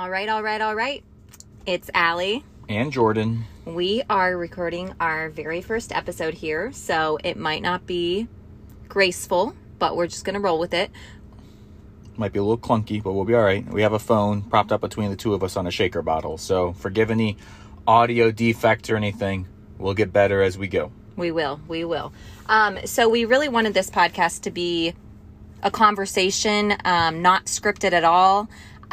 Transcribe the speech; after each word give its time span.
All 0.00 0.08
right, 0.08 0.30
all 0.30 0.42
right, 0.42 0.62
all 0.62 0.74
right. 0.74 1.04
It's 1.66 1.90
Allie. 1.92 2.42
And 2.70 2.90
Jordan. 2.90 3.44
We 3.66 4.02
are 4.08 4.34
recording 4.34 4.94
our 4.98 5.28
very 5.28 5.60
first 5.60 5.92
episode 5.92 6.32
here, 6.32 6.72
so 6.72 7.18
it 7.22 7.36
might 7.36 7.60
not 7.60 7.86
be 7.86 8.26
graceful, 8.88 9.54
but 9.78 9.98
we're 9.98 10.06
just 10.06 10.24
going 10.24 10.36
to 10.36 10.40
roll 10.40 10.58
with 10.58 10.72
it. 10.72 10.90
Might 12.16 12.32
be 12.32 12.38
a 12.38 12.42
little 12.42 12.56
clunky, 12.56 13.02
but 13.02 13.12
we'll 13.12 13.26
be 13.26 13.34
all 13.34 13.42
right. 13.42 13.62
We 13.70 13.82
have 13.82 13.92
a 13.92 13.98
phone 13.98 14.40
propped 14.40 14.72
up 14.72 14.80
between 14.80 15.10
the 15.10 15.16
two 15.16 15.34
of 15.34 15.44
us 15.44 15.58
on 15.58 15.66
a 15.66 15.70
shaker 15.70 16.00
bottle. 16.00 16.38
So 16.38 16.72
forgive 16.72 17.10
any 17.10 17.36
audio 17.86 18.30
defect 18.30 18.88
or 18.88 18.96
anything. 18.96 19.48
We'll 19.76 19.92
get 19.92 20.14
better 20.14 20.40
as 20.40 20.56
we 20.56 20.66
go. 20.66 20.92
We 21.16 21.30
will. 21.30 21.60
We 21.68 21.84
will. 21.84 22.14
Um, 22.46 22.78
so 22.86 23.10
we 23.10 23.26
really 23.26 23.50
wanted 23.50 23.74
this 23.74 23.90
podcast 23.90 24.44
to 24.44 24.50
be 24.50 24.94
a 25.62 25.70
conversation, 25.70 26.74
um, 26.86 27.20
not 27.20 27.44
scripted 27.44 27.92
at 27.92 28.04
all. 28.04 28.48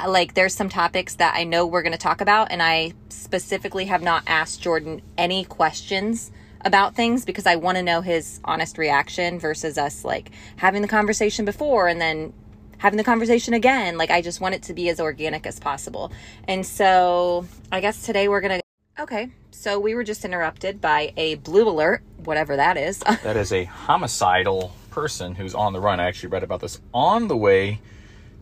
Like 0.06 0.34
there's 0.34 0.54
some 0.54 0.70
topics 0.70 1.16
that 1.16 1.36
I 1.36 1.44
know 1.44 1.66
we're 1.66 1.82
going 1.82 1.94
to 1.94 1.98
talk 1.98 2.22
about, 2.22 2.52
and 2.52 2.62
I 2.62 2.94
specifically 3.10 3.86
have 3.86 4.02
not 4.02 4.24
asked 4.28 4.62
Jordan 4.62 5.02
any 5.18 5.44
questions 5.44 6.32
about 6.62 6.96
things 6.96 7.26
because 7.26 7.46
I 7.46 7.56
want 7.56 7.78
to 7.78 7.84
know 7.84 8.02
his 8.02 8.40
honest 8.44 8.78
reaction 8.78 9.40
versus 9.40 9.78
us 9.78 10.04
like 10.04 10.32
having 10.58 10.82
the 10.82 10.88
conversation 10.88 11.46
before 11.46 11.88
and 11.88 12.02
then 12.02 12.34
having 12.78 12.98
the 12.98 13.04
conversation 13.04 13.54
again. 13.54 13.98
Like 13.98 14.12
I 14.12 14.22
just 14.22 14.42
want 14.42 14.56
it 14.56 14.64
to 14.64 14.74
be 14.74 14.90
as 14.90 15.00
organic 15.00 15.48
as 15.48 15.60
possible. 15.60 16.12
And 16.48 16.66
so 16.66 17.46
I 17.72 17.80
guess 17.80 18.04
today 18.04 18.28
we're 18.28 18.42
going 18.42 18.60
to 18.60 18.68
Okay, 19.00 19.30
so 19.52 19.80
we 19.80 19.94
were 19.94 20.04
just 20.04 20.26
interrupted 20.26 20.82
by 20.82 21.14
a 21.18 21.36
blue 21.36 21.70
alert, 21.70 22.02
whatever 22.24 22.56
that 22.56 22.78
is. 22.78 23.04
That 23.24 23.38
is 23.38 23.54
a 23.54 23.66
homicidal 23.66 24.74
person 24.90 25.36
who's 25.36 25.54
on 25.54 25.74
the 25.74 25.80
run. 25.80 26.00
I 26.00 26.06
actually 26.06 26.30
read 26.30 26.42
about 26.42 26.62
this 26.62 26.82
on 26.96 27.28
the 27.28 27.38
way 27.38 27.80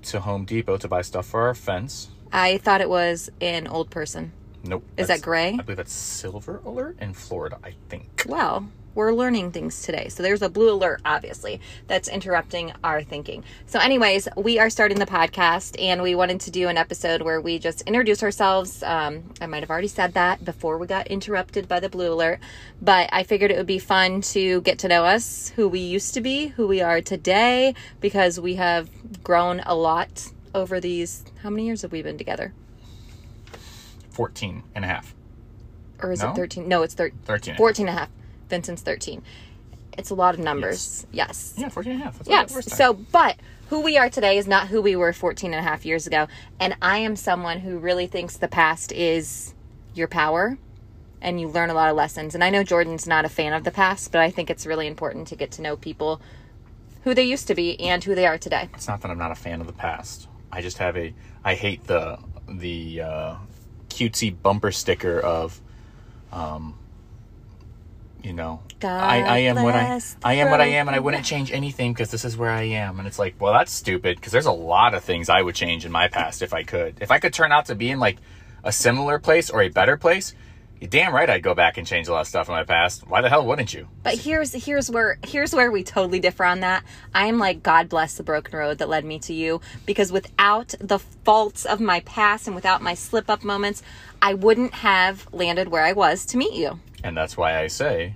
to 0.06 0.20
Home 0.22 0.46
Depot 0.46 0.78
to 0.78 0.88
buy 0.88 1.02
stuff 1.02 1.26
for 1.28 1.42
our 1.42 1.54
fence. 1.56 2.10
I 2.32 2.58
thought 2.58 2.82
it 2.82 2.90
was 2.90 3.30
an 3.42 3.68
old 3.68 3.90
person. 3.90 4.32
Nope. 4.64 4.84
Is 4.98 5.08
that's- 5.08 5.20
that 5.20 5.24
gray? 5.26 5.54
I 5.60 5.62
believe 5.62 5.78
that's 5.78 5.94
silver 5.94 6.62
alert 6.66 6.98
in 7.00 7.14
Florida, 7.14 7.60
I 7.64 7.74
think. 7.90 8.24
Well, 8.28 8.68
we're 8.96 9.14
learning 9.14 9.52
things 9.52 9.82
today. 9.84 10.08
So 10.10 10.24
there's 10.24 10.42
a 10.42 10.50
blue 10.50 10.72
alert, 10.72 11.02
obviously, 11.06 11.62
that's 11.88 12.08
interrupting 12.08 12.72
our 12.84 13.04
thinking. 13.04 13.44
So, 13.68 13.78
anyways, 13.80 14.28
we 14.38 14.58
are 14.58 14.70
starting 14.70 14.98
the 15.00 15.06
podcast 15.06 15.76
and 15.80 16.02
we 16.02 16.16
wanted 16.16 16.40
to 16.42 16.52
do 16.52 16.68
an 16.70 16.78
episode 16.78 17.22
where 17.22 17.40
we 17.40 17.60
just 17.60 17.82
introduce 17.82 18.24
ourselves. 18.24 18.82
Um, 18.82 19.26
I 19.42 19.46
might 19.46 19.60
have 19.62 19.70
already 19.70 19.90
said 19.90 20.14
that 20.14 20.44
before 20.44 20.78
we 20.78 20.88
got 20.88 21.08
interrupted 21.08 21.68
by 21.68 21.80
the 21.80 21.90
blue 21.90 22.12
alert, 22.14 22.40
but 22.82 23.10
I 23.12 23.24
figured 23.24 23.52
it 23.52 23.58
would 23.58 23.68
be 23.68 23.80
fun 23.80 24.22
to 24.22 24.62
get 24.62 24.80
to 24.80 24.88
know 24.88 25.04
us, 25.04 25.50
who 25.56 25.68
we 25.68 25.80
used 25.80 26.14
to 26.14 26.22
be, 26.22 26.48
who 26.48 26.66
we 26.66 26.82
are 26.82 27.02
today, 27.02 27.76
because 28.00 28.40
we 28.40 28.56
have 28.56 28.90
grown 29.24 29.60
a 29.66 29.76
lot 29.76 30.32
over 30.54 30.80
these. 30.80 31.26
How 31.44 31.50
many 31.50 31.66
years 31.66 31.82
have 31.82 31.92
we 31.92 32.02
been 32.02 32.18
together? 32.18 32.54
14 34.12 34.64
and 34.74 34.86
a 34.86 34.88
half. 34.88 35.14
Or 36.02 36.12
is 36.12 36.22
No? 36.22 36.32
it 36.32 36.36
13? 36.36 36.68
No, 36.68 36.84
it's 36.84 36.94
thir- 36.94 37.12
13 37.26 37.52
and 37.52 37.58
14 37.58 37.88
and 37.88 37.98
a 37.98 38.00
half. 38.00 38.10
Vincent's 38.50 38.82
13. 38.82 39.22
It's 39.98 40.10
a 40.10 40.16
lot 40.16 40.34
of 40.34 40.40
numbers. 40.40 41.08
Yes. 41.12 41.54
Yeah, 41.58 41.70
14 41.70 41.94
and 41.94 42.02
a 42.02 42.06
half. 42.06 42.18
That's 42.20 42.54
what 42.54 42.66
Yes. 42.66 42.78
So, 42.78 42.94
but 42.94 43.38
who 43.70 43.82
we 43.82 43.98
are 43.98 44.10
today 44.10 44.38
is 44.38 44.48
not 44.48 44.68
who 44.68 44.82
we 44.82 44.96
were 44.96 45.14
14 45.14 45.54
and 45.54 45.66
a 45.66 45.68
half 45.68 45.86
years 45.86 46.06
ago. 46.06 46.28
And 46.60 46.76
I 46.82 46.98
am 46.98 47.16
someone 47.16 47.60
who 47.60 47.78
really 47.78 48.08
thinks 48.08 48.38
the 48.38 48.48
past 48.48 48.92
is 48.92 49.54
your 49.94 50.08
power 50.08 50.58
and 51.22 51.40
you 51.40 51.48
learn 51.48 51.70
a 51.70 51.74
lot 51.74 51.90
of 51.90 51.96
lessons. 51.96 52.36
And 52.36 52.44
I 52.44 52.50
know 52.50 52.64
Jordan's 52.64 53.08
not 53.08 53.26
a 53.26 53.30
fan 53.30 53.54
of 53.54 53.64
the 53.64 53.72
past, 53.72 54.12
but 54.12 54.22
I 54.22 54.30
think 54.30 54.50
it's 54.50 54.66
really 54.66 54.86
important 54.86 55.28
to 55.30 55.36
get 55.36 55.52
to 55.54 55.62
know 55.62 55.76
people 55.76 56.22
who 57.04 57.14
they 57.14 57.24
used 57.24 57.48
to 57.48 57.56
be 57.56 57.80
and 57.80 58.04
who 58.04 58.16
they 58.16 58.28
are 58.28 58.38
today. 58.38 58.70
it's 58.74 58.88
not 58.88 59.02
that 59.02 59.12
I'm 59.12 59.18
not 59.18 59.32
a 59.32 59.36
fan 59.36 59.62
of 59.62 59.68
the 59.68 59.74
past. 59.74 60.28
I 60.52 60.62
just 60.62 60.78
have 60.78 60.96
a 60.98 61.14
I 61.44 61.56
hate 61.56 61.86
the 61.86 62.20
the 62.48 63.02
uh, 63.02 63.36
cutesy 63.90 64.36
bumper 64.40 64.72
sticker 64.72 65.20
of 65.20 65.60
um 66.32 66.78
you 68.26 68.34
know. 68.34 68.62
I, 68.84 69.22
I 69.22 69.38
am 69.40 69.64
what 69.64 69.76
I 69.76 70.02
I 70.24 70.34
am 70.36 70.52
what 70.52 70.60
I 70.60 70.66
am 70.66 70.88
and 70.88 70.96
I 70.96 71.00
wouldn't 71.00 71.26
change 71.26 71.52
anything 71.52 71.94
because 71.94 72.12
this 72.12 72.26
is 72.26 72.36
where 72.36 72.50
I 72.50 72.64
am 72.64 73.00
and 73.00 73.08
it's 73.08 73.20
like 73.20 73.40
well 73.40 73.54
that's 73.54 73.72
stupid 73.72 74.18
because 74.18 74.32
there's 74.32 74.46
a 74.46 74.52
lot 74.52 74.94
of 74.94 75.04
things 75.04 75.30
I 75.30 75.42
would 75.42 75.56
change 75.56 75.86
in 75.86 75.92
my 75.92 76.08
past 76.08 76.42
if 76.42 76.54
I 76.54 76.64
could. 76.64 76.98
If 77.02 77.12
I 77.12 77.20
could 77.20 77.34
turn 77.34 77.52
out 77.52 77.68
to 77.68 77.76
be 77.76 77.92
in 77.92 78.00
like 78.00 78.18
a 78.64 78.72
similar 78.72 79.20
place 79.20 79.50
or 79.50 79.62
a 79.62 79.70
better 79.70 79.96
place 79.96 80.34
you're 80.80 80.90
damn 80.90 81.14
right 81.14 81.30
I'd 81.30 81.44
go 81.44 81.56
back 81.56 81.78
and 81.78 81.88
change 81.88 82.08
a 82.08 82.12
lot 82.12 82.22
of 82.22 82.28
stuff 82.28 82.48
in 82.50 82.54
my 82.54 82.64
past 82.64 83.08
why 83.08 83.22
the 83.22 83.30
hell 83.30 83.46
wouldn't 83.46 83.74
you 83.74 83.88
But 84.04 84.16
here's 84.16 84.54
here's 84.54 84.90
where 84.92 85.18
here's 85.26 85.54
where 85.54 85.72
we 85.72 85.84
totally 85.84 86.20
differ 86.20 86.46
on 86.46 86.60
that. 86.62 86.84
I 87.14 87.28
am 87.28 87.38
like 87.40 87.64
God 87.64 87.90
bless 87.90 88.16
the 88.16 88.24
broken 88.24 88.58
road 88.58 88.78
that 88.80 88.90
led 88.90 89.06
me 89.06 89.20
to 89.20 89.34
you 89.34 89.62
because 89.86 90.12
without 90.12 90.76
the 90.80 91.00
faults 91.00 91.66
of 91.66 91.80
my 91.80 92.02
past 92.02 92.48
and 92.48 92.56
without 92.56 92.82
my 92.82 92.94
slip 92.94 93.30
up 93.30 93.44
moments, 93.44 93.82
I 94.22 94.34
wouldn't 94.34 94.74
have 94.76 95.28
landed 95.32 95.70
where 95.70 95.84
I 95.84 95.94
was 95.94 96.26
to 96.28 96.38
meet 96.38 96.54
you. 96.54 96.80
And 97.04 97.16
that's 97.16 97.38
why 97.38 97.60
I 97.60 97.68
say, 97.68 98.16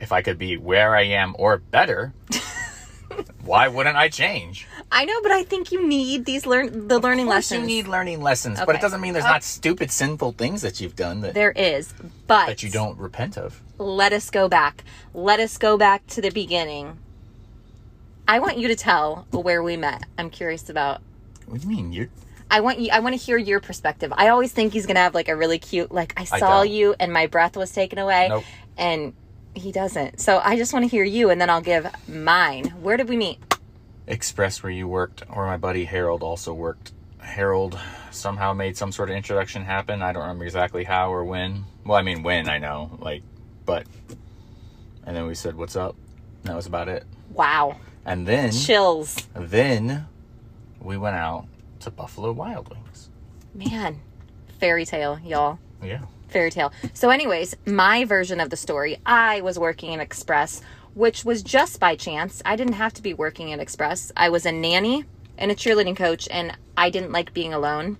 if 0.00 0.12
I 0.12 0.22
could 0.22 0.38
be 0.38 0.56
where 0.56 0.94
I 0.94 1.02
am 1.02 1.34
or 1.38 1.58
better, 1.58 2.14
why 3.44 3.68
wouldn't 3.68 3.96
I 3.96 4.08
change? 4.08 4.66
I 4.90 5.04
know, 5.04 5.20
but 5.22 5.30
I 5.32 5.42
think 5.44 5.70
you 5.70 5.86
need 5.86 6.24
these 6.24 6.46
learn 6.46 6.88
the 6.88 6.98
learning 6.98 7.26
lessons. 7.26 7.60
you 7.60 7.66
need 7.66 7.88
learning 7.88 8.22
lessons, 8.22 8.58
but 8.64 8.74
it 8.74 8.80
doesn't 8.80 9.00
mean 9.00 9.12
there's 9.12 9.24
uh, 9.26 9.28
not 9.32 9.42
stupid, 9.44 9.90
sinful 9.90 10.32
things 10.32 10.62
that 10.62 10.80
you've 10.80 10.96
done 10.96 11.20
that, 11.20 11.34
there 11.34 11.52
is, 11.52 11.92
but 12.26 12.46
that 12.46 12.62
you 12.62 12.70
don't 12.70 12.98
repent 12.98 13.36
of. 13.36 13.60
let 13.78 14.12
us 14.12 14.30
go 14.30 14.48
back. 14.48 14.84
Let 15.12 15.40
us 15.40 15.58
go 15.58 15.76
back 15.76 16.06
to 16.08 16.20
the 16.22 16.30
beginning. 16.30 16.98
I 18.26 18.38
want 18.40 18.58
you 18.58 18.68
to 18.68 18.76
tell 18.76 19.26
where 19.30 19.62
we 19.62 19.76
met. 19.76 20.04
I'm 20.18 20.30
curious 20.30 20.68
about 20.68 21.00
What 21.46 21.60
do 21.60 21.68
you 21.68 21.74
mean? 21.76 21.92
You're 21.92 22.08
I 22.50 22.60
want 22.60 22.78
you 22.78 22.90
I 22.90 23.00
want 23.00 23.14
to 23.18 23.22
hear 23.22 23.36
your 23.36 23.60
perspective. 23.60 24.12
I 24.16 24.28
always 24.28 24.52
think 24.52 24.72
he's 24.72 24.86
going 24.86 24.94
to 24.96 25.00
have 25.02 25.14
like 25.14 25.28
a 25.28 25.36
really 25.36 25.58
cute 25.58 25.92
like 25.92 26.14
I 26.16 26.22
I 26.22 26.38
saw 26.38 26.62
don't. 26.64 26.70
you 26.72 26.94
and 26.98 27.12
my 27.12 27.26
breath 27.26 27.56
was 27.58 27.72
taken 27.72 27.98
away 27.98 28.28
Nope. 28.30 28.44
and 28.78 29.12
he 29.54 29.70
doesn't. 29.72 30.20
So 30.20 30.40
I 30.42 30.56
just 30.56 30.72
want 30.72 30.84
to 30.84 30.88
hear 30.88 31.04
you 31.04 31.28
and 31.30 31.38
then 31.40 31.50
I'll 31.50 31.60
give 31.60 31.86
mine. 32.08 32.66
Where 32.80 32.96
did 32.96 33.08
we 33.08 33.16
meet? 33.16 33.38
Express 34.08 34.62
where 34.62 34.72
you 34.72 34.88
worked, 34.88 35.22
or 35.30 35.46
my 35.46 35.58
buddy 35.58 35.84
Harold 35.84 36.22
also 36.22 36.52
worked. 36.54 36.92
Harold 37.18 37.78
somehow 38.10 38.54
made 38.54 38.76
some 38.76 38.90
sort 38.90 39.10
of 39.10 39.16
introduction 39.16 39.64
happen. 39.64 40.02
I 40.02 40.12
don't 40.12 40.22
remember 40.22 40.44
exactly 40.44 40.82
how 40.84 41.12
or 41.12 41.24
when. 41.24 41.64
Well, 41.84 41.98
I 41.98 42.02
mean 42.02 42.22
when 42.22 42.48
I 42.48 42.58
know, 42.58 42.98
like, 43.00 43.22
but. 43.66 43.86
And 45.04 45.14
then 45.16 45.26
we 45.26 45.34
said, 45.34 45.54
"What's 45.56 45.76
up?" 45.76 45.94
And 46.42 46.44
that 46.50 46.56
was 46.56 46.66
about 46.66 46.88
it. 46.88 47.04
Wow. 47.32 47.76
And 48.06 48.26
then 48.26 48.50
Chills. 48.52 49.28
Then 49.34 50.06
we 50.80 50.96
went 50.96 51.16
out 51.16 51.46
to 51.80 51.90
Buffalo 51.90 52.32
Wild 52.32 52.70
Wings. 52.70 53.10
Man. 53.54 54.00
Fairy 54.58 54.84
tale, 54.86 55.18
y'all. 55.24 55.58
Yeah. 55.82 56.00
fairy 56.28 56.50
tale. 56.50 56.72
So, 56.94 57.10
anyways, 57.10 57.56
my 57.66 58.04
version 58.04 58.40
of 58.40 58.50
the 58.50 58.56
story, 58.56 58.98
I 59.06 59.40
was 59.42 59.58
working 59.58 59.92
in 59.92 60.00
Express, 60.00 60.62
which 60.98 61.24
was 61.24 61.44
just 61.44 61.78
by 61.78 61.94
chance. 61.94 62.42
I 62.44 62.56
didn't 62.56 62.72
have 62.72 62.92
to 62.94 63.02
be 63.02 63.14
working 63.14 63.52
at 63.52 63.60
Express. 63.60 64.10
I 64.16 64.28
was 64.30 64.44
a 64.44 64.50
nanny 64.50 65.04
and 65.38 65.52
a 65.52 65.54
cheerleading 65.54 65.96
coach, 65.96 66.28
and 66.28 66.56
I 66.76 66.90
didn't 66.90 67.12
like 67.12 67.32
being 67.32 67.54
alone. 67.54 67.98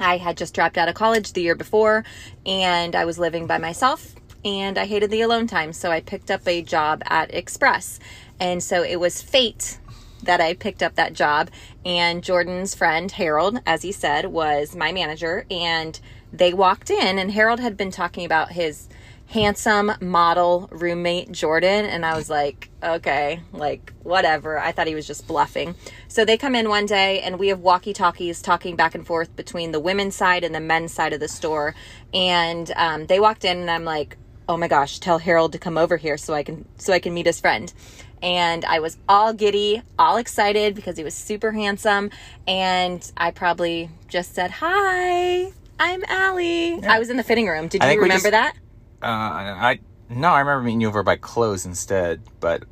I 0.00 0.16
had 0.16 0.38
just 0.38 0.54
dropped 0.54 0.78
out 0.78 0.88
of 0.88 0.94
college 0.94 1.34
the 1.34 1.42
year 1.42 1.54
before, 1.54 2.04
and 2.46 2.96
I 2.96 3.04
was 3.04 3.18
living 3.18 3.46
by 3.46 3.58
myself, 3.58 4.14
and 4.46 4.78
I 4.78 4.86
hated 4.86 5.10
the 5.10 5.20
alone 5.20 5.46
time. 5.46 5.74
So, 5.74 5.90
I 5.90 6.00
picked 6.00 6.30
up 6.30 6.48
a 6.48 6.62
job 6.62 7.02
at 7.04 7.34
Express. 7.34 8.00
And 8.40 8.62
so, 8.62 8.82
it 8.82 8.98
was 8.98 9.20
fate 9.20 9.78
that 10.22 10.40
I 10.40 10.54
picked 10.54 10.82
up 10.82 10.94
that 10.94 11.12
job. 11.12 11.50
And 11.84 12.24
Jordan's 12.24 12.74
friend, 12.74 13.12
Harold, 13.12 13.60
as 13.66 13.82
he 13.82 13.92
said, 13.92 14.26
was 14.26 14.74
my 14.74 14.90
manager. 14.90 15.44
And 15.50 16.00
they 16.32 16.54
walked 16.54 16.88
in, 16.88 17.18
and 17.18 17.32
Harold 17.32 17.60
had 17.60 17.76
been 17.76 17.90
talking 17.90 18.24
about 18.24 18.52
his 18.52 18.88
handsome 19.32 19.92
model 20.00 20.68
roommate, 20.70 21.32
Jordan. 21.32 21.86
And 21.86 22.04
I 22.04 22.14
was 22.16 22.28
like, 22.28 22.68
okay, 22.82 23.40
like, 23.52 23.92
whatever. 24.02 24.58
I 24.58 24.72
thought 24.72 24.86
he 24.86 24.94
was 24.94 25.06
just 25.06 25.26
bluffing. 25.26 25.74
So 26.06 26.24
they 26.24 26.36
come 26.36 26.54
in 26.54 26.68
one 26.68 26.84
day, 26.84 27.20
and 27.20 27.38
we 27.38 27.48
have 27.48 27.60
walkie 27.60 27.94
talkies 27.94 28.42
talking 28.42 28.76
back 28.76 28.94
and 28.94 29.06
forth 29.06 29.34
between 29.34 29.72
the 29.72 29.80
women's 29.80 30.14
side 30.14 30.44
and 30.44 30.54
the 30.54 30.60
men's 30.60 30.92
side 30.92 31.14
of 31.14 31.20
the 31.20 31.28
store. 31.28 31.74
And 32.12 32.70
um, 32.76 33.06
they 33.06 33.20
walked 33.20 33.44
in, 33.44 33.56
and 33.58 33.70
I'm 33.70 33.84
like, 33.84 34.18
oh 34.48 34.58
my 34.58 34.68
gosh, 34.68 34.98
tell 34.98 35.18
Harold 35.18 35.52
to 35.52 35.58
come 35.58 35.78
over 35.78 35.96
here 35.96 36.18
so 36.18 36.34
I 36.34 36.42
can 36.42 36.66
so 36.76 36.92
I 36.92 36.98
can 36.98 37.14
meet 37.14 37.26
his 37.26 37.40
friend. 37.40 37.72
And 38.20 38.64
I 38.66 38.80
was 38.80 38.98
all 39.08 39.32
giddy, 39.32 39.82
all 39.98 40.16
excited 40.18 40.74
because 40.74 40.96
he 40.96 41.04
was 41.04 41.14
super 41.14 41.52
handsome. 41.52 42.10
And 42.46 43.10
I 43.16 43.30
probably 43.30 43.88
just 44.08 44.34
said, 44.34 44.50
Hi, 44.50 45.52
I'm 45.80 46.04
Allie. 46.06 46.84
I 46.84 46.98
was 46.98 47.08
in 47.08 47.16
the 47.16 47.24
fitting 47.24 47.48
room. 47.48 47.68
Did 47.68 47.82
you 47.82 47.88
remember 47.88 48.30
just- 48.30 48.30
that? 48.32 48.54
Uh, 49.02 49.06
I 49.06 49.80
no, 50.08 50.28
I 50.28 50.40
remember 50.40 50.62
meeting 50.64 50.80
you 50.82 50.88
over 50.88 51.02
by 51.02 51.16
clothes 51.16 51.64
instead, 51.66 52.22
but 52.40 52.64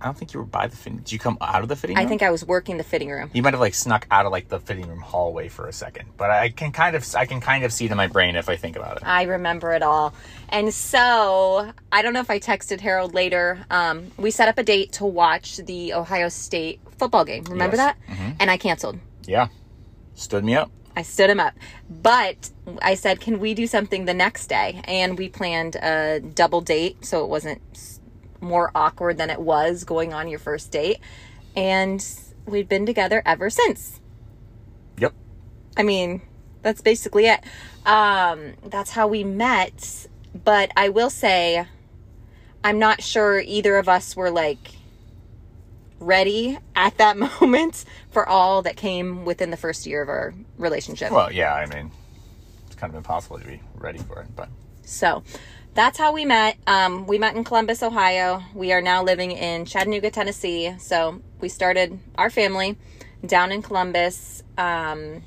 I 0.00 0.06
don't 0.06 0.16
think 0.16 0.32
you 0.32 0.40
were 0.40 0.46
by 0.46 0.66
the 0.66 0.76
fitting. 0.76 0.98
Did 1.00 1.12
you 1.12 1.18
come 1.18 1.36
out 1.42 1.62
of 1.62 1.68
the 1.68 1.76
fitting 1.76 1.96
room? 1.96 2.06
I 2.06 2.08
think 2.08 2.22
I 2.22 2.30
was 2.30 2.42
working 2.44 2.78
the 2.78 2.84
fitting 2.84 3.10
room. 3.10 3.30
you 3.34 3.42
might 3.42 3.52
have 3.52 3.60
like 3.60 3.74
snuck 3.74 4.06
out 4.10 4.24
of 4.24 4.32
like 4.32 4.48
the 4.48 4.58
fitting 4.58 4.88
room 4.88 5.00
hallway 5.00 5.48
for 5.48 5.66
a 5.68 5.72
second, 5.74 6.08
but 6.16 6.30
I 6.30 6.48
can 6.48 6.72
kind 6.72 6.96
of 6.96 7.04
I 7.14 7.26
can 7.26 7.40
kind 7.40 7.64
of 7.64 7.72
see 7.72 7.84
it 7.84 7.90
in 7.90 7.96
my 7.98 8.06
brain 8.06 8.34
if 8.36 8.48
I 8.48 8.56
think 8.56 8.76
about 8.76 8.96
it. 8.96 9.02
I 9.04 9.24
remember 9.24 9.72
it 9.72 9.82
all. 9.82 10.14
And 10.48 10.72
so 10.72 11.70
I 11.92 12.00
don't 12.00 12.14
know 12.14 12.20
if 12.20 12.30
I 12.30 12.38
texted 12.38 12.80
Harold 12.80 13.12
later. 13.12 13.66
Um, 13.70 14.10
we 14.16 14.30
set 14.30 14.48
up 14.48 14.56
a 14.56 14.62
date 14.62 14.92
to 14.92 15.04
watch 15.04 15.58
the 15.58 15.92
Ohio 15.92 16.28
State 16.30 16.80
football 16.98 17.24
game. 17.26 17.44
Remember 17.44 17.76
Yes. 17.76 17.94
that? 18.08 18.34
And 18.40 18.50
I 18.50 18.56
canceled. 18.56 18.98
Yeah, 19.26 19.48
stood 20.14 20.44
me 20.44 20.54
up. 20.54 20.70
I 21.00 21.02
stood 21.02 21.30
him 21.30 21.40
up. 21.40 21.54
But 21.88 22.50
I 22.82 22.94
said, 22.94 23.20
"Can 23.20 23.40
we 23.40 23.54
do 23.54 23.66
something 23.66 24.04
the 24.04 24.14
next 24.14 24.46
day?" 24.48 24.80
And 24.84 25.18
we 25.18 25.28
planned 25.28 25.76
a 25.76 26.20
double 26.20 26.60
date 26.60 27.04
so 27.04 27.24
it 27.24 27.28
wasn't 27.28 27.60
more 28.40 28.70
awkward 28.74 29.16
than 29.18 29.30
it 29.30 29.40
was 29.40 29.84
going 29.84 30.12
on 30.12 30.28
your 30.28 30.38
first 30.38 30.70
date. 30.70 30.98
And 31.56 32.04
we've 32.46 32.68
been 32.68 32.86
together 32.86 33.22
ever 33.24 33.50
since. 33.50 34.00
Yep. 34.98 35.14
I 35.76 35.82
mean, 35.82 36.22
that's 36.62 36.82
basically 36.82 37.26
it. 37.26 37.40
Um, 37.86 38.54
that's 38.64 38.90
how 38.90 39.08
we 39.08 39.24
met. 39.24 40.06
But 40.44 40.70
I 40.76 40.90
will 40.90 41.10
say, 41.10 41.66
I'm 42.62 42.78
not 42.78 43.02
sure 43.02 43.40
either 43.40 43.76
of 43.78 43.88
us 43.88 44.14
were 44.14 44.30
like 44.30 44.72
ready 46.00 46.58
at 46.74 46.98
that 46.98 47.16
moment 47.40 47.84
for 48.10 48.28
all 48.28 48.62
that 48.62 48.76
came 48.76 49.24
within 49.24 49.50
the 49.50 49.56
first 49.56 49.86
year 49.86 50.02
of 50.02 50.08
our 50.08 50.34
relationship. 50.58 51.12
Well, 51.12 51.32
yeah, 51.32 51.54
I 51.54 51.66
mean, 51.66 51.90
it's 52.66 52.74
kind 52.76 52.90
of 52.92 52.96
impossible 52.96 53.38
to 53.38 53.46
be 53.46 53.60
ready 53.76 53.98
for 53.98 54.20
it, 54.20 54.28
but 54.34 54.48
So 54.82 55.22
that's 55.74 55.98
how 55.98 56.12
we 56.12 56.24
met. 56.24 56.56
Um, 56.66 57.06
we 57.06 57.18
met 57.18 57.36
in 57.36 57.44
Columbus, 57.44 57.82
Ohio. 57.82 58.42
We 58.54 58.72
are 58.72 58.82
now 58.82 59.02
living 59.04 59.30
in 59.30 59.64
Chattanooga, 59.64 60.10
Tennessee. 60.10 60.74
So 60.78 61.22
we 61.40 61.48
started 61.48 61.98
our 62.16 62.30
family 62.30 62.76
down 63.24 63.52
in 63.52 63.62
Columbus. 63.62 64.42
Um, 64.58 65.22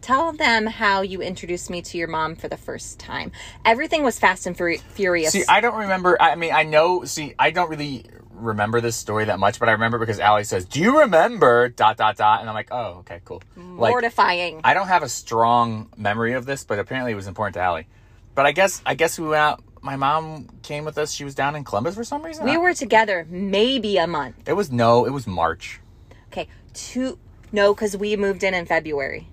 tell 0.00 0.32
them 0.32 0.66
how 0.66 1.02
you 1.02 1.20
introduced 1.20 1.68
me 1.68 1.82
to 1.82 1.98
your 1.98 2.08
mom 2.08 2.36
for 2.36 2.48
the 2.48 2.56
first 2.56 2.98
time. 2.98 3.32
Everything 3.64 4.02
was 4.02 4.18
fast 4.18 4.46
and 4.46 4.56
furi- 4.56 4.80
furious. 4.80 5.32
See, 5.32 5.44
I 5.48 5.60
don't 5.60 5.76
remember. 5.76 6.16
I 6.20 6.36
mean, 6.36 6.52
I 6.52 6.62
know. 6.62 7.04
See, 7.04 7.34
I 7.38 7.50
don't 7.50 7.68
really 7.68 8.06
remember 8.40 8.80
this 8.80 8.96
story 8.96 9.26
that 9.26 9.38
much, 9.38 9.58
but 9.58 9.68
I 9.68 9.72
remember 9.72 9.98
because 9.98 10.18
Allie 10.20 10.44
says, 10.44 10.64
"Do 10.64 10.80
you 10.80 11.00
remember?" 11.00 11.68
Dot 11.68 11.96
dot 11.96 12.16
dot, 12.16 12.40
and 12.40 12.48
I'm 12.48 12.54
like, 12.54 12.68
"Oh, 12.70 12.98
okay, 13.00 13.20
cool." 13.24 13.42
Like, 13.56 13.90
Mortifying. 13.92 14.60
I 14.64 14.74
don't 14.74 14.88
have 14.88 15.02
a 15.02 15.08
strong 15.08 15.88
memory 15.96 16.32
of 16.34 16.46
this, 16.46 16.64
but 16.64 16.78
apparently 16.78 17.12
it 17.12 17.16
was 17.16 17.26
important 17.26 17.54
to 17.54 17.60
Allie. 17.60 17.86
But 18.34 18.46
I 18.46 18.52
guess, 18.52 18.82
I 18.86 18.94
guess 18.94 19.18
we 19.18 19.26
went 19.28 19.40
out. 19.40 19.62
My 19.82 19.96
mom 19.96 20.48
came 20.62 20.84
with 20.84 20.98
us. 20.98 21.10
She 21.12 21.24
was 21.24 21.34
down 21.34 21.56
in 21.56 21.64
Columbus 21.64 21.94
for 21.94 22.04
some 22.04 22.22
reason. 22.22 22.44
we 22.44 22.56
were 22.56 22.74
together 22.74 23.26
maybe 23.30 23.96
a 23.96 24.06
month. 24.06 24.48
It 24.48 24.52
was 24.52 24.70
no. 24.70 25.06
It 25.06 25.10
was 25.10 25.26
March. 25.26 25.80
Okay, 26.28 26.48
two. 26.74 27.18
No, 27.52 27.74
because 27.74 27.96
we 27.96 28.16
moved 28.16 28.44
in 28.44 28.54
in 28.54 28.66
February. 28.66 29.26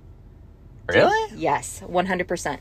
Really? 0.87 1.35
Yes, 1.35 1.81
100%. 1.85 2.59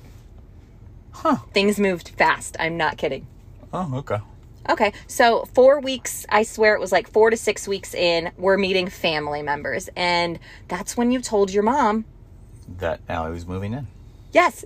Huh. 1.13 1.37
Things 1.55 1.79
moved 1.79 2.09
fast. 2.11 2.57
I'm 2.59 2.77
not 2.77 2.99
kidding. 2.99 3.27
Oh, 3.73 3.91
okay. 3.99 4.19
Okay, 4.69 4.93
so 5.07 5.45
four 5.55 5.81
weeks, 5.81 6.27
I 6.29 6.43
swear 6.43 6.75
it 6.75 6.81
was 6.81 6.93
like 6.93 7.09
four 7.09 7.31
to 7.31 7.37
six 7.37 7.69
weeks 7.69 7.95
in, 7.95 8.33
we're 8.37 8.57
meeting 8.57 8.89
family 8.89 9.43
members. 9.43 9.89
And 9.97 10.39
that's 10.69 10.97
when 10.97 11.13
you 11.13 11.21
told 11.21 11.51
your 11.53 11.63
mom, 11.63 12.05
That 12.79 13.01
Allie 13.09 13.31
was 13.33 13.47
moving 13.47 13.73
in. 13.73 13.87
yes, 14.33 14.65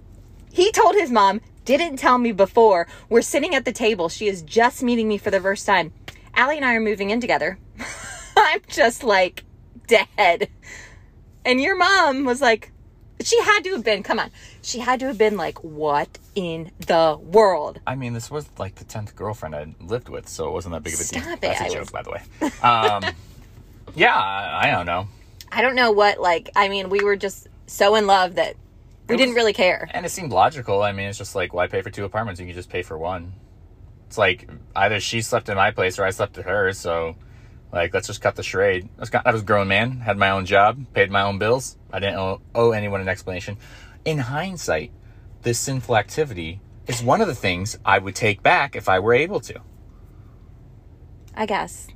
he 0.52 0.72
told 0.72 0.94
his 0.94 1.10
mom, 1.10 1.40
didn't 1.64 1.96
tell 1.98 2.18
me 2.18 2.32
before. 2.32 2.88
We're 3.08 3.22
sitting 3.22 3.54
at 3.54 3.64
the 3.64 3.72
table. 3.72 4.08
She 4.08 4.26
is 4.26 4.42
just 4.42 4.82
meeting 4.82 5.06
me 5.06 5.18
for 5.18 5.30
the 5.30 5.40
first 5.40 5.66
time. 5.66 5.92
Allie 6.34 6.56
and 6.56 6.64
I 6.64 6.74
are 6.74 6.80
moving 6.80 7.10
in 7.10 7.20
together. 7.20 7.58
I'm 8.36 8.60
just 8.68 9.04
like 9.04 9.44
dead. 9.86 10.48
And 11.44 11.60
your 11.60 11.76
mom 11.76 12.24
was 12.24 12.40
like, 12.40 12.72
she 13.22 13.40
had 13.42 13.62
to 13.64 13.70
have 13.72 13.84
been, 13.84 14.02
come 14.02 14.18
on, 14.18 14.30
she 14.62 14.78
had 14.78 15.00
to 15.00 15.06
have 15.06 15.18
been 15.18 15.36
like, 15.36 15.62
what 15.62 16.18
in 16.34 16.70
the 16.86 17.18
world? 17.22 17.80
I 17.86 17.94
mean, 17.94 18.12
this 18.12 18.30
was 18.30 18.48
like 18.58 18.76
the 18.76 18.84
tenth 18.84 19.14
girlfriend 19.16 19.54
I 19.54 19.74
lived 19.80 20.08
with, 20.08 20.28
so 20.28 20.48
it 20.48 20.52
wasn't 20.52 20.72
that 20.74 20.82
big 20.82 20.94
of 20.94 21.00
a 21.00 21.04
deal. 21.04 21.22
Stop 21.22 21.38
it, 21.38 21.40
That's 21.42 21.60
a 21.60 21.64
I 21.64 21.68
joke, 21.68 21.80
was- 21.80 21.90
by 21.90 22.02
the 22.02 22.10
way. 22.10 22.22
Um, 22.62 23.04
yeah, 23.94 24.14
I, 24.16 24.68
I 24.68 24.70
don't 24.70 24.86
know. 24.86 25.08
I 25.52 25.62
don't 25.62 25.74
know 25.74 25.90
what, 25.90 26.20
like, 26.20 26.50
I 26.54 26.68
mean, 26.68 26.90
we 26.90 27.02
were 27.02 27.16
just 27.16 27.48
so 27.66 27.94
in 27.96 28.06
love 28.06 28.36
that 28.36 28.54
we 29.08 29.16
It 29.16 29.18
didn't 29.18 29.34
really 29.34 29.52
care. 29.52 29.88
And 29.92 30.06
it 30.06 30.10
seemed 30.10 30.30
logical. 30.32 30.82
I 30.82 30.92
mean, 30.92 31.08
it's 31.08 31.18
just 31.18 31.34
like, 31.34 31.52
why 31.52 31.66
pay 31.66 31.82
for 31.82 31.90
two 31.90 32.04
apartments? 32.04 32.40
You 32.40 32.46
can 32.46 32.54
just 32.54 32.68
pay 32.70 32.82
for 32.82 32.96
one. 32.96 33.32
It's 34.06 34.16
like 34.18 34.48
either 34.76 35.00
she 35.00 35.20
slept 35.22 35.48
in 35.48 35.56
my 35.56 35.72
place 35.72 35.98
or 35.98 36.04
I 36.04 36.10
slept 36.10 36.38
at 36.38 36.44
hers. 36.44 36.78
So, 36.78 37.16
like, 37.72 37.94
let's 37.94 38.06
just 38.06 38.20
cut 38.20 38.36
the 38.36 38.42
charade. 38.42 38.88
I 38.96 39.00
was, 39.00 39.10
I 39.24 39.32
was 39.32 39.42
a 39.42 39.44
grown 39.44 39.68
man, 39.68 40.00
had 40.00 40.16
my 40.16 40.30
own 40.30 40.46
job, 40.46 40.84
paid 40.92 41.10
my 41.10 41.22
own 41.22 41.38
bills. 41.38 41.76
I 41.92 42.00
didn't 42.00 42.16
owe, 42.16 42.40
owe 42.54 42.72
anyone 42.72 43.00
an 43.00 43.08
explanation. 43.08 43.58
In 44.04 44.18
hindsight, 44.18 44.92
this 45.42 45.58
sinful 45.58 45.96
activity 45.96 46.60
is 46.86 47.02
one 47.02 47.20
of 47.20 47.28
the 47.28 47.34
things 47.34 47.78
I 47.84 47.98
would 47.98 48.14
take 48.14 48.42
back 48.42 48.74
if 48.74 48.88
I 48.88 48.98
were 48.98 49.14
able 49.14 49.40
to. 49.40 49.60
I 51.34 51.46
guess. 51.46 51.86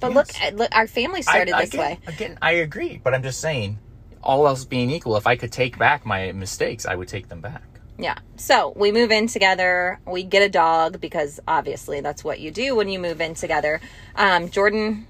But 0.00 0.12
Yes. 0.12 0.42
look, 0.42 0.58
look, 0.58 0.74
our 0.74 0.88
family 0.88 1.22
started 1.22 1.54
I, 1.54 1.60
this 1.60 1.70
again, 1.74 1.80
way. 1.80 1.98
Again, 2.06 2.38
I 2.42 2.52
agree, 2.52 3.00
but 3.02 3.14
I'm 3.14 3.22
just 3.22 3.40
saying, 3.40 3.78
all 4.22 4.46
else 4.46 4.64
being 4.64 4.90
equal, 4.90 5.16
if 5.16 5.26
I 5.26 5.36
could 5.36 5.52
take 5.52 5.78
back 5.78 6.04
my 6.04 6.32
mistakes, 6.32 6.86
I 6.86 6.96
would 6.96 7.08
take 7.08 7.28
them 7.28 7.40
back. 7.40 7.62
Yeah. 7.98 8.18
So 8.36 8.72
we 8.74 8.90
move 8.90 9.12
in 9.12 9.28
together. 9.28 10.00
We 10.06 10.24
get 10.24 10.42
a 10.42 10.48
dog 10.48 11.00
because 11.00 11.38
obviously 11.46 12.00
that's 12.00 12.24
what 12.24 12.40
you 12.40 12.50
do 12.50 12.74
when 12.74 12.88
you 12.88 12.98
move 12.98 13.20
in 13.20 13.34
together. 13.34 13.80
Um, 14.16 14.48
Jordan, 14.48 15.06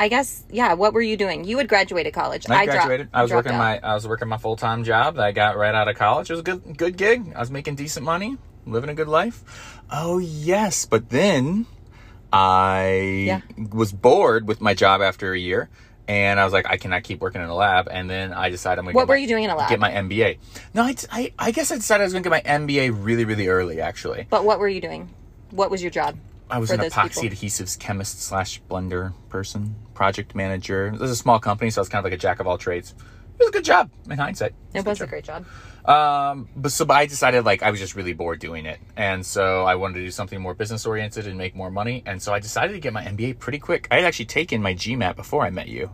I 0.00 0.08
guess, 0.08 0.44
yeah. 0.50 0.72
What 0.72 0.94
were 0.94 1.02
you 1.02 1.16
doing? 1.18 1.44
You 1.44 1.58
had 1.58 1.68
graduated 1.68 2.14
college. 2.14 2.48
I 2.48 2.64
dropped- 2.64 2.78
graduated. 2.78 3.08
I 3.12 3.20
was 3.22 3.30
working 3.32 3.52
out. 3.52 3.58
my 3.58 3.78
I 3.82 3.92
was 3.94 4.08
working 4.08 4.28
my 4.28 4.38
full 4.38 4.56
time 4.56 4.82
job 4.82 5.16
that 5.16 5.24
I 5.24 5.32
got 5.32 5.58
right 5.58 5.74
out 5.74 5.88
of 5.88 5.96
college. 5.96 6.30
It 6.30 6.32
was 6.32 6.40
a 6.40 6.42
good 6.42 6.76
good 6.78 6.96
gig. 6.96 7.32
I 7.36 7.40
was 7.40 7.50
making 7.50 7.74
decent 7.74 8.04
money, 8.06 8.38
living 8.66 8.88
a 8.88 8.94
good 8.94 9.08
life. 9.08 9.44
Oh 9.90 10.16
yes, 10.18 10.86
but 10.86 11.10
then 11.10 11.66
I 12.32 13.24
Yeah. 13.26 13.40
was 13.72 13.92
bored 13.92 14.48
with 14.48 14.60
my 14.60 14.72
job 14.74 15.02
after 15.02 15.32
a 15.34 15.38
year, 15.38 15.68
and 16.08 16.40
I 16.40 16.44
was 16.44 16.52
like, 16.52 16.66
I 16.66 16.76
cannot 16.76 17.02
keep 17.02 17.20
working 17.20 17.42
in 17.42 17.48
a 17.48 17.54
lab. 17.54 17.88
And 17.90 18.08
then 18.08 18.32
I 18.32 18.48
decided 18.50 18.78
I'm 18.78 18.84
going. 18.86 18.94
What 18.94 19.08
were 19.08 19.16
you 19.16 19.28
doing 19.28 19.44
in 19.44 19.50
a 19.50 19.56
lab? 19.56 19.68
Get 19.68 19.80
my 19.80 19.90
MBA. 19.90 20.38
No, 20.72 20.82
I, 20.84 20.94
I 21.10 21.32
I 21.38 21.50
guess 21.50 21.70
I 21.70 21.76
decided 21.76 22.02
I 22.02 22.06
was 22.06 22.12
going 22.14 22.22
to 22.22 22.30
get 22.30 22.44
my 22.44 22.50
MBA 22.58 22.90
really 23.04 23.24
really 23.24 23.48
early. 23.48 23.80
Actually, 23.80 24.26
But 24.30 24.44
what 24.44 24.58
were 24.60 24.68
you 24.68 24.80
doing? 24.80 25.10
What 25.50 25.70
was 25.70 25.82
your 25.82 25.90
job? 25.90 26.16
I 26.50 26.58
was 26.58 26.70
an 26.70 26.80
epoxy 26.80 27.22
people? 27.22 27.36
adhesives 27.36 27.78
chemist 27.78 28.22
slash 28.22 28.60
blender 28.70 29.12
person, 29.28 29.74
project 29.94 30.34
manager. 30.34 30.90
This 30.92 31.02
is 31.02 31.10
a 31.12 31.16
small 31.16 31.38
company, 31.38 31.70
so 31.70 31.80
I 31.80 31.82
was 31.82 31.88
kind 31.88 32.00
of 32.00 32.04
like 32.04 32.18
a 32.18 32.20
jack 32.20 32.40
of 32.40 32.46
all 32.46 32.58
trades. 32.58 32.94
It 33.40 33.44
was 33.44 33.48
a 33.48 33.52
good 33.52 33.64
job 33.64 33.90
in 34.10 34.18
hindsight. 34.18 34.54
It 34.74 34.84
was 34.84 34.98
a 35.00 35.04
good 35.04 35.10
great 35.10 35.24
job. 35.24 35.46
Um, 35.84 36.48
but 36.54 36.72
so 36.72 36.84
but 36.84 36.96
I 36.96 37.06
decided 37.06 37.44
like 37.44 37.62
I 37.62 37.70
was 37.70 37.80
just 37.80 37.96
really 37.96 38.12
bored 38.12 38.38
doing 38.38 38.66
it, 38.66 38.78
and 38.96 39.24
so 39.24 39.64
I 39.64 39.76
wanted 39.76 39.94
to 39.94 40.00
do 40.00 40.10
something 40.10 40.40
more 40.40 40.54
business 40.54 40.84
oriented 40.84 41.26
and 41.26 41.38
make 41.38 41.54
more 41.54 41.70
money. 41.70 42.02
And 42.04 42.20
so 42.20 42.34
I 42.34 42.40
decided 42.40 42.74
to 42.74 42.80
get 42.80 42.92
my 42.92 43.04
MBA 43.04 43.38
pretty 43.38 43.58
quick. 43.58 43.88
I 43.90 43.96
had 43.96 44.04
actually 44.04 44.26
taken 44.26 44.60
my 44.60 44.74
GMAT 44.74 45.16
before 45.16 45.44
I 45.44 45.50
met 45.50 45.68
you, 45.68 45.90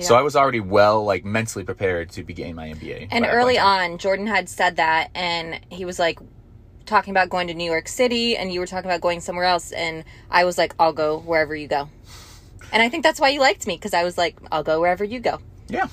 so 0.00 0.14
I 0.14 0.22
was 0.22 0.36
already 0.36 0.60
well 0.60 1.04
like 1.04 1.24
mentally 1.24 1.64
prepared 1.64 2.10
to 2.12 2.22
be 2.22 2.32
getting 2.32 2.54
my 2.54 2.68
MBA. 2.68 3.08
And 3.10 3.26
early 3.26 3.54
point 3.54 3.56
in 3.56 3.62
time. 3.62 3.92
on, 3.92 3.98
Jordan 3.98 4.26
had 4.26 4.48
said 4.48 4.76
that, 4.76 5.10
and 5.14 5.60
he 5.68 5.84
was 5.84 5.98
like 5.98 6.18
talking 6.90 7.12
about 7.12 7.30
going 7.30 7.46
to 7.48 7.54
New 7.54 7.70
York 7.70 7.88
City, 7.88 8.36
and 8.36 8.52
you 8.52 8.60
were 8.60 8.66
talking 8.66 8.90
about 8.90 9.00
going 9.00 9.20
somewhere 9.20 9.46
else, 9.46 9.72
and 9.72 10.04
I 10.30 10.44
was 10.44 10.58
like, 10.58 10.74
I'll 10.78 10.92
go 10.92 11.18
wherever 11.18 11.54
you 11.56 11.68
go. 11.68 11.88
And 12.72 12.82
I 12.82 12.88
think 12.88 13.02
that's 13.02 13.18
why 13.18 13.30
you 13.30 13.40
liked 13.40 13.66
me 13.66 13.76
because 13.76 13.94
I 13.94 14.04
was 14.04 14.18
like, 14.18 14.36
I'll 14.52 14.62
go 14.62 14.80
wherever 14.80 15.02
you 15.02 15.20
go. 15.20 15.38
yeah, 15.68 15.88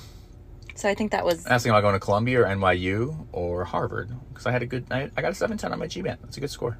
So 0.74 0.88
I 0.88 0.94
think 0.94 1.12
that 1.12 1.24
was 1.24 1.46
asking 1.46 1.70
about 1.70 1.80
going 1.80 1.94
to 1.94 2.00
Columbia 2.00 2.42
or 2.42 2.44
NYU 2.44 3.26
or 3.32 3.64
Harvard 3.64 4.10
because 4.28 4.46
I 4.46 4.52
had 4.52 4.62
a 4.62 4.66
good 4.66 4.84
I, 4.90 5.10
I 5.16 5.22
got 5.22 5.32
a 5.32 5.34
710 5.34 5.72
on 5.72 5.78
my 5.78 5.86
GMAT. 5.86 6.18
That's 6.22 6.36
a 6.36 6.40
good 6.40 6.50
score. 6.50 6.78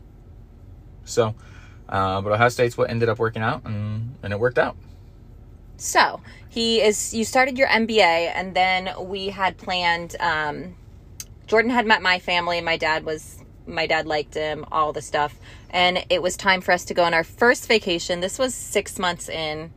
So, 1.04 1.34
uh, 1.88 2.20
but 2.20 2.32
Ohio 2.32 2.48
State's 2.50 2.76
what 2.76 2.90
ended 2.90 3.08
up 3.08 3.18
working 3.18 3.42
out, 3.42 3.64
and 3.64 4.14
and 4.22 4.32
it 4.32 4.38
worked 4.38 4.58
out. 4.58 4.76
So 5.78 6.20
he 6.48 6.82
is. 6.82 7.14
You 7.14 7.25
started 7.25 7.56
your 7.56 7.68
MBA, 7.68 8.32
and 8.34 8.54
then 8.54 8.90
we 9.00 9.28
had 9.28 9.56
planned. 9.56 10.16
Um, 10.20 10.76
Jordan 11.46 11.70
had 11.70 11.87
met 11.87 12.02
my 12.02 12.18
family. 12.18 12.58
And 12.58 12.66
my 12.66 12.76
dad 12.76 13.04
was. 13.04 13.42
My 13.68 13.87
dad 13.87 14.06
liked 14.06 14.34
him. 14.34 14.64
All 14.72 14.92
the 14.92 15.02
stuff, 15.02 15.38
and 15.70 16.04
it 16.10 16.22
was 16.22 16.37
time 16.37 16.60
for 16.60 16.72
us 16.72 16.84
to 16.87 16.94
go 16.94 17.04
on 17.04 17.14
our 17.14 17.25
first 17.25 17.68
vacation. 17.68 18.20
This 18.20 18.38
was 18.38 18.54
six 18.54 18.98
months 18.98 19.28
in. 19.28 19.72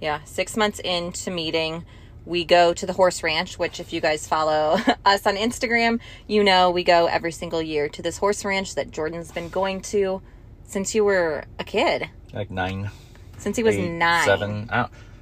Yeah, 0.00 0.20
six 0.24 0.56
months 0.56 0.78
into 0.80 1.30
meeting. 1.30 1.84
We 2.24 2.44
go 2.44 2.72
to 2.74 2.86
the 2.86 2.92
horse 2.92 3.22
ranch, 3.24 3.58
which, 3.58 3.80
if 3.80 3.92
you 3.92 4.00
guys 4.00 4.28
follow 4.28 4.78
us 5.04 5.26
on 5.26 5.36
Instagram, 5.36 6.00
you 6.28 6.44
know 6.44 6.70
we 6.70 6.84
go 6.84 7.06
every 7.06 7.32
single 7.32 7.60
year 7.62 7.88
to 7.88 8.02
this 8.02 8.18
horse 8.18 8.44
ranch 8.44 8.74
that 8.76 8.90
Jordan's 8.92 9.32
been 9.32 9.48
going 9.48 9.80
to 9.82 10.22
since 10.64 10.94
you 10.94 11.04
were 11.04 11.44
a 11.58 11.64
kid, 11.64 12.08
Like 12.32 12.50
nine, 12.50 12.90
since 13.38 13.56
he 13.56 13.62
was 13.62 13.74
eight, 13.76 13.90
nine. 13.90 14.24
seven. 14.24 14.70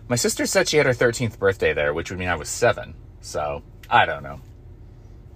My 0.09 0.17
sister 0.17 0.45
said 0.47 0.69
she 0.69 0.77
had 0.77 0.87
her 0.87 0.93
13th 0.93 1.39
birthday 1.39 1.73
there, 1.73 1.95
which 1.95 2.11
would 2.11 2.19
mean 2.19 2.29
I 2.29 2.35
was 2.35 2.49
seven. 2.49 2.95
So 3.21 3.63
I 3.89 4.07
don't 4.07 4.23
know. 4.23 4.41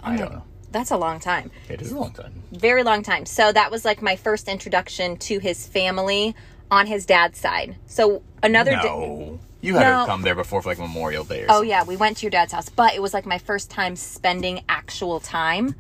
I 0.03 0.17
don't 0.17 0.33
know. 0.33 0.43
That's 0.75 0.91
a 0.91 0.97
long 0.99 1.21
time. 1.21 1.51
It 1.69 1.81
is 1.81 1.93
a 1.93 1.99
long 1.99 2.13
time. 2.13 2.43
very 2.53 2.83
long 2.83 3.03
time. 3.03 3.25
So 3.27 3.53
that 3.53 3.71
was 3.71 3.85
like 3.85 4.03
my 4.03 4.17
first 4.17 4.49
introduction 4.49 5.17
to 5.19 5.39
his 5.39 5.67
family 5.67 6.35
on 6.71 6.87
his 6.89 7.07
dad's 7.07 7.39
side. 7.39 7.77
So 7.87 8.23
another. 8.43 8.73
No, 8.73 9.39
you 9.61 9.75
had 9.77 9.89
No. 9.89 10.01
to 10.01 10.07
come 10.07 10.23
there 10.23 10.35
before 10.35 10.61
for 10.63 10.69
like 10.71 10.79
Memorial 10.79 11.23
Day 11.25 11.43
or 11.43 11.47
Oh 11.49 11.53
something, 11.55 11.69
yeah, 11.71 11.85
we 11.85 11.97
went 11.97 12.17
to 12.19 12.23
your 12.25 12.31
dad's 12.31 12.53
house, 12.53 12.69
but 12.69 12.93
it 12.95 13.01
was 13.01 13.15
like 13.15 13.25
my 13.25 13.39
first 13.39 13.71
time 13.71 13.95
spending 13.97 14.63
actual 14.69 15.21
time, 15.21 15.77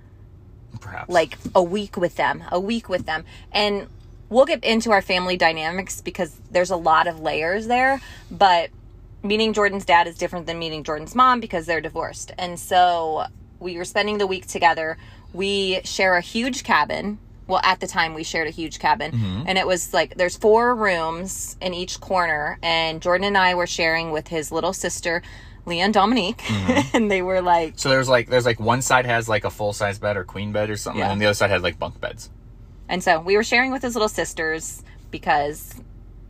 perhaps. 0.80 1.10
like 1.10 1.36
a 1.54 1.62
week 1.62 1.96
with 1.96 2.14
them, 2.16 2.44
a 2.52 2.60
week 2.60 2.88
with 2.88 3.04
them. 3.04 3.24
And 3.50 3.88
we'll 4.28 4.46
get 4.46 4.62
into 4.64 4.92
our 4.92 5.02
family 5.02 5.36
dynamics 5.36 6.00
because 6.00 6.40
there's 6.50 6.70
a 6.70 6.76
lot 6.76 7.06
of 7.08 7.20
layers 7.20 7.66
there, 7.66 8.00
but 8.30 8.70
meeting 9.24 9.52
Jordan's 9.52 9.84
dad 9.84 10.06
is 10.06 10.16
different 10.16 10.46
than 10.46 10.58
meeting 10.58 10.84
Jordan's 10.84 11.14
mom 11.14 11.40
because 11.40 11.66
they're 11.66 11.80
divorced. 11.80 12.30
And 12.38 12.60
so 12.60 13.26
We 13.64 13.76
were 13.78 13.85
spending 13.85 14.18
the 14.18 14.26
week 14.28 14.47
together. 14.47 14.97
We 15.33 15.80
share 15.85 16.14
a 16.16 16.21
huge 16.21 16.62
cabin. 16.62 17.18
Well, 17.47 17.61
at 17.64 17.80
the 17.80 17.87
time, 17.87 18.14
we 18.14 18.23
shared 18.23 18.47
a 18.47 18.50
huge 18.50 18.78
cabin. 18.78 19.11
Mm-hmm. 19.12 19.42
And 19.49 19.59
it 19.59 19.66
was 19.66 19.92
like 19.92 20.14
there's 20.16 20.37
four 20.37 20.75
rooms 20.75 21.56
in 21.61 21.75
each 21.75 22.00
corner. 22.00 22.59
And 22.62 23.02
Jordan 23.02 23.26
and 23.26 23.37
I 23.37 23.54
were 23.54 23.66
sharing 23.66 24.12
with 24.12 24.28
his 24.28 24.52
little 24.52 24.73
sister, 24.73 25.23
Leah 25.66 25.85
and 25.85 25.94
Dominique. 25.94 26.38
Mm-hmm. 26.38 26.97
and 26.97 27.11
they 27.11 27.23
were 27.23 27.42
like, 27.42 27.75
So 27.76 27.88
there's 27.88 28.09
like 28.09 28.28
there's 28.28 28.47
like 28.47 28.61
one 28.61 28.80
side 28.83 29.06
has 29.06 29.28
like 29.28 29.44
a 29.44 29.50
full 29.50 29.73
size 29.73 29.99
bed 29.99 30.16
or 30.16 30.25
queen 30.25 30.52
bed 30.52 30.71
or 30.71 30.76
something, 30.76 31.00
Yeah. 31.00 31.11
and 31.12 31.21
the 31.21 31.26
other 31.26 31.35
side 31.35 31.50
had 31.50 31.62
like 31.62 31.78
bunk 31.78 32.00
beds. 32.00 32.30
and 32.88 33.02
so 33.02 33.18
we 33.21 33.35
were 33.37 33.44
sharing 33.44 33.73
with 33.73 33.83
his 33.83 33.94
little 33.94 34.09
sisters 34.11 34.83
because 35.11 35.75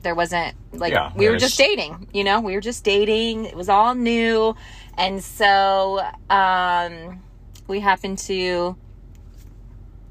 there 0.03 0.15
wasn't 0.15 0.55
like 0.73 0.93
Yeah, 0.93 1.11
we 1.17 1.29
were 1.29 1.37
just 1.39 1.57
dating 1.59 2.07
you 2.13 2.23
know 2.25 2.39
we 2.41 2.55
were 2.55 2.61
just 2.61 2.85
dating 2.85 3.47
it 3.47 3.57
was 3.57 3.69
all 3.71 3.95
new 3.95 4.55
and 4.99 5.25
so 5.25 6.01
um 6.29 7.21
we 7.67 7.81
happened 7.81 8.19
to 8.19 8.77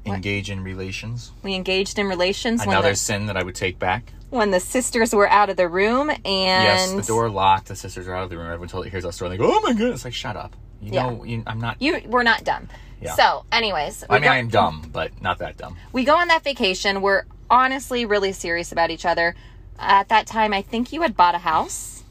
Engage 0.06 0.50
in 0.50 0.62
relations. 0.62 1.32
we 1.42 1.54
engaged 1.54 1.98
in 1.98 2.06
relations 2.06 2.60
when 2.60 2.68
Another 2.70 2.90
the, 2.90 2.96
sin 2.96 3.26
that 3.26 3.36
I 3.38 3.42
would 3.42 3.54
take 3.54 3.78
back. 3.78 4.12
when 4.28 4.50
the 4.50 4.60
sisters 4.60 5.14
were 5.14 5.28
out 5.30 5.48
of 5.48 5.56
the 5.56 5.66
room 5.68 6.10
and 6.10 6.20
yes, 6.26 6.92
the 6.92 7.02
door 7.02 7.30
locked. 7.30 7.68
The 7.68 7.76
sisters 7.76 8.06
are 8.06 8.14
out 8.14 8.24
of 8.24 8.30
the 8.30 8.36
room. 8.36 8.46
Everyone 8.46 8.68
totally 8.68 8.90
hears 8.90 9.06
us 9.06 9.18
they 9.18 9.36
go, 9.38 9.50
"Oh 9.50 9.60
my 9.62 9.72
goodness!" 9.72 10.04
Like, 10.04 10.12
shut 10.12 10.36
up. 10.36 10.54
You 10.82 10.92
Yeah. 10.92 11.06
know, 11.10 11.24
you, 11.24 11.42
I'm 11.46 11.58
not. 11.58 11.80
you 11.80 12.02
we're 12.06 12.22
not 12.22 12.44
dumb 12.44 12.68
Yeah. 13.00 13.14
so 13.14 13.46
anyways 13.50 14.04
I 14.10 14.14
mean, 14.14 14.24
go- 14.24 14.28
I 14.30 14.36
am 14.36 14.48
dumb, 14.48 14.90
but 14.92 15.22
not 15.22 15.38
that 15.38 15.56
dumb. 15.56 15.76
we 15.92 16.04
go 16.04 16.16
on 16.16 16.28
that 16.28 16.44
vacation 16.44 17.00
we're 17.00 17.22
honestly 17.48 18.04
really 18.04 18.32
serious 18.32 18.72
about 18.72 18.90
each 18.90 19.06
other 19.06 19.34
at 19.78 20.08
that 20.10 20.26
time 20.26 20.52
i 20.52 20.60
think 20.62 20.92
you 20.92 21.02
had 21.02 21.16
bought 21.16 21.34
a 21.34 21.38
house 21.38 22.02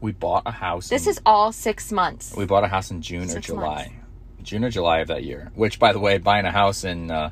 We 0.00 0.12
bought 0.12 0.42
a 0.46 0.50
house. 0.50 0.88
this 0.88 1.04
in- 1.06 1.10
is 1.10 1.20
all 1.26 1.52
six 1.52 1.92
months 1.92 2.34
We 2.34 2.46
bought 2.46 2.64
a 2.64 2.68
house 2.68 2.90
in 2.90 3.02
June 3.02 3.30
or 3.30 3.40
July. 3.40 3.64
months. 3.90 3.90
June 4.42 4.64
or 4.64 4.70
July 4.70 4.98
of 5.00 5.08
that 5.08 5.24
year. 5.24 5.50
Which, 5.54 5.78
by 5.78 5.92
the 5.92 5.98
way, 6.00 6.18
buying 6.18 6.44
a 6.46 6.50
house 6.52 6.84
in 6.84 7.10
uh, 7.10 7.30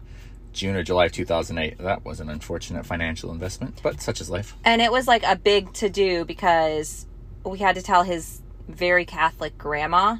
June 0.52 0.76
or 0.76 0.82
July 0.82 1.06
of 1.06 1.12
2008, 1.12 1.78
that 1.78 2.04
was 2.04 2.20
an 2.20 2.28
unfortunate 2.28 2.86
financial 2.86 3.30
investment, 3.32 3.80
but 3.82 4.00
such 4.00 4.20
is 4.20 4.30
life. 4.30 4.56
and 4.64 4.80
it 4.82 4.90
was 4.92 5.06
like 5.06 5.22
a 5.24 5.36
big 5.36 5.72
to 5.74 5.88
do 5.88 6.24
because 6.24 7.06
we 7.44 7.58
had 7.58 7.74
to 7.76 7.82
tell 7.82 8.02
his 8.02 8.42
very 8.68 9.04
Catholic 9.04 9.56
grandma 9.58 10.16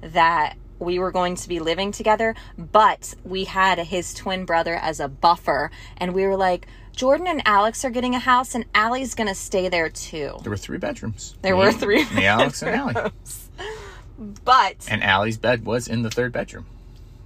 that 0.00 0.54
we 0.78 0.98
were 0.98 1.12
going 1.12 1.34
to 1.36 1.48
be 1.48 1.60
living 1.60 1.92
together, 1.92 2.34
but 2.58 3.14
we 3.24 3.44
had 3.44 3.78
his 3.78 4.12
twin 4.12 4.44
brother 4.44 4.74
as 4.74 4.98
a 5.00 5.08
buffer, 5.08 5.70
and 5.96 6.12
we 6.14 6.26
were 6.26 6.36
like, 6.36 6.66
Jordan 6.94 7.26
and 7.26 7.42
Alex 7.46 7.84
are 7.84 7.90
getting 7.90 8.14
a 8.14 8.18
house, 8.20 8.54
and 8.54 8.64
Allie's 8.74 9.14
gonna 9.14 9.34
stay 9.34 9.68
there 9.68 9.88
too. 9.88 10.36
There 10.42 10.50
were 10.50 10.56
three 10.56 10.78
bedrooms. 10.78 11.36
There 11.42 11.54
Me- 11.54 11.60
were 11.60 11.72
three 11.72 12.04
Me, 12.10 12.26
Alex, 12.26 12.62
and 12.62 12.74
Allie. 12.74 13.10
But 14.18 14.86
And 14.90 15.02
Allie's 15.02 15.38
bed 15.38 15.64
was 15.64 15.88
in 15.88 16.02
the 16.02 16.10
third 16.10 16.32
bedroom. 16.32 16.66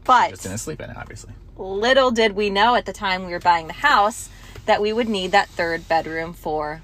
but 0.04 0.30
Just 0.30 0.42
didn't 0.42 0.58
sleep 0.58 0.80
in 0.80 0.90
it, 0.90 0.96
obviously. 0.96 1.32
little 1.56 2.10
did 2.10 2.32
we 2.32 2.50
know 2.50 2.74
at 2.74 2.86
the 2.86 2.92
time 2.92 3.26
we 3.26 3.32
were 3.32 3.38
buying 3.40 3.66
the 3.66 3.72
house 3.74 4.28
that 4.66 4.80
we 4.80 4.92
would 4.92 5.08
need 5.08 5.32
that 5.32 5.48
third 5.48 5.88
bedroom 5.88 6.32
for 6.32 6.82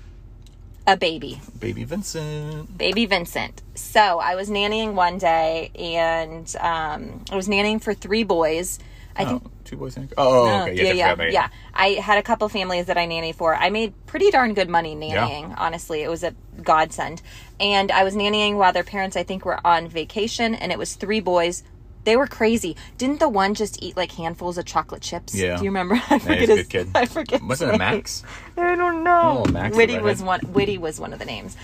a 0.86 0.96
baby. 0.96 1.40
Baby 1.58 1.84
Vincent. 1.84 2.76
baby 2.76 3.06
Vincent. 3.06 3.62
So 3.74 4.18
I 4.20 4.34
was 4.34 4.50
nannying 4.50 4.92
one 4.92 5.16
day, 5.16 5.70
and 5.74 6.54
um, 6.60 7.24
I 7.30 7.36
was 7.36 7.48
nannying 7.48 7.82
for 7.82 7.94
three 7.94 8.22
boys. 8.22 8.78
I 9.16 9.24
Oh, 9.24 9.28
think. 9.38 9.64
two 9.64 9.76
boys 9.76 9.96
and 9.96 10.10
a 10.10 10.14
girl. 10.14 10.26
Oh, 10.26 10.46
no, 10.46 10.62
okay. 10.64 10.74
yeah, 10.74 10.82
Yeah, 10.92 10.92
yeah, 10.92 11.14
yeah, 11.24 11.30
yeah. 11.30 11.48
I 11.72 11.88
had 12.00 12.18
a 12.18 12.22
couple 12.22 12.48
families 12.50 12.86
that 12.86 12.98
I 12.98 13.06
nannied 13.06 13.36
for. 13.36 13.54
I 13.54 13.70
made 13.70 13.94
pretty 14.06 14.30
darn 14.30 14.52
good 14.52 14.68
money 14.68 14.94
nannying. 14.94 15.54
Honestly, 15.56 16.02
it 16.02 16.10
was 16.10 16.22
a 16.22 16.34
godsend. 16.62 17.22
And 17.60 17.92
I 17.92 18.04
was 18.04 18.14
nannying 18.14 18.56
while 18.56 18.72
their 18.72 18.84
parents, 18.84 19.16
I 19.16 19.22
think, 19.22 19.44
were 19.44 19.64
on 19.64 19.88
vacation, 19.88 20.54
and 20.54 20.72
it 20.72 20.78
was 20.78 20.94
three 20.94 21.20
boys. 21.20 21.62
They 22.04 22.16
were 22.16 22.26
crazy. 22.26 22.76
Didn't 22.98 23.20
the 23.20 23.28
one 23.28 23.54
just 23.54 23.82
eat 23.82 23.96
like 23.96 24.12
handfuls 24.12 24.58
of 24.58 24.66
chocolate 24.66 25.02
chips? 25.02 25.34
Yeah. 25.34 25.56
Do 25.56 25.64
you 25.64 25.70
remember? 25.70 25.94
I 26.10 26.18
forget 26.18 26.48
his, 26.48 26.58
good 26.66 26.68
kid. 26.68 26.88
I 26.94 27.06
forget. 27.06 27.42
Wasn't 27.42 27.70
it 27.70 27.72
name. 27.72 27.78
Max? 27.78 28.22
I 28.56 28.74
don't 28.74 29.04
know. 29.04 29.44
Oh, 29.46 29.50
Max 29.50 29.76
Witty 29.76 29.98
was 29.98 30.22
one. 30.22 30.40
Witty 30.52 30.78
was 30.78 31.00
one 31.00 31.12
of 31.12 31.18
the 31.18 31.24
names. 31.24 31.56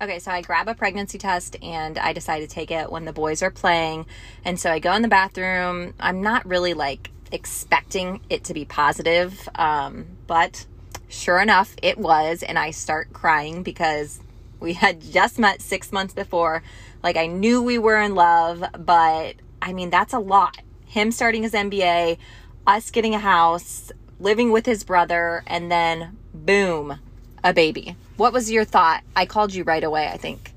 Okay, 0.00 0.18
so 0.18 0.30
I 0.30 0.42
grab 0.42 0.68
a 0.68 0.74
pregnancy 0.74 1.16
test 1.16 1.56
and 1.62 1.98
I 1.98 2.12
decide 2.12 2.40
to 2.40 2.46
take 2.46 2.70
it 2.70 2.92
when 2.92 3.06
the 3.06 3.12
boys 3.12 3.42
are 3.42 3.50
playing. 3.50 4.06
And 4.44 4.60
so 4.60 4.70
I 4.70 4.78
go 4.78 4.92
in 4.92 5.02
the 5.02 5.08
bathroom. 5.08 5.94
I'm 5.98 6.22
not 6.22 6.46
really 6.46 6.74
like 6.74 7.10
expecting 7.32 8.20
it 8.28 8.44
to 8.44 8.54
be 8.54 8.64
positive, 8.64 9.48
um, 9.54 10.06
but 10.26 10.66
sure 11.08 11.40
enough, 11.40 11.74
it 11.82 11.96
was. 11.96 12.42
And 12.42 12.58
I 12.58 12.72
start 12.72 13.12
crying 13.14 13.62
because 13.62 14.20
we 14.60 14.72
had 14.72 15.00
just 15.00 15.38
met 15.38 15.60
six 15.60 15.92
months 15.92 16.14
before. 16.14 16.62
Like 17.02 17.16
I 17.16 17.26
knew 17.26 17.62
we 17.62 17.78
were 17.78 18.00
in 18.00 18.14
love, 18.14 18.64
but 18.78 19.36
I 19.60 19.72
mean, 19.72 19.90
that's 19.90 20.12
a 20.12 20.18
lot. 20.18 20.58
Him 20.86 21.10
starting 21.10 21.42
his 21.42 21.52
MBA, 21.52 22.18
us 22.66 22.90
getting 22.90 23.14
a 23.14 23.18
house, 23.18 23.92
living 24.18 24.50
with 24.50 24.66
his 24.66 24.84
brother, 24.84 25.42
and 25.46 25.70
then 25.70 26.16
boom, 26.32 26.98
a 27.44 27.52
baby. 27.52 27.96
What 28.16 28.32
was 28.32 28.50
your 28.50 28.64
thought? 28.64 29.02
I 29.14 29.26
called 29.26 29.54
you 29.54 29.64
right 29.64 29.84
away, 29.84 30.08
I 30.08 30.16
think. 30.16 30.52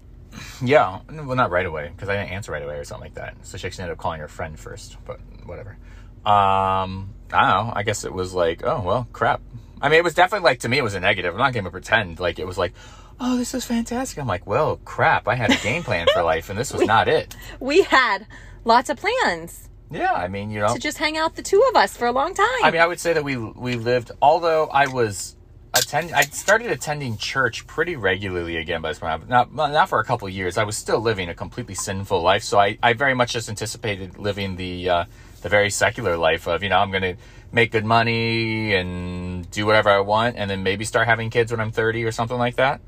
Yeah, 0.61 0.99
well, 1.09 1.35
not 1.35 1.51
right 1.51 1.65
away 1.65 1.91
because 1.93 2.09
I 2.09 2.15
didn't 2.15 2.31
answer 2.31 2.51
right 2.51 2.63
away 2.63 2.77
or 2.77 2.83
something 2.83 3.05
like 3.05 3.15
that. 3.15 3.35
So 3.45 3.57
she 3.57 3.67
actually 3.67 3.83
ended 3.83 3.97
up 3.97 4.01
calling 4.01 4.19
her 4.21 4.27
friend 4.27 4.59
first, 4.59 4.97
but 5.05 5.19
whatever. 5.45 5.77
Um, 6.25 7.13
I 7.31 7.41
don't 7.41 7.67
know. 7.67 7.73
I 7.75 7.83
guess 7.83 8.05
it 8.05 8.13
was 8.13 8.33
like, 8.33 8.63
oh 8.63 8.81
well, 8.81 9.07
crap. 9.13 9.41
I 9.81 9.89
mean, 9.89 9.99
it 9.99 10.03
was 10.03 10.13
definitely 10.13 10.45
like 10.45 10.59
to 10.59 10.69
me, 10.69 10.77
it 10.77 10.83
was 10.83 10.93
a 10.93 10.99
negative. 10.99 11.33
I'm 11.33 11.39
not 11.39 11.53
going 11.53 11.65
to 11.65 11.71
pretend 11.71 12.19
like 12.19 12.39
it 12.39 12.47
was 12.47 12.57
like, 12.57 12.73
oh, 13.19 13.37
this 13.37 13.53
is 13.53 13.65
fantastic. 13.65 14.17
I'm 14.17 14.27
like, 14.27 14.47
well, 14.47 14.77
crap. 14.85 15.27
I 15.27 15.35
had 15.35 15.51
a 15.51 15.57
game 15.57 15.83
plan 15.83 16.07
for 16.13 16.23
life, 16.23 16.49
and 16.49 16.57
this 16.57 16.73
was 16.73 16.81
not 16.87 17.07
it. 17.07 17.35
We 17.59 17.83
had 17.83 18.25
lots 18.65 18.89
of 18.89 18.97
plans 18.97 19.69
Yeah, 19.91 20.13
I 20.13 20.27
mean, 20.27 20.51
you 20.51 20.59
know, 20.59 20.73
to 20.73 20.79
just 20.79 20.97
hang 20.97 21.17
out 21.17 21.35
the 21.35 21.41
two 21.41 21.63
of 21.69 21.75
us 21.75 21.95
for 21.95 22.05
a 22.05 22.11
long 22.11 22.33
time. 22.33 22.47
I 22.63 22.71
mean, 22.71 22.81
I 22.81 22.87
would 22.87 22.99
say 22.99 23.13
that 23.13 23.23
we 23.23 23.37
we 23.37 23.75
lived. 23.75 24.11
Although 24.21 24.67
I 24.67 24.87
was 24.87 25.35
attend, 25.73 26.11
I 26.13 26.21
started 26.21 26.71
attending 26.71 27.17
church 27.17 27.65
pretty 27.67 27.95
regularly 27.95 28.57
again 28.57 28.81
by 28.81 28.89
this 28.89 28.99
point. 28.99 29.27
Not 29.27 29.53
not 29.53 29.89
for 29.89 29.99
a 29.99 30.03
couple 30.03 30.27
of 30.27 30.33
years. 30.33 30.57
I 30.57 30.63
was 30.63 30.77
still 30.77 30.99
living 30.99 31.29
a 31.29 31.35
completely 31.35 31.75
sinful 31.75 32.21
life, 32.21 32.43
so 32.43 32.59
I, 32.59 32.77
I 32.81 32.93
very 32.93 33.13
much 33.13 33.33
just 33.33 33.49
anticipated 33.49 34.17
living 34.17 34.55
the 34.55 34.89
uh, 34.89 35.05
the 35.41 35.49
very 35.49 35.69
secular 35.69 36.17
life 36.17 36.47
of 36.47 36.63
you 36.63 36.69
know 36.69 36.79
I'm 36.79 36.91
gonna 36.91 37.15
make 37.51 37.71
good 37.71 37.85
money 37.85 38.75
and 38.75 39.49
do 39.49 39.65
whatever 39.65 39.89
I 39.89 39.99
want, 40.01 40.35
and 40.37 40.49
then 40.49 40.61
maybe 40.63 40.85
start 40.85 41.07
having 41.07 41.29
kids 41.29 41.51
when 41.51 41.59
I'm 41.59 41.71
30 41.71 42.03
or 42.03 42.11
something 42.11 42.37
like 42.37 42.57
that. 42.57 42.81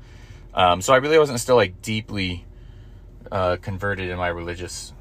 Um, 0.54 0.82
so 0.82 0.92
I 0.92 0.98
really 0.98 1.18
wasn't 1.18 1.40
still 1.40 1.56
like 1.56 1.80
deeply 1.82 2.44
uh, 3.30 3.56
converted 3.60 4.10
in 4.10 4.18
my 4.18 4.28
religious 4.28 4.92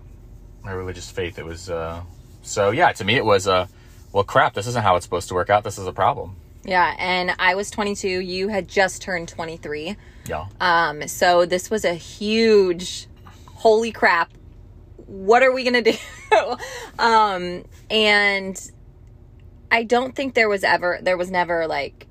my 0.63 0.71
religious 0.71 1.09
faith. 1.09 1.39
It 1.39 1.45
was 1.45 1.69
uh, 1.69 2.01
so 2.41 2.71
yeah. 2.71 2.91
To 2.93 3.03
me, 3.03 3.15
it 3.15 3.25
was 3.25 3.47
uh, 3.47 3.67
well, 4.13 4.23
crap. 4.23 4.53
This 4.53 4.67
isn't 4.67 4.83
how 4.83 4.95
it's 4.95 5.05
supposed 5.05 5.27
to 5.29 5.33
work 5.33 5.49
out. 5.49 5.63
This 5.63 5.77
is 5.77 5.87
a 5.87 5.93
problem. 5.93 6.35
yeah, 6.63 6.95
and 6.99 7.33
I 7.39 7.55
was 7.55 7.71
22. 7.71 8.07
You 8.07 8.47
had 8.49 8.67
just 8.67 9.01
turned 9.01 9.27
23. 9.27 9.95
Yeah. 10.27 10.45
Um, 10.59 11.07
so 11.07 11.45
this 11.45 11.69
was 11.71 11.83
a 11.83 11.93
huge, 11.95 13.07
holy 13.47 13.91
crap. 13.91 14.31
What 15.07 15.43
are 15.43 15.51
we 15.51 15.63
gonna 15.63 15.81
do? 15.81 15.93
um, 16.99 17.63
and 17.89 18.71
I 19.71 19.83
don't 19.83 20.15
think 20.15 20.35
there 20.35 20.47
was 20.49 20.63
ever, 20.63 20.99
there 21.01 21.17
was 21.17 21.31
never 21.31 21.65
like, 21.67 22.07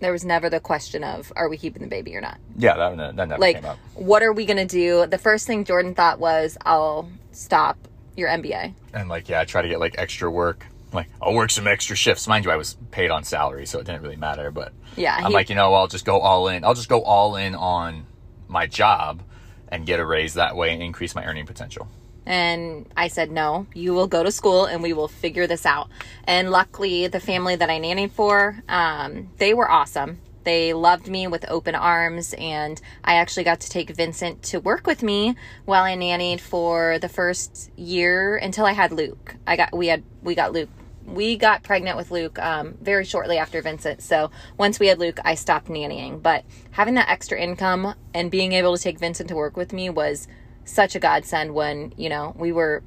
there 0.00 0.12
was 0.12 0.24
never 0.24 0.50
the 0.50 0.60
question 0.60 1.02
of, 1.04 1.32
are 1.36 1.48
we 1.48 1.56
keeping 1.56 1.82
the 1.82 1.88
baby 1.88 2.14
or 2.16 2.20
not? 2.20 2.38
yeah, 2.56 2.76
that, 2.76 3.16
that 3.16 3.28
never 3.28 3.40
Like, 3.40 3.56
came 3.56 3.64
up. 3.64 3.78
what 3.94 4.22
are 4.22 4.32
we 4.32 4.44
gonna 4.46 4.66
do? 4.66 5.06
The 5.06 5.18
first 5.18 5.46
thing 5.46 5.64
Jordan 5.64 5.94
thought 5.94 6.18
was, 6.18 6.56
I'll 6.64 7.08
stop 7.32 7.76
your 8.16 8.28
MBA. 8.28 8.74
And 8.94 9.08
like, 9.08 9.28
yeah, 9.28 9.40
I 9.40 9.44
try 9.44 9.62
to 9.62 9.68
get 9.68 9.80
like 9.80 9.94
extra 9.98 10.30
work. 10.30 10.66
Like, 10.92 11.08
I'll 11.20 11.34
work 11.34 11.50
some 11.50 11.66
extra 11.66 11.96
shifts. 11.96 12.26
Mind 12.28 12.44
you, 12.44 12.50
I 12.50 12.56
was 12.56 12.76
paid 12.90 13.10
on 13.10 13.24
salary, 13.24 13.66
so 13.66 13.78
it 13.78 13.84
didn't 13.86 14.02
really 14.02 14.16
matter. 14.16 14.50
But 14.50 14.72
Yeah, 14.96 15.14
I'm 15.16 15.26
he- 15.26 15.34
like, 15.34 15.48
you 15.50 15.54
know, 15.56 15.74
I'll 15.74 15.88
just 15.88 16.04
go 16.04 16.20
all 16.20 16.48
in. 16.48 16.64
I'll 16.64 16.74
just 16.74 16.88
go 16.88 17.02
all 17.02 17.36
in 17.36 17.54
on 17.54 18.06
my 18.48 18.66
job 18.66 19.22
and 19.68 19.84
get 19.84 19.98
a 20.00 20.06
raise 20.06 20.34
that 20.34 20.56
way 20.56 20.72
and 20.72 20.82
increase 20.82 21.14
my 21.14 21.24
earning 21.24 21.44
potential. 21.44 21.88
And 22.26 22.86
I 22.96 23.08
said, 23.08 23.30
no, 23.30 23.66
you 23.72 23.94
will 23.94 24.08
go 24.08 24.22
to 24.22 24.32
school 24.32 24.66
and 24.66 24.82
we 24.82 24.92
will 24.92 25.08
figure 25.08 25.46
this 25.46 25.64
out. 25.64 25.88
And 26.24 26.50
luckily, 26.50 27.06
the 27.06 27.20
family 27.20 27.56
that 27.56 27.70
I 27.70 27.78
nannied 27.78 28.10
for, 28.10 28.62
um, 28.68 29.30
they 29.38 29.54
were 29.54 29.70
awesome. 29.70 30.18
They 30.46 30.74
loved 30.74 31.08
me 31.08 31.26
with 31.26 31.44
open 31.48 31.74
arms, 31.74 32.32
and 32.38 32.80
I 33.02 33.16
actually 33.16 33.42
got 33.42 33.58
to 33.62 33.68
take 33.68 33.90
Vincent 33.90 34.44
to 34.44 34.60
work 34.60 34.86
with 34.86 35.02
me 35.02 35.34
while 35.64 35.82
I 35.82 35.96
nannied 35.96 36.38
for 36.38 37.00
the 37.00 37.08
first 37.08 37.72
year 37.76 38.36
until 38.36 38.64
I 38.64 38.70
had 38.70 38.92
Luke. 38.92 39.34
I 39.44 39.56
got 39.56 39.76
we 39.76 39.88
had 39.88 40.04
we 40.22 40.36
got 40.36 40.52
Luke. 40.52 40.68
We 41.04 41.36
got 41.36 41.64
pregnant 41.64 41.96
with 41.96 42.12
Luke 42.12 42.38
um, 42.38 42.78
very 42.80 43.04
shortly 43.04 43.38
after 43.38 43.60
Vincent. 43.60 44.02
So 44.02 44.30
once 44.56 44.78
we 44.78 44.86
had 44.86 45.00
Luke, 45.00 45.18
I 45.24 45.34
stopped 45.34 45.66
nannying. 45.66 46.22
But 46.22 46.44
having 46.70 46.94
that 46.94 47.08
extra 47.08 47.40
income 47.40 47.94
and 48.14 48.30
being 48.30 48.52
able 48.52 48.76
to 48.76 48.82
take 48.82 49.00
Vincent 49.00 49.28
to 49.30 49.34
work 49.34 49.56
with 49.56 49.72
me 49.72 49.90
was 49.90 50.28
such 50.66 50.94
a 50.94 50.98
godsend 50.98 51.54
when 51.54 51.94
you 51.96 52.08
know 52.08 52.34
we 52.36 52.52
were 52.52 52.82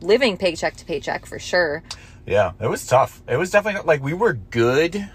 living 0.00 0.36
paycheck 0.36 0.76
to 0.76 0.84
paycheck 0.84 1.26
for 1.26 1.38
sure. 1.38 1.82
Yeah, 2.26 2.52
it 2.60 2.68
was 2.68 2.86
tough. 2.86 3.22
It 3.28 3.36
was 3.36 3.50
definitely 3.50 3.82
like 3.84 4.02
we 4.02 4.14
were 4.14 4.32
good. 4.32 5.10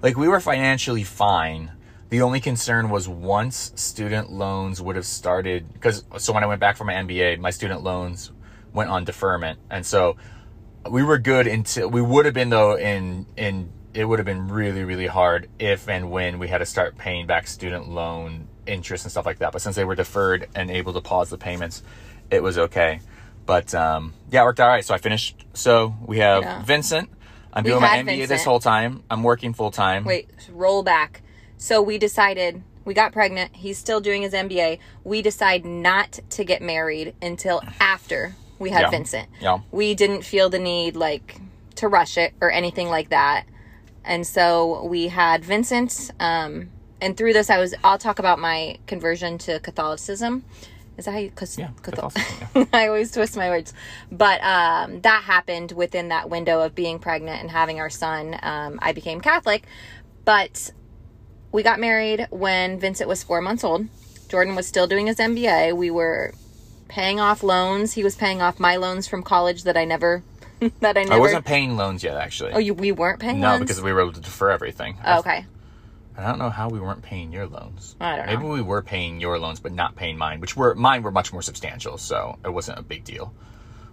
Like 0.00 0.16
we 0.16 0.28
were 0.28 0.40
financially 0.40 1.04
fine. 1.04 1.72
The 2.08 2.22
only 2.22 2.40
concern 2.40 2.88
was 2.88 3.08
once 3.08 3.72
student 3.76 4.32
loans 4.32 4.80
would 4.80 4.96
have 4.96 5.06
started 5.06 5.72
because 5.72 6.04
so 6.18 6.32
when 6.32 6.42
I 6.42 6.46
went 6.46 6.60
back 6.60 6.76
for 6.76 6.84
my 6.84 6.94
MBA, 6.94 7.38
my 7.38 7.50
student 7.50 7.82
loans 7.82 8.32
went 8.72 8.90
on 8.90 9.04
deferment, 9.04 9.58
and 9.70 9.84
so 9.84 10.16
we 10.88 11.02
were 11.02 11.18
good 11.18 11.46
until 11.46 11.90
we 11.90 12.00
would 12.00 12.24
have 12.24 12.34
been 12.34 12.50
though 12.50 12.76
in 12.76 13.26
in 13.36 13.70
it 13.92 14.04
would 14.04 14.18
have 14.18 14.26
been 14.26 14.48
really 14.48 14.84
really 14.84 15.06
hard 15.06 15.48
if 15.58 15.88
and 15.88 16.10
when 16.10 16.38
we 16.38 16.48
had 16.48 16.58
to 16.58 16.66
start 16.66 16.96
paying 16.96 17.26
back 17.26 17.46
student 17.46 17.88
loan 17.88 18.48
interest 18.70 19.04
and 19.04 19.10
stuff 19.10 19.26
like 19.26 19.38
that. 19.38 19.52
But 19.52 19.60
since 19.62 19.76
they 19.76 19.84
were 19.84 19.94
deferred 19.96 20.48
and 20.54 20.70
able 20.70 20.92
to 20.94 21.00
pause 21.00 21.28
the 21.30 21.38
payments, 21.38 21.82
it 22.30 22.42
was 22.42 22.56
okay. 22.58 23.00
But 23.46 23.74
um, 23.74 24.14
yeah, 24.30 24.42
it 24.42 24.44
worked 24.44 24.60
all 24.60 24.68
right. 24.68 24.84
So 24.84 24.94
I 24.94 24.98
finished. 24.98 25.44
So 25.54 25.94
we 26.06 26.18
have 26.18 26.42
Yeah. 26.42 26.62
Vincent. 26.62 27.10
I'm 27.52 27.64
We 27.64 27.70
doing 27.70 27.82
my 27.82 27.98
MBA 27.98 28.28
this 28.28 28.44
whole 28.44 28.60
time. 28.60 29.02
I'm 29.10 29.24
working 29.24 29.52
full 29.54 29.72
time. 29.72 30.04
Wait, 30.04 30.30
roll 30.52 30.82
back. 30.84 31.22
So 31.56 31.82
we 31.82 31.98
decided 31.98 32.62
we 32.84 32.94
got 32.94 33.12
pregnant. 33.12 33.56
He's 33.56 33.76
still 33.76 34.00
doing 34.00 34.22
his 34.22 34.32
MBA. 34.32 34.78
We 35.04 35.20
decide 35.20 35.64
not 35.64 36.20
to 36.30 36.44
get 36.44 36.62
married 36.62 37.14
until 37.20 37.60
after 37.80 38.36
we 38.60 38.70
had 38.70 38.82
Yeah. 38.82 38.90
Vincent. 38.90 39.28
Yeah. 39.40 39.58
We 39.72 39.94
didn't 39.94 40.22
feel 40.22 40.48
the 40.48 40.58
need 40.60 40.94
like 40.94 41.40
to 41.76 41.88
rush 41.88 42.16
it 42.16 42.34
or 42.40 42.50
anything 42.52 42.88
like 42.88 43.08
that. 43.10 43.46
And 44.04 44.26
so 44.26 44.84
we 44.84 45.08
had 45.08 45.44
Vincent 45.44 46.10
um 46.20 46.70
and 47.00 47.16
through 47.16 47.32
this 47.32 47.50
I 47.50 47.58
was 47.58 47.74
I'll 47.84 47.98
talk 47.98 48.18
about 48.18 48.38
my 48.38 48.78
conversion 48.86 49.38
to 49.38 49.60
Catholicism. 49.60 50.44
Is 50.96 51.06
that 51.06 51.12
how 51.12 51.18
you 51.18 51.30
cuz 51.30 51.58
Yeah, 51.58 51.68
Catholic- 51.82 52.12
Catholicism, 52.12 52.68
I 52.72 52.88
always 52.88 53.10
twist 53.12 53.36
my 53.36 53.48
words. 53.48 53.72
But 54.12 54.42
um, 54.42 55.00
that 55.00 55.22
happened 55.24 55.72
within 55.72 56.08
that 56.08 56.28
window 56.28 56.60
of 56.60 56.74
being 56.74 56.98
pregnant 56.98 57.40
and 57.40 57.50
having 57.50 57.80
our 57.80 57.90
son. 57.90 58.38
Um, 58.42 58.78
I 58.82 58.92
became 58.92 59.20
Catholic. 59.20 59.64
But 60.24 60.72
we 61.52 61.62
got 61.62 61.80
married 61.80 62.28
when 62.30 62.78
Vincent 62.78 63.08
was 63.08 63.22
four 63.22 63.40
months 63.40 63.64
old. 63.64 63.86
Jordan 64.28 64.54
was 64.54 64.66
still 64.66 64.86
doing 64.86 65.06
his 65.06 65.16
MBA. 65.16 65.76
We 65.76 65.90
were 65.90 66.34
paying 66.88 67.18
off 67.18 67.42
loans. 67.42 67.94
He 67.94 68.04
was 68.04 68.14
paying 68.14 68.42
off 68.42 68.60
my 68.60 68.76
loans 68.76 69.08
from 69.08 69.22
college 69.22 69.64
that 69.64 69.76
I 69.76 69.84
never. 69.84 70.22
that 70.80 70.96
I 70.96 71.02
never. 71.02 71.14
I 71.14 71.18
wasn't 71.18 71.44
paying 71.44 71.76
loans 71.76 72.04
yet, 72.04 72.16
actually. 72.16 72.52
oh, 72.52 72.58
you, 72.58 72.74
we 72.74 72.92
weren't 72.92 73.20
paying 73.20 73.40
no, 73.40 73.48
loans? 73.50 73.60
because 73.60 73.80
we 73.80 73.92
were 73.92 74.02
able 74.02 74.12
to 74.12 74.20
defer 74.20 74.50
everything. 74.50 74.98
Oh, 75.04 75.20
okay. 75.20 75.46
I 76.24 76.28
don't 76.28 76.38
know 76.38 76.50
how 76.50 76.68
we 76.68 76.80
weren't 76.80 77.02
paying 77.02 77.32
your 77.32 77.46
loans. 77.46 77.96
I 78.00 78.16
don't 78.16 78.26
know. 78.26 78.32
Maybe 78.36 78.48
we 78.48 78.62
were 78.62 78.82
paying 78.82 79.20
your 79.20 79.38
loans, 79.38 79.60
but 79.60 79.72
not 79.72 79.96
paying 79.96 80.16
mine, 80.18 80.40
which 80.40 80.56
were 80.56 80.74
mine 80.74 81.02
were 81.02 81.10
much 81.10 81.32
more 81.32 81.42
substantial, 81.42 81.98
so 81.98 82.38
it 82.44 82.50
wasn't 82.50 82.78
a 82.78 82.82
big 82.82 83.04
deal. 83.04 83.32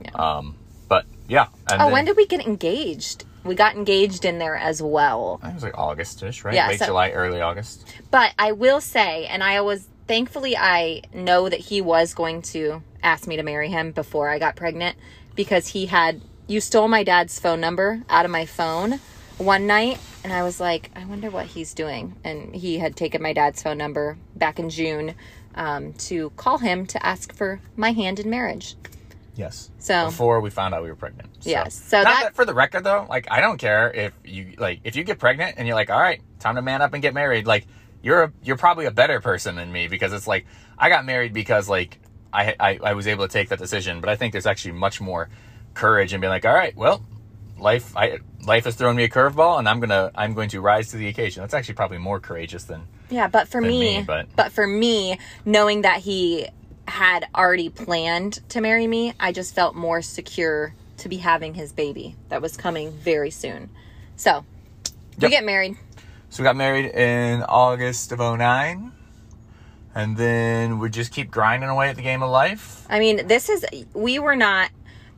Yeah. 0.04 0.12
Um, 0.12 0.56
but 0.88 1.06
yeah. 1.28 1.48
And 1.72 1.82
Oh, 1.82 1.86
then- 1.86 1.94
when 1.94 2.06
did 2.06 2.18
we 2.18 2.26
get 2.28 2.46
engaged? 2.46 3.26
We 3.44 3.56
got 3.56 3.76
engaged 3.76 4.26
in 4.26 4.40
there 4.40 4.56
as 4.58 4.82
well. 4.82 5.40
I 5.42 5.46
think 5.48 5.54
it 5.54 5.56
was 5.56 5.64
like 5.64 5.78
August-ish, 5.78 6.44
right? 6.44 6.54
Yeah, 6.54 6.68
Late 6.68 6.80
so- 6.80 6.88
July, 6.88 7.12
early 7.12 7.40
August. 7.42 7.86
But 8.12 8.34
I 8.38 8.52
will 8.52 8.82
say, 8.82 9.26
and 9.28 9.42
I 9.44 9.62
was 9.62 9.88
thankfully 10.08 10.56
I 10.58 11.02
know 11.14 11.48
that 11.50 11.60
he 11.60 11.82
was 11.82 12.14
going 12.14 12.42
to 12.42 12.82
ask 13.04 13.28
me 13.28 13.38
to 13.38 13.44
marry 13.44 13.70
him 13.70 13.92
before 13.92 14.30
I 14.30 14.40
got 14.40 14.56
pregnant 14.56 14.98
because 15.36 15.68
he 15.70 15.86
had 15.86 16.22
you 16.48 16.62
stole 16.62 16.88
my 16.88 17.04
dad's 17.04 17.40
phone 17.40 17.60
number 17.60 18.02
out 18.10 18.24
of 18.26 18.32
my 18.32 18.46
phone 18.46 19.00
one 19.38 19.68
night 19.68 20.00
and 20.28 20.36
I 20.36 20.44
was 20.44 20.60
like, 20.60 20.92
I 20.94 21.06
wonder 21.06 21.30
what 21.30 21.46
he's 21.46 21.74
doing. 21.74 22.14
And 22.26 22.54
he 22.54 22.80
had 22.80 22.98
taken 22.98 23.22
my 23.22 23.32
dad's 23.32 23.64
phone 23.64 23.78
number 23.78 24.18
back 24.36 24.60
in 24.60 24.70
June 24.70 25.16
um, 25.56 25.94
to 25.94 26.32
call 26.32 26.58
him 26.58 26.86
to 26.88 27.06
ask 27.06 27.34
for 27.34 27.62
my 27.78 27.94
hand 27.94 28.20
in 28.20 28.30
marriage. 28.30 28.76
Yes. 29.36 29.72
So- 29.80 30.08
before 30.08 30.42
we 30.42 30.50
found 30.50 30.74
out 30.74 30.84
we 30.84 30.90
were 30.90 30.98
pregnant. 30.98 31.30
So. 31.40 31.50
Yes. 31.50 31.76
So 31.82 32.00
Not 32.02 32.04
that- 32.04 32.24
that 32.24 32.36
for 32.36 32.44
the 32.44 32.54
record 32.54 32.84
though, 32.84 33.06
like 33.10 33.32
I 33.32 33.40
don't 33.40 33.58
care 33.58 33.90
if 33.90 34.12
you 34.26 34.56
like 34.58 34.82
if 34.84 34.98
you 34.98 35.06
get 35.06 35.18
pregnant 35.18 35.56
and 35.58 35.66
you're 35.66 35.78
like, 35.78 35.90
all 35.90 35.98
right, 36.02 36.22
time 36.40 36.56
to 36.56 36.62
man 36.62 36.82
up 36.82 36.92
and 36.94 37.02
get 37.02 37.14
married. 37.14 37.48
Like 37.48 37.66
you're 38.04 38.24
a, 38.24 38.34
you're 38.44 38.58
probably 38.58 38.86
a 38.86 38.92
better 38.92 39.22
person 39.22 39.56
than 39.56 39.72
me 39.72 39.88
because 39.88 40.12
it's 40.12 40.28
like 40.28 40.46
I 40.78 40.90
got 40.90 41.06
married 41.06 41.32
because 41.32 41.70
like 41.70 42.00
I, 42.34 42.54
I 42.60 42.80
I 42.84 42.94
was 42.96 43.08
able 43.08 43.26
to 43.26 43.32
take 43.32 43.48
that 43.48 43.60
decision. 43.60 44.02
But 44.02 44.10
I 44.10 44.18
think 44.18 44.34
there's 44.34 44.46
actually 44.46 44.74
much 44.74 45.00
more 45.00 45.30
courage 45.74 46.14
in 46.14 46.20
being 46.20 46.32
like, 46.32 46.44
all 46.44 46.54
right, 46.54 46.76
well, 46.76 47.06
life 47.60 47.96
I 47.96 48.20
life 48.46 48.66
has 48.66 48.76
thrown 48.76 48.96
me 48.96 49.04
a 49.04 49.10
curveball 49.10 49.60
and 49.60 49.68
I'm 49.68 49.80
gonna 49.80 50.12
I'm 50.16 50.34
going 50.34 50.50
to 50.50 50.62
rise 50.62 50.90
to 50.90 50.98
the 50.98 51.08
occasion. 51.08 51.42
That's 51.44 51.54
actually 51.54 51.76
probably 51.76 51.98
more 51.98 52.20
courageous 52.20 52.64
than 52.66 52.84
Yeah, 53.10 53.28
but 53.28 53.48
for 53.48 53.62
me, 53.62 53.98
me, 54.00 54.04
but- 54.06 54.28
but 54.36 54.52
for 54.52 54.68
me, 54.68 55.18
knowing 55.46 55.82
that 55.82 56.02
he 56.02 56.48
had 56.88 57.28
already 57.36 57.70
planned 57.70 58.40
to 58.50 58.62
marry 58.62 58.88
me, 58.88 59.14
I 59.20 59.32
just 59.32 59.54
felt 59.54 59.76
more 59.76 60.02
secure 60.02 60.74
to 60.98 61.10
be 61.10 61.18
having 61.18 61.54
his 61.54 61.72
baby 61.74 62.16
that 62.30 62.42
was 62.42 62.56
coming 62.58 62.92
very 62.92 63.30
soon. 63.30 63.70
So, 64.16 64.46
we 65.18 65.24
Yep. 65.24 65.32
get 65.32 65.44
married. 65.46 65.76
So 66.30 66.42
we 66.42 66.46
got 66.46 66.56
married 66.56 66.86
in 66.86 67.44
August 67.44 68.12
of 68.12 68.20
09. 68.20 68.92
And 69.96 70.16
then 70.16 70.78
we 70.80 70.90
just 70.90 71.12
keep 71.12 71.32
grinding 71.32 71.70
away 71.70 71.90
at 71.90 71.96
the 71.96 72.02
game 72.04 72.22
of 72.22 72.30
life. 72.30 72.86
I 72.90 73.00
mean, 73.00 73.26
this 73.28 73.50
is 73.50 73.66
we 73.94 74.20
were 74.20 74.36
not 74.36 74.70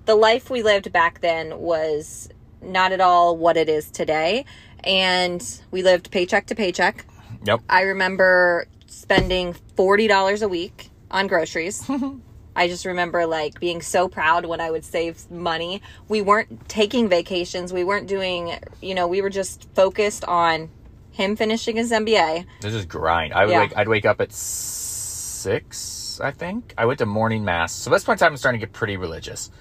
the 0.10 0.16
life 0.16 0.50
we 0.50 0.64
lived 0.64 0.92
back 0.92 1.22
then 1.22 1.60
was 1.60 2.30
not 2.64 2.92
at 2.92 3.00
all 3.00 3.38
what 3.38 3.56
it 3.56 3.70
is 3.70 3.92
today, 3.92 4.44
and 4.84 5.62
we 5.70 5.84
lived 5.84 6.10
paycheck 6.10 6.48
to 6.48 6.56
paycheck. 6.56 7.06
Yep. 7.44 7.60
I 7.70 7.82
remember 7.84 8.66
spending 8.88 9.54
forty 9.78 10.08
dollars 10.08 10.42
a 10.42 10.50
week 10.50 10.90
on 11.12 11.28
groceries. 11.28 11.88
I 12.56 12.68
just 12.68 12.86
remember 12.88 13.28
like 13.28 13.60
being 13.60 13.84
so 13.84 14.08
proud 14.10 14.48
when 14.48 14.60
I 14.60 14.72
would 14.72 14.84
save 14.84 15.30
money. 15.30 15.84
We 16.08 16.24
weren't 16.24 16.68
taking 16.68 17.08
vacations. 17.08 17.72
We 17.72 17.84
weren't 17.84 18.08
doing, 18.08 18.56
you 18.82 18.96
know, 18.96 19.08
we 19.08 19.22
were 19.22 19.30
just 19.30 19.70
focused 19.76 20.26
on 20.26 20.70
him 21.12 21.36
finishing 21.36 21.76
his 21.76 21.92
MBA. 21.92 22.48
This 22.62 22.74
is 22.74 22.88
grind. 22.88 23.32
I 23.34 23.46
would 23.46 23.52
Yeah. 23.52 23.60
wake, 23.60 23.78
I'd 23.78 23.88
wake 23.88 24.06
up 24.08 24.20
at 24.22 24.34
six, 24.34 26.20
I 26.20 26.32
think. 26.32 26.74
I 26.80 26.86
went 26.86 26.98
to 26.98 27.06
morning 27.06 27.46
mass. 27.46 27.74
So 27.74 27.92
that's 27.92 28.04
point 28.04 28.20
in 28.20 28.26
time 28.26 28.34
I'm 28.34 28.38
starting 28.38 28.60
to 28.60 28.66
get 28.66 28.74
pretty 28.74 28.98
religious. 28.98 29.52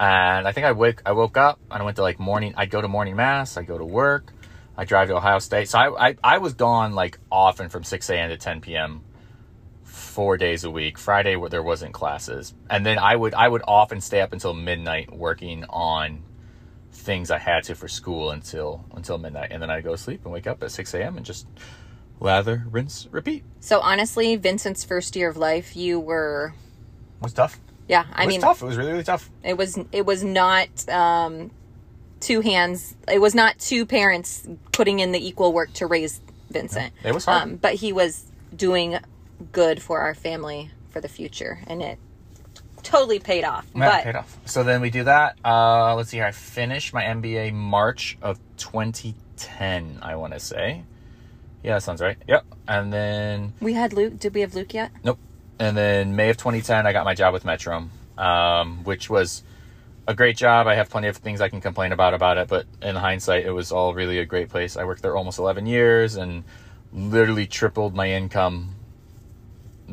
And 0.00 0.48
I 0.48 0.52
think 0.52 0.66
I 0.66 0.72
wake 0.72 1.02
I 1.04 1.12
woke 1.12 1.36
up 1.36 1.60
and 1.70 1.82
I 1.82 1.84
went 1.84 1.96
to 1.96 2.02
like 2.02 2.18
morning 2.18 2.54
I'd 2.56 2.70
go 2.70 2.80
to 2.80 2.88
morning 2.88 3.16
mass, 3.16 3.58
I'd 3.58 3.66
go 3.66 3.76
to 3.76 3.84
work, 3.84 4.32
I 4.74 4.86
drive 4.86 5.08
to 5.08 5.16
Ohio 5.16 5.38
State. 5.40 5.68
So 5.68 5.78
I, 5.78 6.08
I 6.08 6.16
I 6.24 6.38
was 6.38 6.54
gone 6.54 6.94
like 6.94 7.18
often 7.30 7.68
from 7.68 7.84
six 7.84 8.08
AM 8.08 8.30
to 8.30 8.38
ten 8.38 8.62
PM 8.62 9.02
four 9.84 10.38
days 10.38 10.64
a 10.64 10.70
week. 10.70 10.96
Friday 10.96 11.36
where 11.36 11.50
there 11.50 11.62
wasn't 11.62 11.92
classes. 11.92 12.54
And 12.70 12.84
then 12.86 12.98
I 12.98 13.14
would 13.14 13.34
I 13.34 13.46
would 13.46 13.60
often 13.68 14.00
stay 14.00 14.22
up 14.22 14.32
until 14.32 14.54
midnight 14.54 15.14
working 15.14 15.64
on 15.68 16.22
things 16.92 17.30
I 17.30 17.38
had 17.38 17.64
to 17.64 17.74
for 17.74 17.86
school 17.86 18.30
until 18.30 18.86
until 18.94 19.18
midnight. 19.18 19.48
And 19.50 19.62
then 19.62 19.68
I'd 19.68 19.84
go 19.84 19.92
to 19.92 19.98
sleep 19.98 20.24
and 20.24 20.32
wake 20.32 20.46
up 20.46 20.62
at 20.62 20.70
six 20.70 20.94
AM 20.94 21.18
and 21.18 21.26
just 21.26 21.46
lather, 22.20 22.64
rinse, 22.70 23.06
repeat. 23.10 23.44
So 23.60 23.80
honestly, 23.80 24.36
Vincent's 24.36 24.82
first 24.82 25.14
year 25.14 25.28
of 25.28 25.36
life, 25.36 25.76
you 25.76 26.00
were 26.00 26.54
was 27.20 27.34
tough. 27.34 27.60
Yeah, 27.90 28.06
I 28.12 28.22
It 28.22 28.26
was 28.26 28.32
mean 28.34 28.40
tough. 28.40 28.62
It 28.62 28.66
was 28.66 28.76
really, 28.76 28.92
really 28.92 29.04
tough. 29.04 29.28
it 29.42 29.56
was 29.56 29.78
it 29.90 30.06
was 30.06 30.22
not 30.22 30.88
um 30.88 31.50
two 32.20 32.40
hands 32.40 32.94
it 33.08 33.18
was 33.18 33.34
not 33.34 33.58
two 33.58 33.84
parents 33.86 34.46
putting 34.72 35.00
in 35.00 35.10
the 35.10 35.26
equal 35.26 35.52
work 35.52 35.72
to 35.74 35.86
raise 35.86 36.20
Vincent. 36.50 36.92
It 37.02 37.12
was 37.12 37.24
hard. 37.24 37.42
Um, 37.42 37.56
but 37.56 37.74
he 37.74 37.92
was 37.92 38.24
doing 38.54 38.98
good 39.52 39.82
for 39.82 40.00
our 40.00 40.14
family 40.14 40.70
for 40.90 41.00
the 41.00 41.08
future, 41.08 41.60
and 41.66 41.82
it 41.82 41.98
totally 42.82 43.18
paid 43.18 43.44
off. 43.44 43.66
Yeah, 43.74 43.88
but 43.90 44.04
paid 44.04 44.16
off. 44.16 44.38
So 44.44 44.62
then 44.62 44.80
we 44.80 44.90
do 44.90 45.04
that. 45.04 45.36
Uh, 45.44 45.94
let's 45.96 46.10
see 46.10 46.18
here. 46.18 46.26
I 46.26 46.32
finished 46.32 46.92
my 46.92 47.02
MBA 47.02 47.52
March 47.52 48.18
of 48.22 48.38
2010, 48.56 49.98
I 50.02 50.16
want 50.16 50.32
to 50.32 50.40
say. 50.40 50.82
Yeah, 51.62 51.74
that 51.74 51.82
sounds 51.82 52.00
right. 52.00 52.16
Yep. 52.26 52.44
And 52.68 52.92
then, 52.92 53.52
we 53.60 53.74
had 53.74 53.92
Luke. 53.92 54.18
Did 54.18 54.34
we 54.34 54.40
have 54.40 54.54
Luke 54.54 54.74
yet? 54.74 54.90
nope. 55.04 55.18
And 55.60 55.76
then 55.76 56.16
May 56.16 56.30
of 56.30 56.38
2010, 56.38 56.86
I 56.86 56.92
got 56.92 57.04
my 57.04 57.14
job 57.14 57.34
with 57.34 57.44
Metro, 57.44 57.90
um, 58.16 58.82
which 58.84 59.10
was 59.10 59.42
a 60.08 60.14
great 60.14 60.38
job. 60.38 60.66
I 60.66 60.74
have 60.74 60.88
plenty 60.88 61.08
of 61.08 61.18
things 61.18 61.42
I 61.42 61.50
can 61.50 61.60
complain 61.60 61.92
about 61.92 62.14
about 62.14 62.38
it, 62.38 62.48
but 62.48 62.64
in 62.80 62.96
hindsight, 62.96 63.44
it 63.44 63.50
was 63.52 63.70
all 63.70 63.92
really 63.92 64.18
a 64.18 64.24
great 64.24 64.48
place. 64.48 64.78
I 64.78 64.84
worked 64.84 65.02
there 65.02 65.14
almost 65.14 65.38
11 65.38 65.66
years 65.66 66.16
and 66.16 66.44
literally 66.94 67.46
tripled 67.46 67.94
my 67.94 68.10
income 68.10 68.74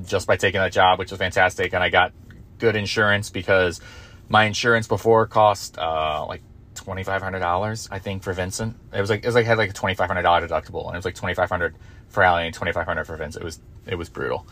just 0.06 0.26
by 0.26 0.38
taking 0.38 0.62
that 0.62 0.72
job, 0.72 1.00
which 1.00 1.12
was 1.12 1.20
fantastic. 1.20 1.74
And 1.74 1.84
I 1.84 1.90
got 1.90 2.14
good 2.60 2.78
insurance 2.78 3.30
because 3.30 3.82
my 4.30 4.46
insurance 4.46 4.88
before 4.88 5.28
cost 5.28 5.78
uh, 5.78 6.26
like 6.28 6.42
twenty 6.76 7.04
five 7.04 7.22
hundred 7.22 7.40
dollars, 7.40 7.90
I 7.92 8.00
think, 8.00 8.24
for 8.24 8.34
Vincent. 8.34 8.78
It 8.94 9.02
was 9.02 9.10
like 9.10 9.24
it 9.24 9.26
was 9.26 9.36
like 9.36 9.46
had 9.46 9.58
like 9.58 9.72
a 9.72 9.74
twenty 9.74 9.96
five 9.96 10.08
hundred 10.08 10.24
dollar 10.24 10.48
deductible, 10.48 10.86
and 10.86 10.96
it 10.96 10.98
was 10.98 11.06
like 11.06 11.16
twenty 11.16 11.34
five 11.34 11.50
hundred 11.50 11.76
for 12.08 12.24
Allie 12.24 12.46
and 12.46 12.54
twenty 12.54 12.72
five 12.72 12.86
hundred 12.86 13.06
for 13.06 13.18
Vincent. 13.18 13.42
It 13.42 13.46
was 13.46 13.60
it 13.86 13.96
was 13.96 14.10
brutal. 14.10 14.48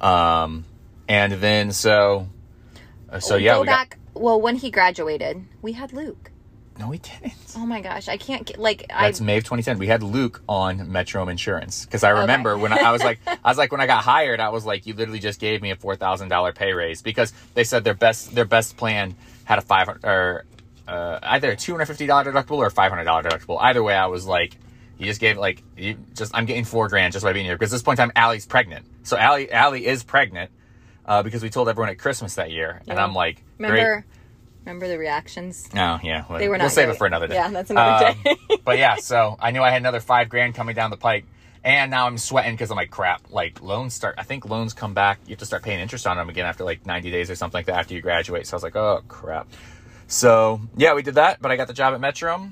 Um, 0.00 0.64
and 1.08 1.32
then 1.34 1.72
so 1.72 2.28
uh, 3.10 3.20
so 3.20 3.36
yeah, 3.36 3.54
Go 3.54 3.60
we 3.62 3.66
back. 3.66 3.98
Well, 4.14 4.40
when 4.40 4.56
he 4.56 4.70
graduated, 4.70 5.44
we 5.62 5.72
had 5.72 5.92
Luke. 5.92 6.30
no, 6.78 6.88
we 6.88 6.98
didn't. 6.98 7.32
Oh 7.56 7.66
my 7.66 7.80
gosh, 7.80 8.08
I 8.08 8.16
can't 8.16 8.46
get 8.46 8.58
like 8.58 8.86
That's 8.88 9.20
I. 9.20 9.24
May 9.24 9.38
of 9.38 9.44
2010. 9.44 9.78
We 9.78 9.86
had 9.86 10.02
Luke 10.02 10.42
on 10.48 10.90
Metro 10.90 11.28
Insurance 11.28 11.84
because 11.84 12.02
I 12.04 12.10
remember 12.10 12.56
when 12.56 12.72
I, 12.72 12.76
I 12.76 12.92
was 12.92 13.02
like, 13.02 13.18
I 13.26 13.48
was 13.48 13.58
like, 13.58 13.72
when 13.72 13.80
I 13.80 13.86
got 13.86 14.02
hired, 14.04 14.40
I 14.40 14.48
was 14.50 14.64
like, 14.64 14.86
you 14.86 14.94
literally 14.94 15.18
just 15.18 15.40
gave 15.40 15.60
me 15.62 15.70
a 15.70 15.76
four 15.76 15.96
thousand 15.96 16.28
dollar 16.28 16.52
pay 16.52 16.72
raise 16.72 17.02
because 17.02 17.32
they 17.54 17.64
said 17.64 17.84
their 17.84 17.94
best 17.94 18.34
their 18.34 18.44
best 18.44 18.76
plan 18.76 19.14
had 19.44 19.58
a 19.58 19.62
five 19.62 19.88
or 19.88 20.44
uh, 20.88 21.18
either 21.22 21.50
a 21.52 21.56
two 21.56 21.72
hundred 21.72 21.86
fifty 21.86 22.06
dollar 22.06 22.24
deductible 22.32 22.58
or 22.58 22.66
a 22.66 22.70
five 22.70 22.90
hundred 22.90 23.04
dollar 23.04 23.22
deductible. 23.22 23.58
Either 23.60 23.82
way, 23.82 23.94
I 23.94 24.06
was 24.06 24.26
like, 24.26 24.56
you 25.00 25.06
just 25.06 25.20
gave 25.20 25.38
like 25.38 25.62
you 25.76 25.96
just 26.14 26.32
I'm 26.36 26.46
getting 26.46 26.64
four 26.64 26.88
grand 26.88 27.12
just 27.12 27.24
by 27.24 27.32
being 27.32 27.46
here 27.46 27.56
because 27.56 27.72
at 27.72 27.76
this 27.76 27.82
point 27.82 27.98
in 27.98 28.08
time, 28.08 28.12
Allie's 28.14 28.46
pregnant. 28.46 28.86
So 29.02 29.16
Allie 29.16 29.50
Allie 29.50 29.86
is 29.86 30.04
pregnant 30.04 30.50
uh, 31.06 31.22
because 31.22 31.42
we 31.42 31.50
told 31.50 31.68
everyone 31.68 31.88
at 31.90 31.98
Christmas 31.98 32.36
that 32.36 32.50
year, 32.50 32.82
and 32.86 32.98
I'm 33.00 33.14
like, 33.14 33.42
Remember, 33.58 33.94
great. 33.96 34.04
Remember 34.66 34.86
the 34.88 34.98
reactions? 34.98 35.68
Oh 35.74 35.98
yeah, 36.02 36.24
They 36.38 36.48
were 36.48 36.58
not. 36.58 36.64
we'll 36.64 36.70
save 36.70 36.86
great. 36.86 36.94
it 36.94 36.98
for 36.98 37.06
another 37.06 37.26
day. 37.26 37.34
Yeah, 37.34 37.48
that's 37.48 37.70
another 37.70 38.06
Um, 38.08 38.16
day. 38.22 38.36
but 38.64 38.78
yeah, 38.78 38.96
so 38.96 39.36
I 39.40 39.50
knew 39.50 39.62
I 39.62 39.70
had 39.70 39.80
another 39.82 40.00
five 40.00 40.28
grand 40.28 40.54
coming 40.54 40.74
down 40.74 40.90
the 40.90 40.98
pike, 40.98 41.24
and 41.64 41.90
now 41.90 42.06
I'm 42.06 42.18
sweating 42.18 42.52
because 42.52 42.70
I'm 42.70 42.76
like, 42.76 42.90
crap. 42.90 43.22
Like 43.30 43.62
loans 43.62 43.94
start. 43.94 44.16
I 44.18 44.22
think 44.22 44.44
loans 44.48 44.74
come 44.74 44.92
back. 44.92 45.18
You 45.24 45.30
have 45.30 45.38
to 45.38 45.46
start 45.46 45.62
paying 45.62 45.80
interest 45.80 46.06
on 46.06 46.18
them 46.18 46.28
again 46.28 46.44
after 46.44 46.62
like 46.64 46.84
90 46.84 47.10
days 47.10 47.30
or 47.30 47.34
something 47.36 47.56
like 47.58 47.66
that 47.66 47.76
after 47.76 47.94
you 47.94 48.02
graduate. 48.02 48.46
So 48.46 48.54
I 48.54 48.56
was 48.56 48.62
like, 48.62 48.76
oh 48.76 49.02
crap. 49.08 49.48
So 50.06 50.60
yeah, 50.76 50.94
we 50.94 51.02
did 51.02 51.14
that, 51.14 51.40
but 51.40 51.50
I 51.50 51.56
got 51.56 51.66
the 51.68 51.72
job 51.74 51.94
at 51.94 52.00
Metro. 52.00 52.50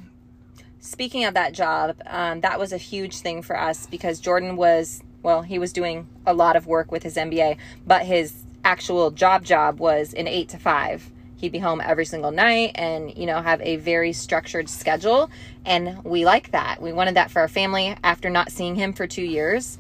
Speaking 0.89 1.27
of 1.27 1.35
that 1.35 1.53
job, 1.53 1.97
um, 2.07 2.41
that 2.41 2.59
was 2.59 2.73
a 2.73 2.79
huge 2.79 3.19
thing 3.19 3.43
for 3.43 3.61
us 3.61 3.85
because 3.85 4.21
Jordan 4.21 4.57
was, 4.57 5.03
well, 5.23 5.43
he 5.43 5.59
was 5.59 5.71
doing 5.71 6.09
a 6.25 6.33
lot 6.33 6.57
of 6.57 6.67
work 6.67 6.91
with 6.91 7.03
his 7.03 7.17
MBA, 7.17 7.59
but 7.87 8.07
his 8.07 8.33
actual 8.65 9.11
job 9.11 9.45
job 9.45 9.81
was 9.81 10.15
an 10.15 10.27
eight 10.27 10.49
to 10.49 10.57
five. 10.57 11.11
He'd 11.37 11.53
be 11.53 11.59
home 11.59 11.83
every 11.85 12.07
single 12.07 12.31
night 12.31 12.73
and, 12.75 13.15
you 13.15 13.27
know, 13.27 13.43
have 13.43 13.61
a 13.61 13.77
very 13.77 14.15
structured 14.15 14.71
schedule. 14.71 15.31
And 15.67 16.03
we 16.05 16.25
like 16.25 16.53
that. 16.53 16.81
We 16.81 16.95
wanted 16.95 17.17
that 17.17 17.31
for 17.31 17.41
our 17.41 17.49
family 17.49 17.95
after 18.03 18.31
not 18.31 18.51
seeing 18.51 18.75
him 18.75 18.95
for 18.95 19.07
two 19.07 19.23
years. 19.23 19.77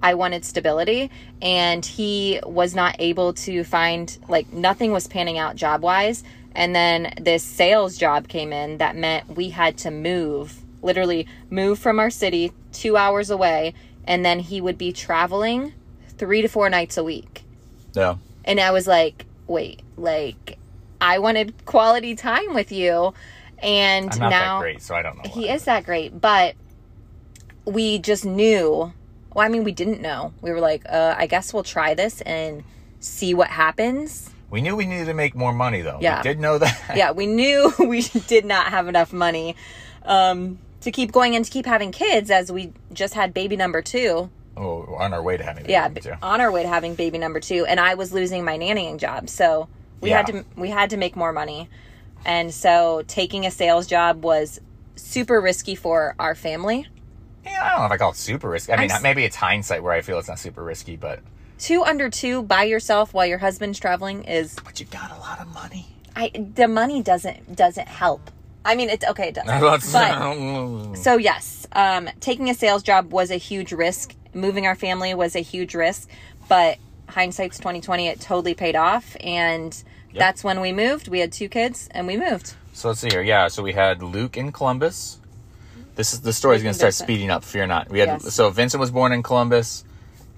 I 0.00 0.14
wanted 0.14 0.44
stability, 0.44 1.10
and 1.40 1.84
he 1.84 2.40
was 2.44 2.74
not 2.74 2.96
able 3.00 3.32
to 3.34 3.62
find, 3.64 4.16
like, 4.28 4.52
nothing 4.52 4.92
was 4.92 5.08
panning 5.08 5.38
out 5.38 5.54
job 5.56 5.82
wise. 5.82 6.22
And 6.54 6.74
then 6.74 7.14
this 7.20 7.42
sales 7.42 7.96
job 7.96 8.28
came 8.28 8.52
in 8.52 8.78
that 8.78 8.96
meant 8.96 9.36
we 9.36 9.50
had 9.50 9.78
to 9.78 9.90
move, 9.90 10.62
literally 10.82 11.26
move 11.50 11.78
from 11.78 11.98
our 11.98 12.10
city 12.10 12.52
two 12.72 12.96
hours 12.96 13.30
away. 13.30 13.74
And 14.04 14.24
then 14.24 14.40
he 14.40 14.60
would 14.60 14.78
be 14.78 14.92
traveling 14.92 15.72
three 16.18 16.42
to 16.42 16.48
four 16.48 16.68
nights 16.68 16.96
a 16.96 17.04
week. 17.04 17.44
Yeah. 17.94 18.16
And 18.44 18.58
I 18.60 18.70
was 18.72 18.86
like, 18.86 19.26
wait, 19.46 19.82
like, 19.96 20.58
I 21.00 21.18
wanted 21.18 21.64
quality 21.64 22.14
time 22.14 22.54
with 22.54 22.72
you. 22.72 23.14
And 23.58 24.12
I'm 24.12 24.18
not 24.18 24.30
now 24.30 24.58
that 24.58 24.62
great, 24.62 24.82
so 24.82 24.94
I 24.94 25.02
don't 25.02 25.16
know. 25.16 25.30
he 25.30 25.46
why. 25.46 25.54
is 25.54 25.64
that 25.64 25.84
great, 25.84 26.20
but 26.20 26.56
we 27.64 27.98
just 28.00 28.24
knew. 28.24 28.92
Well, 29.34 29.46
I 29.46 29.48
mean, 29.48 29.62
we 29.62 29.72
didn't 29.72 30.02
know. 30.02 30.34
We 30.42 30.50
were 30.50 30.60
like, 30.60 30.84
uh, 30.88 31.14
I 31.16 31.26
guess 31.26 31.54
we'll 31.54 31.62
try 31.62 31.94
this 31.94 32.20
and 32.22 32.64
see 32.98 33.34
what 33.34 33.48
happens. 33.48 34.31
We 34.52 34.60
knew 34.60 34.76
we 34.76 34.84
needed 34.84 35.06
to 35.06 35.14
make 35.14 35.34
more 35.34 35.54
money 35.54 35.80
though. 35.80 35.98
Yeah. 36.00 36.18
We 36.18 36.22
did 36.24 36.38
know 36.38 36.58
that. 36.58 36.78
Yeah, 36.94 37.12
we 37.12 37.26
knew 37.26 37.72
we 37.78 38.02
did 38.02 38.44
not 38.44 38.66
have 38.66 38.86
enough 38.86 39.10
money 39.10 39.56
um, 40.04 40.58
to 40.82 40.92
keep 40.92 41.10
going 41.10 41.34
and 41.34 41.42
to 41.44 41.50
keep 41.50 41.64
having 41.64 41.90
kids 41.90 42.30
as 42.30 42.52
we 42.52 42.72
just 42.92 43.14
had 43.14 43.32
baby 43.32 43.56
number 43.56 43.80
two. 43.80 44.30
Oh, 44.54 44.94
on 44.98 45.14
our 45.14 45.22
way 45.22 45.38
to 45.38 45.42
having. 45.42 45.64
a 45.64 45.70
Yeah, 45.70 45.88
baby, 45.88 46.02
too. 46.02 46.12
on 46.22 46.42
our 46.42 46.52
way 46.52 46.62
to 46.64 46.68
having 46.68 46.94
baby 46.94 47.16
number 47.16 47.40
two, 47.40 47.64
and 47.64 47.80
I 47.80 47.94
was 47.94 48.12
losing 48.12 48.44
my 48.44 48.58
nannying 48.58 48.98
job, 48.98 49.30
so 49.30 49.68
we 50.02 50.10
had 50.10 50.26
to 50.26 50.44
we 50.54 50.68
had 50.68 50.90
to 50.90 50.98
make 50.98 51.16
more 51.16 51.32
money, 51.32 51.70
and 52.26 52.52
so 52.52 53.02
taking 53.08 53.46
a 53.46 53.50
sales 53.50 53.86
job 53.86 54.22
was 54.22 54.60
super 54.96 55.40
risky 55.40 55.74
for 55.74 56.14
our 56.18 56.34
family. 56.34 56.86
Yeah, 57.46 57.64
I 57.64 57.70
don't 57.70 57.78
know 57.80 57.86
if 57.86 57.92
I 57.92 57.96
call 57.96 58.10
it 58.10 58.16
super 58.16 58.50
risky. 58.50 58.74
I 58.74 58.76
mean, 58.76 58.90
I'm 58.90 59.02
maybe 59.02 59.24
it's 59.24 59.36
hindsight 59.36 59.82
where 59.82 59.94
I 59.94 60.02
feel 60.02 60.18
it's 60.18 60.28
not 60.28 60.38
super 60.38 60.62
risky, 60.62 60.96
but 60.96 61.20
two 61.62 61.84
under 61.84 62.10
two 62.10 62.42
by 62.42 62.64
yourself 62.64 63.14
while 63.14 63.24
your 63.24 63.38
husband's 63.38 63.78
traveling 63.78 64.24
is 64.24 64.56
but 64.64 64.80
you 64.80 64.86
got 64.86 65.10
a 65.12 65.20
lot 65.20 65.40
of 65.40 65.46
money. 65.54 65.86
I 66.14 66.30
the 66.54 66.68
money 66.68 67.02
doesn't 67.02 67.56
doesn't 67.56 67.88
help. 67.88 68.30
I 68.64 68.76
mean, 68.76 68.90
it's 68.90 69.04
okay, 69.06 69.28
it 69.28 69.34
does. 69.34 69.44
but 69.92 70.94
so 70.96 71.16
yes, 71.16 71.66
um, 71.72 72.08
taking 72.20 72.50
a 72.50 72.54
sales 72.54 72.82
job 72.82 73.12
was 73.12 73.30
a 73.30 73.36
huge 73.36 73.72
risk. 73.72 74.14
Moving 74.34 74.66
our 74.66 74.74
family 74.74 75.14
was 75.14 75.36
a 75.36 75.40
huge 75.40 75.74
risk, 75.74 76.08
but 76.48 76.78
hindsight's 77.08 77.58
twenty 77.58 77.80
twenty. 77.80 78.08
It 78.08 78.20
totally 78.20 78.54
paid 78.54 78.76
off, 78.76 79.16
and 79.20 79.82
that's 80.14 80.44
when 80.44 80.60
we 80.60 80.72
moved. 80.72 81.08
We 81.08 81.20
had 81.20 81.32
two 81.32 81.48
kids, 81.48 81.88
and 81.92 82.06
we 82.06 82.16
moved. 82.16 82.54
So 82.72 82.88
let's 82.88 83.00
see 83.00 83.08
here. 83.08 83.22
Yeah, 83.22 83.48
so 83.48 83.62
we 83.62 83.72
had 83.72 84.02
Luke 84.02 84.36
in 84.36 84.52
Columbus. 84.52 85.18
This 85.94 86.14
is 86.14 86.22
the 86.22 86.32
story's 86.32 86.58
Luke 86.60 86.64
going 86.64 86.72
to 86.72 86.78
start 86.78 86.94
speeding 86.94 87.30
up. 87.30 87.44
Fear 87.44 87.66
not. 87.66 87.90
We 87.90 87.98
had 87.98 88.08
Yes. 88.08 88.34
so 88.34 88.48
Vincent 88.50 88.80
was 88.80 88.90
born 88.90 89.12
in 89.12 89.22
Columbus. 89.22 89.84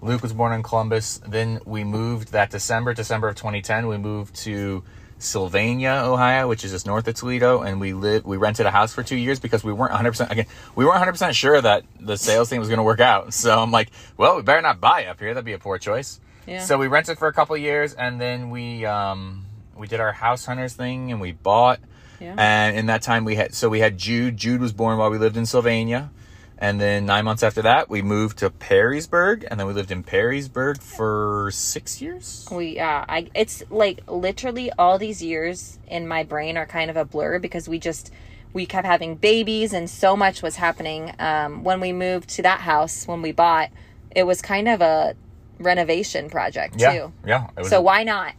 Luke 0.05 0.23
was 0.23 0.33
born 0.33 0.53
in 0.53 0.63
Columbus. 0.63 1.21
Then 1.27 1.61
we 1.65 1.83
moved 1.83 2.33
that 2.33 2.51
December, 2.51 2.93
December 2.93 3.29
of 3.29 3.37
2010. 3.37 3.87
We 3.87 3.97
moved 3.97 4.35
to 4.37 4.85
Sylvania, 5.19 6.03
Ohio, 6.05 6.47
which 6.47 6.63
is 6.63 6.73
just 6.73 6.87
north 6.87 7.09
of 7.09 7.15
Toledo, 7.15 7.63
and 7.63 7.81
we 7.81 7.95
lived. 7.95 8.27
We 8.27 8.37
rented 8.37 8.67
a 8.67 8.71
house 8.71 8.93
for 8.93 9.03
two 9.03 9.17
years 9.17 9.41
because 9.41 9.65
we 9.65 9.73
weren't 9.73 9.93
100 9.93 10.11
percent 10.11 10.31
again. 10.31 10.47
We 10.77 10.85
weren't 10.85 10.97
100 10.97 11.13
percent 11.13 11.35
sure 11.35 11.61
that 11.61 11.85
the 11.99 12.19
sales 12.19 12.51
thing 12.51 12.59
was 12.59 12.69
going 12.69 12.79
to 12.79 12.85
work 12.85 13.01
out. 13.01 13.33
So 13.33 13.59
I'm 13.59 13.71
like, 13.71 13.91
well, 14.17 14.37
we 14.37 14.43
better 14.43 14.61
not 14.61 14.81
buy 14.81 15.07
up 15.07 15.21
here. 15.21 15.33
That'd 15.33 15.47
be 15.47 15.55
a 15.55 15.59
poor 15.59 15.79
choice. 15.79 16.21
Yeah. 16.47 16.61
So 16.61 16.77
we 16.77 16.87
rented 16.87 17.19
for 17.19 17.29
a 17.29 17.33
couple 17.33 17.57
years, 17.57 17.95
and 17.95 18.21
then 18.21 18.51
we 18.51 18.85
um, 18.85 19.47
we 19.77 19.87
did 19.87 20.01
our 20.01 20.13
house 20.13 20.45
hunters 20.45 20.75
thing, 20.75 21.11
and 21.11 21.21
we 21.21 21.33
bought. 21.33 21.81
Yeah. 22.21 22.35
And 22.39 22.77
in 22.77 22.87
that 22.87 23.03
time, 23.03 23.25
we 23.25 23.37
had 23.37 23.55
so 23.55 23.71
we 23.71 23.81
had 23.81 23.97
Jude. 23.97 24.37
Jude 24.37 24.61
was 24.61 24.73
born 24.73 24.99
while 24.99 25.11
we 25.11 25.19
lived 25.19 25.39
in 25.39 25.47
Sylvania, 25.47 26.11
and 26.59 26.81
then 26.81 27.07
nine 27.07 27.25
months 27.25 27.43
after 27.43 27.63
that, 27.63 27.91
we 27.91 28.03
moved 28.03 28.39
to 28.39 28.51
Perrysburg, 28.51 29.45
and 29.51 29.59
then 29.59 29.67
we 29.67 29.73
lived 29.73 29.91
in 29.91 30.03
Perrysburg 30.05 30.83
for 30.83 31.51
six 31.53 32.01
years. 32.01 32.47
We 32.51 32.79
uh 32.79 33.05
I 33.09 33.29
it's 33.35 33.63
like 33.71 34.01
literally 34.09 34.71
all 34.79 34.99
these 34.99 35.23
years 35.23 35.79
in 35.89 36.07
my 36.07 36.23
brain 36.23 36.57
are 36.57 36.67
kind 36.67 36.91
of 36.91 36.97
a 36.97 37.05
blur 37.05 37.39
because 37.39 37.69
we 37.69 37.79
just 37.79 38.11
we 38.53 38.67
kept 38.67 38.87
having 38.87 39.17
babies 39.17 39.73
and 39.73 39.91
so 39.91 40.17
much 40.17 40.43
was 40.43 40.57
happening. 40.57 41.13
Um 41.19 41.65
when 41.65 41.81
we 41.81 41.93
moved 41.93 42.29
to 42.31 42.43
that 42.43 42.61
house 42.61 43.07
when 43.07 43.21
we 43.23 43.33
bought, 43.33 43.71
it 44.15 44.25
was 44.25 44.41
kind 44.41 44.69
of 44.69 44.81
a 44.81 45.15
renovation 45.59 46.31
project 46.31 46.75
Yeah, 46.79 46.93
too. 46.93 47.13
yeah. 47.27 47.47
It 47.57 47.61
was, 47.61 47.69
So 47.71 47.81
why 47.81 48.05
not? 48.05 48.35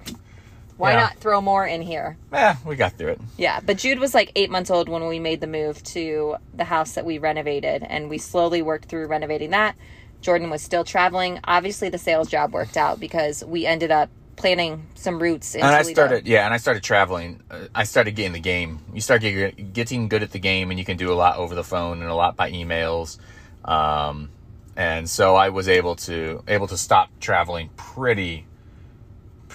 Why 0.77 0.91
Yeah. 0.91 0.99
not 1.01 1.17
throw 1.17 1.39
more 1.41 1.65
in 1.65 1.81
here? 1.81 2.17
Yeah, 2.33 2.57
we 2.65 2.75
got 2.75 2.93
through 2.97 3.11
it. 3.11 3.21
Yeah, 3.37 3.59
but 3.65 3.77
Jude 3.77 3.99
was 3.99 4.13
like 4.13 4.31
8 4.35 4.49
months 4.51 4.69
old 4.69 4.89
when 4.89 5.07
we 5.07 5.19
made 5.19 5.39
the 5.41 5.47
move 5.47 5.81
to 5.85 6.35
the 6.53 6.65
house 6.65 6.93
that 6.93 7.05
we 7.05 7.17
renovated 7.17 7.83
and 7.83 8.09
we 8.09 8.17
slowly 8.17 8.61
worked 8.61 8.89
through 8.89 9.07
renovating 9.07 9.51
that. 9.51 9.75
Jordan 10.21 10.49
was 10.49 10.61
still 10.61 10.83
traveling. 10.83 11.39
Obviously 11.45 11.89
the 11.89 11.97
sales 11.97 12.27
job 12.29 12.51
worked 12.53 12.77
out 12.77 12.99
because 12.99 13.43
we 13.45 13.65
ended 13.65 13.91
up 13.91 14.09
planting 14.35 14.85
some 14.95 15.21
roots 15.21 15.55
in 15.55 15.61
and 15.61 15.69
I 15.73 15.81
started, 15.83 16.27
yeah, 16.27 16.43
and 16.45 16.53
I 16.53 16.57
started 16.57 16.83
traveling. 16.83 17.41
Uh, 17.49 17.67
I 17.73 17.85
started 17.85 18.11
getting 18.15 18.33
the 18.33 18.39
game. 18.39 18.79
You 18.93 18.99
start 18.99 19.21
getting, 19.21 19.71
getting 19.71 20.09
good 20.09 20.23
at 20.23 20.31
the 20.31 20.39
game, 20.39 20.71
and 20.71 20.77
you 20.79 20.83
can 20.83 20.97
do 20.97 21.13
a 21.13 21.15
lot 21.15 21.37
over 21.37 21.55
the 21.55 21.63
phone 21.63 22.01
and 22.01 22.09
a 22.09 22.15
lot 22.15 22.35
by 22.35 22.51
emails. 22.51 23.17
Um, 23.63 24.29
and 24.75 25.09
so 25.09 25.35
I 25.35 25.49
was 25.49 25.69
able 25.69 25.95
to 25.97 26.43
able 26.49 26.67
to 26.67 26.77
stop 26.77 27.09
traveling 27.21 27.69
pretty, 27.77 28.45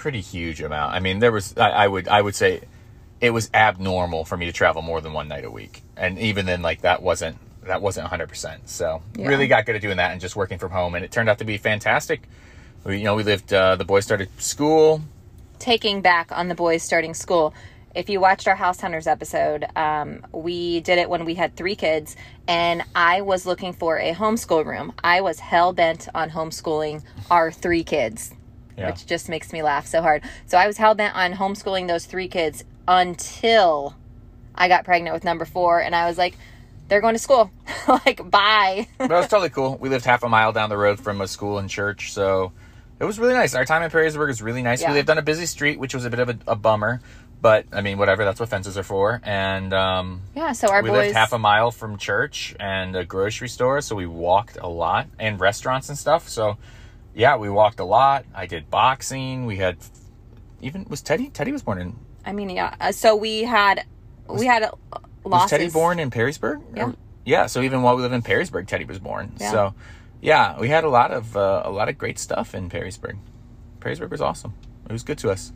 pretty 0.00 0.20
huge 0.22 0.60
amount. 0.62 0.94
I 0.94 1.00
mean, 1.00 1.18
there 1.18 1.30
was 1.32 1.54
I, 1.56 1.70
I 1.70 1.86
would 1.86 2.08
I 2.08 2.20
would 2.22 2.34
say 2.34 2.62
it 3.20 3.30
was 3.30 3.50
abnormal 3.52 4.24
for 4.24 4.36
me 4.36 4.46
to 4.46 4.52
travel 4.52 4.80
more 4.82 5.00
than 5.02 5.12
one 5.12 5.28
night 5.28 5.44
a 5.44 5.50
week, 5.50 5.82
and 5.96 6.18
even 6.18 6.46
then, 6.46 6.62
like 6.62 6.80
that 6.82 7.02
wasn't 7.02 7.36
that 7.66 7.82
wasn't 7.82 8.04
100. 8.04 8.28
percent 8.28 8.68
So 8.68 9.02
Yeah. 9.16 9.28
really 9.28 9.46
got 9.46 9.66
good 9.66 9.76
at 9.76 9.82
doing 9.82 9.98
that 9.98 10.12
and 10.12 10.20
just 10.20 10.34
working 10.36 10.58
from 10.58 10.70
home, 10.72 10.94
and 10.94 11.04
it 11.04 11.12
turned 11.12 11.28
out 11.28 11.38
to 11.38 11.44
be 11.44 11.58
fantastic. 11.58 12.22
We, 12.84 12.98
you 12.98 13.04
know, 13.04 13.14
we 13.14 13.22
lived. 13.22 13.52
Uh, 13.52 13.76
the 13.76 13.84
boys 13.84 14.04
started 14.04 14.28
school. 14.40 15.02
taking 15.58 16.00
back 16.00 16.32
on 16.32 16.48
the 16.48 16.54
boys 16.54 16.82
starting 16.82 17.12
school. 17.14 17.52
If 17.94 18.08
you 18.08 18.20
watched 18.20 18.46
our 18.48 18.54
House 18.54 18.80
Hunters 18.80 19.06
episode, 19.08 19.66
um, 19.76 20.24
we 20.32 20.80
did 20.80 20.98
it 20.98 21.10
when 21.10 21.24
we 21.26 21.34
had 21.34 21.56
three 21.56 21.74
kids, 21.76 22.16
and 22.48 22.82
I 22.94 23.20
was 23.20 23.44
looking 23.44 23.72
for 23.74 23.98
a 23.98 24.14
homeschool 24.14 24.64
room. 24.64 24.92
I 25.04 25.20
was 25.20 25.40
hell 25.40 25.72
bent 25.74 26.08
on 26.14 26.30
homeschooling 26.30 27.02
our 27.30 27.50
three 27.50 27.82
kids, 27.84 28.32
Yeah. 28.80 28.90
which 28.90 29.06
just 29.06 29.28
makes 29.28 29.52
me 29.52 29.62
laugh 29.62 29.86
so 29.86 30.00
hard. 30.02 30.22
So 30.46 30.56
I 30.56 30.66
was 30.66 30.76
hell 30.76 30.94
bent 30.94 31.14
on 31.14 31.32
homeschooling 31.34 31.86
those 31.86 32.06
three 32.06 32.28
kids 32.28 32.64
until 32.88 33.94
I 34.54 34.68
got 34.68 34.84
pregnant 34.84 35.14
with 35.14 35.24
number 35.24 35.44
four, 35.44 35.80
and 35.80 35.94
I 35.94 36.06
was 36.06 36.18
like, 36.18 36.36
they're 36.88 37.00
going 37.00 37.14
to 37.14 37.20
school. 37.20 37.50
like, 37.88 38.28
bye. 38.30 38.88
but 38.98 39.10
it 39.10 39.14
was 39.14 39.28
totally 39.28 39.50
cool. 39.50 39.76
We 39.78 39.88
lived 39.88 40.04
half 40.04 40.22
a 40.22 40.28
mile 40.28 40.52
down 40.52 40.70
the 40.70 40.76
road 40.76 40.98
from 40.98 41.20
a 41.20 41.28
school 41.28 41.58
and 41.58 41.70
church, 41.70 42.12
so 42.12 42.52
it 42.98 43.04
was 43.04 43.18
really 43.18 43.34
nice. 43.34 43.54
Our 43.54 43.64
time 43.64 43.82
in 43.82 43.90
Perrysburg 43.90 44.26
was 44.26 44.42
really 44.42 44.62
nice. 44.62 44.82
Yeah. 44.82 44.90
We 44.90 44.94
lived 44.94 45.08
on 45.08 45.18
a 45.18 45.22
busy 45.22 45.46
street, 45.46 45.78
which 45.78 45.94
was 45.94 46.04
a 46.04 46.10
bit 46.10 46.20
of 46.20 46.28
a, 46.28 46.38
a 46.48 46.56
bummer, 46.56 47.00
but 47.40 47.66
I 47.72 47.80
mean, 47.80 47.96
whatever. 47.96 48.24
That's 48.24 48.40
what 48.40 48.48
fences 48.48 48.76
are 48.76 48.82
for. 48.82 49.20
And 49.24 49.72
um, 49.72 50.22
yeah, 50.34 50.52
so 50.52 50.68
our 50.68 50.82
we 50.82 50.90
boys. 50.90 50.98
lived 50.98 51.16
half 51.16 51.32
a 51.32 51.38
mile 51.38 51.70
from 51.70 51.96
church 51.96 52.54
and 52.60 52.94
a 52.96 53.04
grocery 53.04 53.48
store, 53.48 53.80
so 53.80 53.96
we 53.96 54.06
walked 54.06 54.58
a 54.60 54.68
lot, 54.68 55.06
and 55.18 55.40
restaurants 55.40 55.88
and 55.88 55.96
stuff. 55.96 56.28
So 56.28 56.58
yeah, 57.14 57.36
we 57.36 57.48
walked 57.50 57.80
a 57.80 57.84
lot. 57.84 58.24
I 58.34 58.46
did 58.46 58.70
boxing. 58.70 59.46
We 59.46 59.56
had 59.56 59.76
even 60.62 60.84
was 60.88 61.02
Teddy. 61.02 61.28
Teddy 61.30 61.52
was 61.52 61.62
born 61.62 61.78
in. 61.78 61.96
I 62.24 62.32
mean, 62.32 62.50
yeah. 62.50 62.74
uh, 62.80 62.92
So 62.92 63.16
we 63.16 63.42
had, 63.44 63.84
we 64.28 64.46
had 64.46 64.62
uh, 64.64 64.70
losses. 65.24 65.42
Was 65.42 65.50
Teddy 65.50 65.70
born 65.70 65.98
in 65.98 66.10
Perrysburg? 66.10 66.62
Yeah. 66.76 66.86
Or- 66.88 66.94
yeah. 67.24 67.46
So 67.46 67.62
even 67.62 67.82
while 67.82 67.96
we 67.96 68.02
live 68.02 68.12
in 68.12 68.22
Perrysburg, 68.22 68.66
Teddy 68.66 68.84
was 68.84 68.98
born. 68.98 69.32
Yeah. 69.40 69.50
So, 69.50 69.74
yeah, 70.20 70.58
we 70.60 70.68
had 70.68 70.84
a 70.84 70.88
lot 70.90 71.10
of 71.12 71.36
uh, 71.36 71.62
a 71.64 71.70
lot 71.70 71.88
of 71.88 71.96
great 71.98 72.18
stuff 72.18 72.54
in 72.54 72.68
Perrysburg. 72.68 73.16
Perrysburg 73.80 74.10
was 74.10 74.20
awesome. 74.20 74.54
It 74.88 74.92
was 74.92 75.02
good 75.02 75.18
to 75.18 75.30
us. 75.30 75.52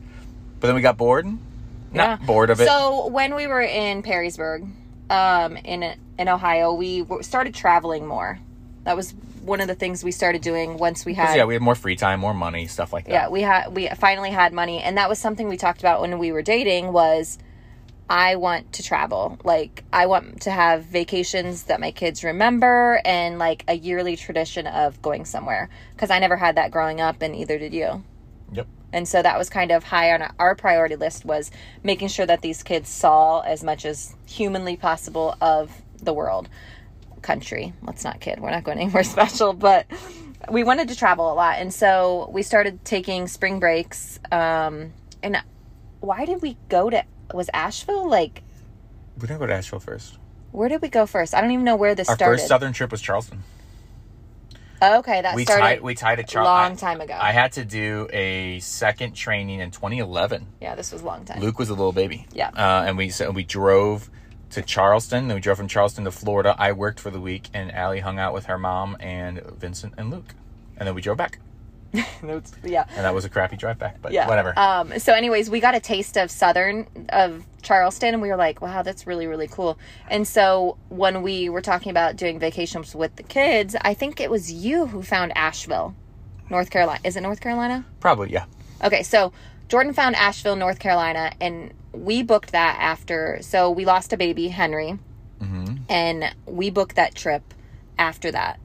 But 0.59 0.67
then 0.67 0.75
we 0.75 0.81
got 0.81 0.97
bored. 0.97 1.25
Not 1.25 2.19
Yeah. 2.21 2.25
bored 2.25 2.49
of 2.49 2.59
it. 2.59 2.67
So 2.67 3.07
when 3.07 3.35
we 3.35 3.45
were 3.47 3.61
in 3.61 4.01
Perrysburg, 4.01 4.71
um, 5.09 5.57
in 5.57 5.95
in 6.17 6.27
Ohio, 6.29 6.73
we 6.73 7.05
started 7.21 7.53
traveling 7.53 8.07
more. 8.07 8.39
That 8.85 8.95
was 8.95 9.13
one 9.43 9.61
of 9.61 9.67
the 9.67 9.75
things 9.75 10.03
we 10.03 10.11
started 10.11 10.41
doing 10.41 10.77
once 10.77 11.05
we 11.05 11.13
had. 11.13 11.35
yeah, 11.35 11.45
we 11.45 11.53
had 11.53 11.61
more 11.61 11.75
free 11.75 11.95
time, 11.95 12.19
more 12.19 12.33
money, 12.33 12.67
stuff 12.67 12.93
like 12.93 13.05
that. 13.05 13.11
yeah, 13.11 13.29
we 13.29 13.41
had 13.41 13.75
we 13.75 13.87
finally 13.89 14.31
had 14.31 14.53
money, 14.53 14.81
and 14.81 14.97
that 14.97 15.09
was 15.09 15.19
something 15.19 15.47
we 15.47 15.57
talked 15.57 15.81
about 15.81 16.01
when 16.01 16.17
we 16.17 16.31
were 16.31 16.41
dating. 16.41 16.93
Was 16.93 17.37
I 18.09 18.35
want 18.35 18.73
to 18.73 18.83
travel. 18.83 19.39
Like, 19.43 19.83
I 19.91 20.05
want 20.05 20.41
to 20.41 20.51
have 20.51 20.85
vacations 20.85 21.63
that 21.63 21.79
my 21.79 21.91
kids 21.91 22.23
remember 22.23 23.01
and 23.03 23.39
like 23.39 23.63
a 23.67 23.73
yearly 23.73 24.15
tradition 24.15 24.67
of 24.67 25.01
going 25.01 25.25
somewhere. 25.25 25.69
Because 25.95 26.11
I 26.11 26.19
never 26.19 26.35
had 26.35 26.55
that 26.55 26.71
growing 26.71 27.01
up, 27.01 27.21
and 27.21 27.35
either 27.35 27.57
did 27.57 27.73
you. 27.73 28.03
Yep. 28.53 28.67
And 28.93 29.07
so 29.07 29.21
that 29.21 29.37
was 29.37 29.49
kind 29.49 29.71
of 29.71 29.85
high 29.85 30.13
on 30.13 30.31
our 30.39 30.55
priority 30.55 30.95
list 30.95 31.25
was 31.25 31.51
making 31.83 32.09
sure 32.09 32.25
that 32.25 32.41
these 32.41 32.63
kids 32.63 32.89
saw 32.89 33.41
as 33.41 33.63
much 33.63 33.85
as 33.85 34.15
humanly 34.25 34.77
possible 34.77 35.35
of 35.41 35.81
the 36.01 36.13
world, 36.13 36.47
country. 37.25 37.73
Let's 37.81 38.03
not 38.03 38.19
kid. 38.21 38.39
We're 38.39 38.51
not 38.51 38.63
going 38.63 38.79
anywhere 38.85 39.03
special, 39.03 39.51
but 39.53 39.85
we 40.49 40.63
wanted 40.63 40.87
to 40.89 40.95
travel 40.95 41.31
a 41.31 41.35
lot. 41.35 41.57
And 41.57 41.73
so 41.73 42.29
we 42.31 42.43
started 42.43 42.85
taking 42.85 43.27
spring 43.27 43.59
breaks. 43.59 44.19
Um, 44.31 44.93
and 45.23 45.43
why 45.99 46.25
did 46.25 46.41
we 46.41 46.55
go 46.69 46.89
to, 46.89 47.03
was 47.33 47.49
Asheville? 47.53 48.07
Like, 48.09 48.43
We 49.19 49.27
didn't 49.27 49.39
go 49.39 49.47
to 49.47 49.53
Asheville 49.53 49.79
first. 49.79 50.17
where 50.51 50.69
did 50.69 50.81
we 50.81 50.87
go 50.87 51.05
first? 51.05 51.33
I 51.33 51.41
don't 51.41 51.51
even 51.51 51.65
know 51.65 51.75
where 51.75 51.95
this 51.95 52.07
started. 52.07 52.23
Our 52.25 52.33
first 52.37 52.47
southern 52.47 52.73
trip 52.73 52.91
was 52.91 53.01
Charleston. 53.01 53.43
okay, 54.81 55.21
that 55.21 55.35
We 55.35 55.45
started 55.45 55.61
tied 55.63 55.81
we 55.81 55.95
tied 55.95 56.19
a 56.19 56.21
a 56.21 56.25
Charleston. 56.25 56.53
long 56.53 56.77
time 56.77 57.01
ago. 57.01 57.17
I 57.19 57.31
had 57.31 57.53
to 57.53 57.65
do 57.65 58.07
a 58.13 58.59
second 58.59 59.13
training 59.13 59.59
in 59.61 59.71
2011. 59.71 60.45
yeah, 60.61 60.75
this 60.75 60.91
was 60.91 61.01
a 61.01 61.05
long 61.05 61.25
time. 61.25 61.39
Luke 61.41 61.57
was 61.57 61.69
a 61.69 61.73
little 61.73 61.91
baby. 61.93 62.27
Yeah. 62.33 62.49
Uh, 62.49 62.83
and 62.87 62.97
we 62.97 63.09
so 63.09 63.31
we 63.31 63.43
drove 63.43 64.09
to 64.55 64.61
Charleston. 64.61 65.27
Then 65.27 65.35
we 65.35 65.41
drove 65.41 65.57
from 65.57 65.67
Charleston 65.67 66.05
to 66.05 66.11
Florida. 66.11 66.55
I 66.57 66.71
worked 66.71 66.99
for 66.99 67.11
the 67.11 67.19
week, 67.19 67.49
and 67.53 67.71
Allie 67.73 67.99
hung 67.99 68.19
out 68.19 68.33
with 68.33 68.45
her 68.45 68.57
mom 68.57 68.97
and 68.99 69.41
Vincent 69.41 69.93
and 69.97 70.09
Luke. 70.09 70.33
And 70.77 70.87
then 70.87 70.95
we 70.95 71.01
drove 71.01 71.17
back, 71.17 71.39
yeah. 71.93 72.85
and 72.89 73.05
that 73.05 73.13
was 73.13 73.23
a 73.25 73.29
crappy 73.29 73.55
drive 73.55 73.79
back. 73.79 74.01
But 74.01 74.11
yeah 74.11 74.27
whatever. 74.27 74.57
um 74.57 74.97
so 74.99 75.13
anyways 75.13 75.49
we 75.49 75.59
got 75.59 75.75
a 75.75 75.79
taste 75.79 76.17
of 76.17 76.29
southern 76.29 76.87
of 77.09 77.45
charleston 77.61 78.13
and 78.13 78.21
we 78.21 78.27
were 78.29 78.35
like 78.35 78.61
wow 78.61 78.81
that's 78.81 79.07
really 79.07 79.25
really 79.27 79.47
cool 79.47 79.79
and 80.09 80.27
so 80.27 80.77
when 80.89 81.21
we 81.21 81.47
were 81.49 81.61
talking 81.61 81.89
about 81.89 82.15
doing 82.17 82.37
vacations 82.37 82.93
with 82.93 83.15
the 83.15 83.23
kids 83.23 83.75
i 83.81 83.93
think 83.93 84.19
it 84.19 84.29
was 84.29 84.51
you 84.51 84.85
who 84.87 85.01
found 85.01 85.31
asheville 85.35 85.95
north 86.49 86.69
carolina 86.69 86.99
is 87.03 87.15
it 87.15 87.21
north 87.21 87.39
carolina 87.41 87.85
Probably 87.99 88.31
yeah. 88.31 88.45
okay 88.83 89.01
so 89.01 89.31
jordan 89.69 89.93
found 89.93 90.15
asheville 90.15 90.55
north 90.55 90.79
carolina 90.79 91.31
and 91.41 91.73
we 91.95 92.21
booked 92.23 92.51
that 92.51 92.77
after 92.79 93.37
so 93.41 93.69
we 93.71 93.85
lost 93.85 94.13
a 94.13 94.17
baby 94.17 94.47
henry 94.49 94.99
Mm-hmm. 95.41 95.75
and 95.89 96.33
we 96.45 96.69
booked 96.69 96.95
that 96.95 97.13
trip 97.13 97.53
after 97.99 98.31
that 98.31 98.57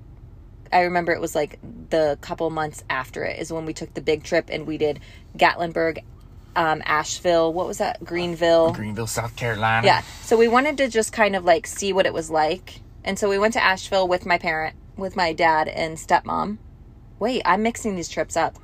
i 0.72 0.82
remember 0.82 1.10
it 1.12 1.20
was 1.20 1.34
like 1.34 1.58
the 1.90 2.16
couple 2.20 2.48
months 2.50 2.84
after 2.88 3.24
it 3.24 3.40
is 3.40 3.52
when 3.52 3.66
we 3.66 3.72
took 3.74 3.92
the 3.94 4.00
big 4.00 4.22
trip 4.22 4.48
and 4.50 4.68
we 4.68 4.78
did 4.78 5.00
gatlinburg 5.36 6.04
um, 6.54 6.80
asheville 6.86 7.52
what 7.52 7.66
was 7.66 7.78
that 7.78 8.02
greenville 8.04 8.72
Greenville, 8.72 9.08
South 9.08 9.34
Carolina. 9.34 9.84
yeah 9.84 10.02
so 10.22 10.36
we 10.36 10.46
wanted 10.46 10.78
to 10.78 10.88
just 10.88 11.12
kind 11.12 11.34
of 11.34 11.44
like 11.44 11.66
see 11.66 11.92
what 11.92 12.06
it 12.06 12.14
was 12.14 12.30
like 12.30 12.80
and 13.04 13.18
so 13.18 13.28
we 13.28 13.36
went 13.38 13.52
to 13.54 13.62
asheville 13.62 14.06
with 14.06 14.24
my 14.24 14.38
parent 14.38 14.76
with 14.96 15.16
my 15.16 15.32
dad 15.32 15.66
and 15.66 15.96
stepmom 15.98 16.58
wait 17.18 17.42
i'm 17.44 17.64
mixing 17.64 17.96
these 17.96 18.08
trips 18.08 18.36
up 18.36 18.56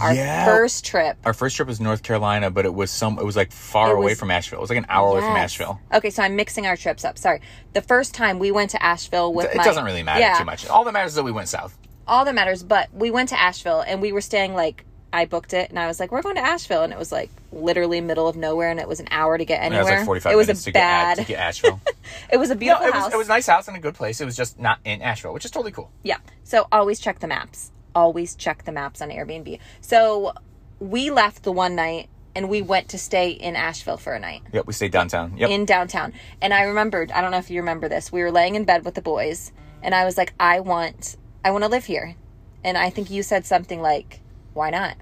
our 0.00 0.14
Yeah. 0.14 0.44
first 0.44 0.84
trip 0.84 1.16
Our 1.24 1.32
first 1.34 1.56
trip 1.56 1.68
was 1.68 1.80
North 1.80 2.02
Carolina, 2.02 2.50
but 2.50 2.64
it 2.64 2.74
was 2.74 2.90
some. 2.90 3.18
It 3.18 3.24
was 3.24 3.36
like 3.36 3.52
far 3.52 3.90
It 3.90 3.94
away 3.96 4.04
was- 4.12 4.18
from 4.18 4.30
Asheville. 4.30 4.58
It 4.58 4.62
was 4.62 4.70
like 4.70 4.78
an 4.78 4.86
hour 4.88 5.08
away 5.10 5.20
from 5.20 5.36
Asheville. 5.36 5.80
okay 5.94 6.10
so 6.10 6.22
i'm 6.22 6.36
mixing 6.36 6.66
our 6.66 6.76
trips 6.76 7.04
up 7.04 7.18
sorry 7.18 7.40
the 7.72 7.82
first 7.82 8.14
time 8.14 8.38
we 8.38 8.50
went 8.50 8.70
to 8.70 8.82
asheville 8.82 9.32
with 9.32 9.46
It 9.46 9.56
my 9.56 9.64
doesn't 9.64 9.84
really 9.84 10.02
matter 10.02 10.20
Yeah. 10.20 10.38
too 10.38 10.44
much. 10.44 10.66
All 10.68 10.84
that 10.84 10.92
matters 10.92 11.12
is 11.12 11.16
that 11.16 11.22
we 11.24 11.32
went 11.32 11.48
south. 11.48 11.76
all 12.08 12.24
that 12.24 12.34
matters. 12.34 12.62
But 12.62 12.88
we 12.94 13.10
went 13.10 13.28
to 13.30 13.40
Asheville 13.40 13.80
and 13.86 14.00
we 14.00 14.12
were 14.12 14.20
staying 14.20 14.54
like 14.54 14.84
I 15.12 15.24
booked 15.24 15.54
it 15.54 15.70
and 15.70 15.78
I 15.78 15.86
was 15.86 15.98
like, 15.98 16.10
we're 16.12 16.20
going 16.20 16.34
to 16.34 16.42
Asheville, 16.42 16.82
and 16.82 16.92
it 16.92 16.98
was 16.98 17.10
like 17.10 17.30
literally 17.52 18.00
middle 18.02 18.28
of 18.28 18.36
nowhere, 18.36 18.70
and 18.70 18.78
it 18.78 18.86
was 18.88 19.00
an 19.00 19.08
hour 19.10 19.38
to 19.38 19.44
get 19.46 19.60
And 19.62 19.72
it 19.72 19.76
anywhere. 19.78 19.92
was 19.94 20.00
like 20.00 20.04
forty-five 20.06 20.32
it 20.32 20.36
was 20.36 20.46
minutes 20.48 20.62
a 20.62 20.64
to 20.66 20.70
get, 20.72 20.80
bad. 20.80 21.16
to 21.18 21.24
get 21.24 21.38
Asheville. 21.38 21.80
it 22.30 22.36
was 22.36 22.50
a 22.50 22.54
no, 22.54 22.58
beautiful 22.58 22.86
it 22.86 22.92
was 22.92 23.02
house. 23.04 23.12
it 23.14 23.16
was 23.16 23.26
a 23.28 23.30
nice 23.30 23.46
house 23.46 23.68
and 23.68 23.76
a 23.76 23.80
good 23.80 23.94
place. 23.94 24.20
It 24.20 24.24
was 24.26 24.36
just 24.36 24.58
not 24.58 24.78
in 24.84 25.00
Asheville, 25.00 25.32
which 25.32 25.44
is 25.46 25.50
totally 25.50 25.72
cool. 25.72 25.90
Yeah. 26.02 26.18
So 26.44 26.66
always 26.70 26.98
check 27.00 27.20
the 27.20 27.28
maps. 27.28 27.70
Always 27.96 28.34
check 28.36 28.64
the 28.64 28.72
maps 28.72 29.00
on 29.00 29.08
Airbnb. 29.08 29.58
So 29.80 30.34
we 30.78 31.10
left 31.10 31.42
the 31.44 31.52
one 31.52 31.74
night 31.74 32.10
and 32.34 32.50
we 32.50 32.60
went 32.60 32.90
to 32.90 32.98
stay 32.98 33.30
in 33.30 33.56
Asheville 33.56 33.96
for 33.96 34.12
a 34.12 34.20
night. 34.20 34.42
Yep, 34.52 34.66
we 34.66 34.74
stayed 34.74 34.92
downtown. 34.92 35.38
Yep. 35.38 35.48
in 35.48 35.64
downtown. 35.64 36.12
And 36.42 36.52
I 36.52 36.64
remembered, 36.64 37.10
I 37.10 37.22
don't 37.22 37.30
know 37.30 37.38
if 37.38 37.50
you 37.50 37.60
remember 37.60 37.88
this. 37.88 38.12
We 38.12 38.20
were 38.20 38.30
laying 38.30 38.54
in 38.54 38.64
bed 38.64 38.84
with 38.84 38.94
the 38.94 39.00
boys 39.00 39.50
and 39.82 39.94
I 39.94 40.04
was 40.04 40.18
like, 40.18 40.34
I 40.38 40.60
want 40.60 41.16
I 41.42 41.50
want 41.52 41.64
to 41.64 41.70
live 41.70 41.86
here. 41.86 42.14
And 42.62 42.76
I 42.76 42.90
think 42.90 43.08
you 43.08 43.22
said 43.22 43.46
something 43.46 43.80
like, 43.80 44.20
why 44.52 44.70
not? 44.70 44.96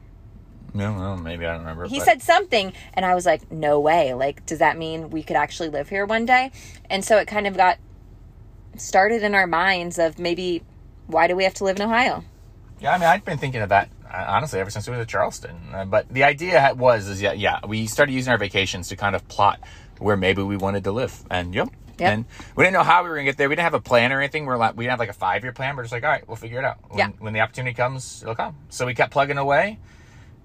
no, 0.76 0.92
no, 0.92 1.16
maybe 1.16 1.46
I 1.46 1.52
don't 1.52 1.61
remember. 1.61 1.87
He 1.87 1.98
but- 1.98 2.04
said 2.04 2.22
something 2.22 2.72
and 2.94 3.04
I 3.04 3.14
was 3.14 3.26
like, 3.26 3.50
no 3.50 3.80
way. 3.80 4.14
Like, 4.14 4.46
does 4.46 4.59
that 4.59 4.76
mean 4.78 5.11
we 5.11 5.22
could 5.22 5.37
actually 5.37 5.68
live 5.68 5.88
here 5.88 6.07
one 6.07 6.26
day? 6.26 6.52
And 6.88 7.04
so 7.04 7.18
it 7.18 7.26
kind 7.26 7.46
of 7.46 7.57
got 7.57 7.78
started 8.76 9.22
in 9.22 9.35
our 9.35 9.46
minds 9.46 9.98
of 9.98 10.18
maybe 10.18 10.62
why 11.07 11.26
do 11.26 11.37
we 11.37 11.44
have 11.44 11.54
to 11.54 11.64
live 11.64 11.76
in 11.76 11.83
Ohio? 11.83 12.24
Yeah, 12.85 12.92
I 12.92 12.99
mean, 12.99 13.09
I'd 13.09 13.25
been 13.25 13.38
thinking 13.38 13.62
of 13.62 13.70
that 13.70 13.88
uh, 14.12 14.27
honestly 14.29 14.61
ever 14.61 14.68
since 14.68 14.87
we 14.87 14.94
were 14.94 15.01
at 15.01 15.09
Charleston. 15.09 15.57
Uh, 15.73 15.87
but 15.87 16.07
the 16.11 16.23
idea 16.25 16.75
was, 16.77 17.09
is 17.09 17.23
yeah, 17.23 17.33
yeah, 17.33 17.61
we 17.66 17.87
started 17.87 18.12
using 18.12 18.31
our 18.31 18.37
vacations 18.37 18.88
to 18.88 18.97
kind 18.97 19.16
of 19.16 19.27
plot 19.27 19.59
where 19.99 20.18
maybe 20.18 20.42
we 20.42 20.59
wanted 20.59 20.85
to 20.85 20.92
live, 20.92 21.25
and 21.31 21.55
yep. 21.55 21.70
Yep. 21.99 22.12
And 22.12 22.25
we 22.57 22.64
didn't 22.64 22.75
know 22.75 22.83
how 22.83 23.05
we 23.05 23.09
were 23.09 23.14
gonna 23.14 23.25
get 23.25 23.38
there. 23.38 23.49
We 23.49 23.55
didn't 23.55 23.64
have 23.64 23.75
a 23.75 23.81
plan 23.81 24.12
or 24.12 24.18
anything. 24.18 24.44
We're 24.44 24.59
like, 24.59 24.77
we 24.77 24.85
didn't 24.85 24.90
have 24.90 24.99
like 24.99 25.09
a 25.09 25.14
five 25.14 25.44
year 25.44 25.53
plan. 25.53 25.77
We're 25.77 25.85
just 25.85 25.92
like, 25.92 26.03
all 26.03 26.11
right, 26.11 26.27
we'll 26.29 26.37
figure 26.37 26.59
it 26.59 26.64
out. 26.64 26.77
When, 26.88 26.99
Yeah. 26.99 27.09
when 27.20 27.33
the 27.33 27.40
opportunity 27.40 27.73
comes, 27.73 28.20
it'll 28.20 28.35
come. 28.35 28.57
So 28.68 28.85
we 28.85 28.94
kept 28.94 29.12
plugging 29.12 29.38
away. 29.38 29.79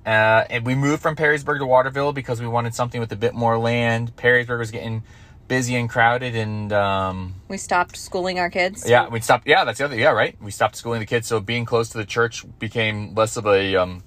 Uh, 0.06 0.46
and 0.50 0.66
we 0.66 0.76
moved 0.76 1.02
from 1.02 1.16
Perrysburg 1.16 1.58
to 1.60 1.66
Waterville 1.66 2.14
because 2.14 2.40
we 2.40 2.48
wanted 2.48 2.74
something 2.74 3.02
with 3.02 3.12
a 3.12 3.16
bit 3.18 3.34
more 3.34 3.58
land. 3.58 4.16
Perrysburg 4.16 4.60
was 4.60 4.72
getting 4.72 5.04
busy 5.50 5.76
and 5.76 5.90
crowded, 5.90 6.34
and 6.36 6.72
um, 6.72 7.36
We 7.50 7.58
stopped 7.58 7.98
schooling 7.98 8.40
our 8.40 8.50
kids. 8.50 8.90
yeah, 8.90 9.10
we 9.10 9.20
stopped. 9.20 9.46
Yeah, 9.46 9.66
that's 9.66 9.80
the 9.80 9.86
other. 9.86 9.98
Yeah, 9.98 10.12
right. 10.12 10.38
We 10.42 10.52
stopped 10.52 10.78
schooling 10.78 11.02
the 11.02 11.06
kids, 11.06 11.28
so 11.28 11.42
being 11.42 11.66
close 11.66 11.90
to 11.90 11.98
the 11.98 12.06
church 12.06 12.46
became 12.60 13.14
less 13.16 13.36
of 13.36 13.46
a 13.46 13.76
um, 13.76 14.04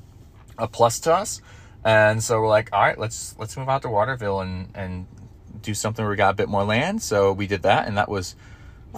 a 0.56 0.66
plus 0.66 0.98
to 1.00 1.12
us. 1.12 1.42
And 1.84 2.22
so 2.22 2.40
we're 2.40 2.48
like, 2.48 2.70
all 2.72 2.80
right, 2.80 2.98
let's 2.98 3.36
let's 3.38 3.54
move 3.58 3.68
out 3.68 3.82
to 3.82 3.90
Waterville 3.90 4.40
and 4.40 4.70
and 4.74 5.06
do 5.60 5.74
something 5.74 6.02
where 6.02 6.10
we 6.10 6.16
got 6.16 6.30
a 6.32 6.36
bit 6.36 6.48
more 6.48 6.64
land. 6.64 7.02
So 7.02 7.32
we 7.32 7.46
did 7.46 7.62
that, 7.64 7.86
and 7.86 7.98
that 7.98 8.08
was 8.08 8.34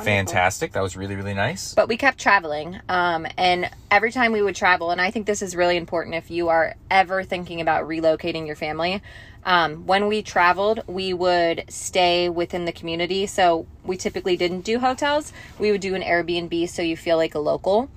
fantastic. 0.02 0.72
That 0.72 0.82
was 0.82 0.96
really 0.96 1.14
really 1.14 1.34
nice. 1.34 1.72
but 1.74 1.88
we 1.88 1.96
kept 1.96 2.18
traveling 2.18 2.80
um, 2.88 3.26
and 3.38 3.70
every 3.90 4.10
time 4.10 4.32
we 4.32 4.42
would 4.42 4.56
travel 4.56 4.90
and 4.90 5.00
i 5.00 5.12
think 5.12 5.24
this 5.24 5.40
is 5.40 5.54
really 5.54 5.76
important 5.76 6.16
if 6.16 6.32
you 6.32 6.48
are 6.48 6.74
ever 6.90 7.22
thinking 7.22 7.60
about 7.60 7.86
relocating 7.86 8.44
your 8.44 8.56
family 8.56 9.00
um, 9.44 9.86
when 9.86 10.06
we 10.06 10.22
traveled 10.22 10.82
we 10.86 11.12
would 11.12 11.64
stay 11.68 12.28
within 12.28 12.64
the 12.64 12.72
community. 12.72 13.26
So 13.26 13.66
we 13.84 13.96
typically 13.96 14.36
didn't 14.36 14.62
do 14.62 14.78
hotels. 14.78 15.32
We 15.58 15.70
would 15.70 15.80
do 15.80 15.94
an 15.94 16.02
airbnb 16.02 16.68
so 16.68 16.82
you 16.82 16.96
feel 16.96 17.16
like 17.16 17.34
a 17.34 17.38
local. 17.38 17.90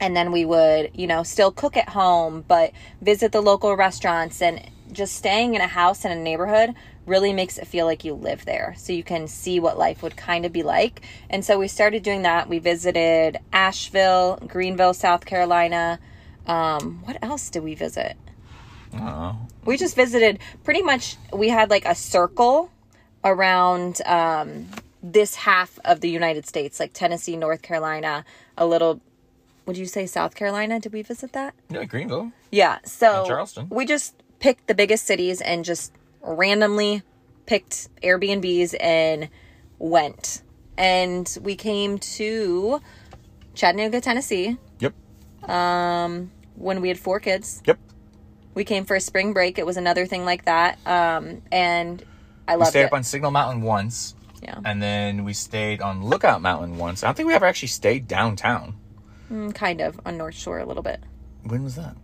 And 0.00 0.16
then 0.16 0.32
we 0.32 0.44
would 0.44 0.90
you 0.94 1.06
know 1.06 1.22
still 1.22 1.52
cook 1.52 1.76
at 1.76 1.90
home 1.90 2.44
but 2.46 2.72
visit 3.00 3.32
the 3.32 3.40
local 3.40 3.76
restaurants. 3.76 4.42
And 4.42 4.68
just 4.90 5.14
staying 5.14 5.54
in 5.54 5.60
a 5.60 5.68
house 5.68 6.04
in 6.04 6.12
a 6.12 6.16
neighborhood 6.16 6.74
really 7.06 7.32
makes 7.32 7.58
it 7.58 7.66
feel 7.66 7.86
like 7.86 8.04
you 8.04 8.14
live 8.14 8.44
there. 8.44 8.74
So 8.76 8.92
you 8.92 9.02
can 9.02 9.26
see 9.26 9.58
what 9.58 9.78
life 9.78 10.02
would 10.02 10.16
kind 10.16 10.44
of 10.44 10.52
be 10.52 10.62
like. 10.62 11.00
And 11.30 11.44
so 11.44 11.58
we 11.58 11.66
started 11.66 12.02
doing 12.02 12.22
that. 12.22 12.48
We 12.48 12.58
visited 12.58 13.38
asheville 13.52 14.38
greenville 14.46 14.94
south 14.94 15.24
carolina. 15.24 15.98
Um, 16.46 17.02
what 17.04 17.18
else 17.22 17.50
did 17.50 17.62
we 17.62 17.74
visit 17.74 18.16
Don't 18.92 19.36
we 19.64 19.76
just 19.76 19.96
visited 19.96 20.38
pretty 20.64 20.82
much 20.82 21.16
we 21.32 21.48
had 21.48 21.70
like 21.70 21.84
a 21.84 21.94
circle 21.94 22.70
around 23.24 24.00
um, 24.06 24.68
this 25.02 25.34
half 25.34 25.78
of 25.84 26.00
the 26.00 26.10
united 26.10 26.46
states 26.46 26.78
like 26.80 26.92
tennessee 26.92 27.36
north 27.36 27.62
carolina 27.62 28.24
a 28.58 28.66
little 28.66 29.00
would 29.66 29.76
you 29.76 29.86
say 29.86 30.04
south 30.06 30.34
carolina 30.34 30.78
did 30.80 30.92
we 30.92 31.02
visit 31.02 31.32
that 31.32 31.54
Yeah, 31.70 31.84
Greenville. 31.84 32.32
yeah 32.50 32.78
so 32.84 33.18
And 33.20 33.26
Charleston. 33.28 33.66
we 33.70 33.84
just 33.86 34.14
picked 34.40 34.66
the 34.66 34.74
biggest 34.74 35.04
cities 35.06 35.40
and 35.40 35.64
just 35.64 35.92
randomly 36.22 37.02
picked 37.46 37.88
airbnbs 38.02 38.74
and 38.80 39.28
went 39.78 40.42
and 40.76 41.38
we 41.42 41.54
came 41.56 41.98
to 41.98 42.80
chattanooga 43.54 44.00
tennessee 44.00 44.56
Yep. 44.80 44.94
when 46.56 46.80
we 46.80 46.88
had 46.88 46.98
four 46.98 47.20
kids 47.20 47.62
Yep. 47.66 47.78
We 48.54 48.64
came 48.64 48.84
for 48.84 48.96
a 48.96 49.00
spring 49.00 49.32
break 49.32 49.58
it 49.58 49.66
was 49.66 49.76
another 49.76 50.06
thing 50.06 50.24
like 50.24 50.44
that 50.44 50.78
um, 50.86 51.42
and 51.50 52.04
i 52.48 52.54
love 52.54 52.62
it. 52.62 52.68
We 52.68 52.70
stayed 52.70 52.80
it 52.82 52.86
up 52.86 52.92
on 52.92 53.02
Signal 53.04 53.30
Mountain 53.30 53.62
once, 53.62 54.14
yeah 54.42 54.58
and 54.64 54.82
then 54.82 55.24
we 55.24 55.32
stayed 55.32 55.80
on 55.80 56.04
Lookout 56.04 56.42
Mountain 56.42 56.76
once. 56.78 57.02
I 57.02 57.06
don't 57.08 57.16
think 57.16 57.26
we 57.28 57.34
ever 57.34 57.46
actually 57.46 57.68
stayed 57.68 58.06
downtown. 58.08 58.74
Mm, 59.30 59.54
kind 59.54 59.80
of 59.80 59.98
on 60.04 60.16
north 60.18 60.34
shore 60.34 60.58
a 60.58 60.64
little 60.66 60.82
bit 60.82 61.00
When 61.44 61.62
was 61.64 61.74
that? 61.76 61.94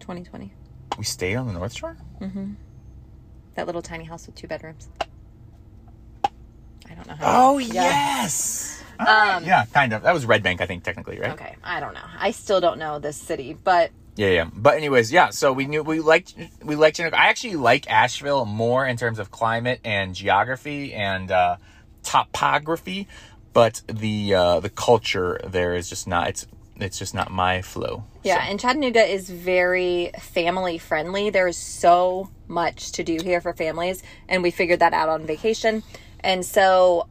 2020 0.00 0.52
We 0.98 1.04
stayed 1.04 1.34
on 1.36 1.46
the 1.46 1.52
North 1.54 1.74
Shore. 1.74 1.96
Mm-hmm. 2.20 2.52
That 3.54 3.66
little 3.66 3.82
tiny 3.82 4.04
house 4.04 4.26
with 4.26 4.34
two 4.36 4.46
bedrooms 4.46 4.88
i 6.88 6.94
don't 6.94 7.06
know 7.08 7.14
how 7.14 7.50
Oh 7.52 7.58
Yeah. 7.58 7.72
yes. 8.22 8.80
Um, 8.96 9.42
yeah, 9.44 9.64
kind 9.72 9.92
of. 9.92 10.02
That 10.02 10.14
was 10.14 10.24
Red 10.24 10.44
Bank, 10.44 10.60
I 10.60 10.66
think, 10.66 10.84
technically, 10.84 11.18
right? 11.18 11.32
okay 11.32 11.56
i 11.64 11.80
don't 11.80 11.94
know 11.94 12.06
i 12.18 12.30
still 12.30 12.60
don't 12.60 12.78
know 12.78 12.98
this 13.00 13.16
city 13.16 13.56
but 13.64 13.90
Yeah, 14.16 14.28
yeah. 14.28 14.44
But 14.52 14.76
anyways, 14.76 15.10
yeah. 15.12 15.30
So 15.30 15.52
we 15.52 15.66
knew 15.66 15.82
we 15.82 16.00
liked 16.00 16.34
we 16.62 16.76
liked. 16.76 16.96
Chattanooga. 16.96 17.18
I 17.18 17.26
actually 17.26 17.56
like 17.56 17.90
Asheville 17.90 18.44
more 18.44 18.86
in 18.86 18.96
terms 18.96 19.18
of 19.18 19.30
climate 19.30 19.80
and 19.84 20.14
geography 20.14 20.94
and 20.94 21.30
uh, 21.32 21.56
topography, 22.04 23.08
but 23.52 23.82
the 23.88 24.34
uh, 24.34 24.60
the 24.60 24.70
culture 24.70 25.40
there 25.44 25.74
is 25.74 25.88
just 25.88 26.06
not. 26.06 26.28
It's 26.28 26.46
it's 26.76 26.98
just 26.98 27.14
not 27.14 27.30
my 27.30 27.62
flow. 27.62 28.04
Yeah, 28.22 28.36
So- 28.44 28.50
and 28.50 28.60
Chattanooga 28.60 29.02
is 29.04 29.28
very 29.30 30.10
family 30.20 30.78
friendly. 30.78 31.30
There's 31.30 31.56
so 31.56 32.30
much 32.48 32.92
to 32.92 33.02
do 33.04 33.18
here 33.22 33.40
for 33.40 33.52
families, 33.52 34.02
and 34.28 34.42
we 34.42 34.50
figured 34.50 34.80
that 34.80 34.92
out 34.92 35.08
on 35.08 35.26
vacation. 35.26 35.82
And 36.20 36.44
so 36.44 37.08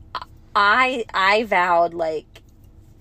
I 0.55 1.05
I 1.13 1.43
vowed 1.43 1.93
like 1.93 2.41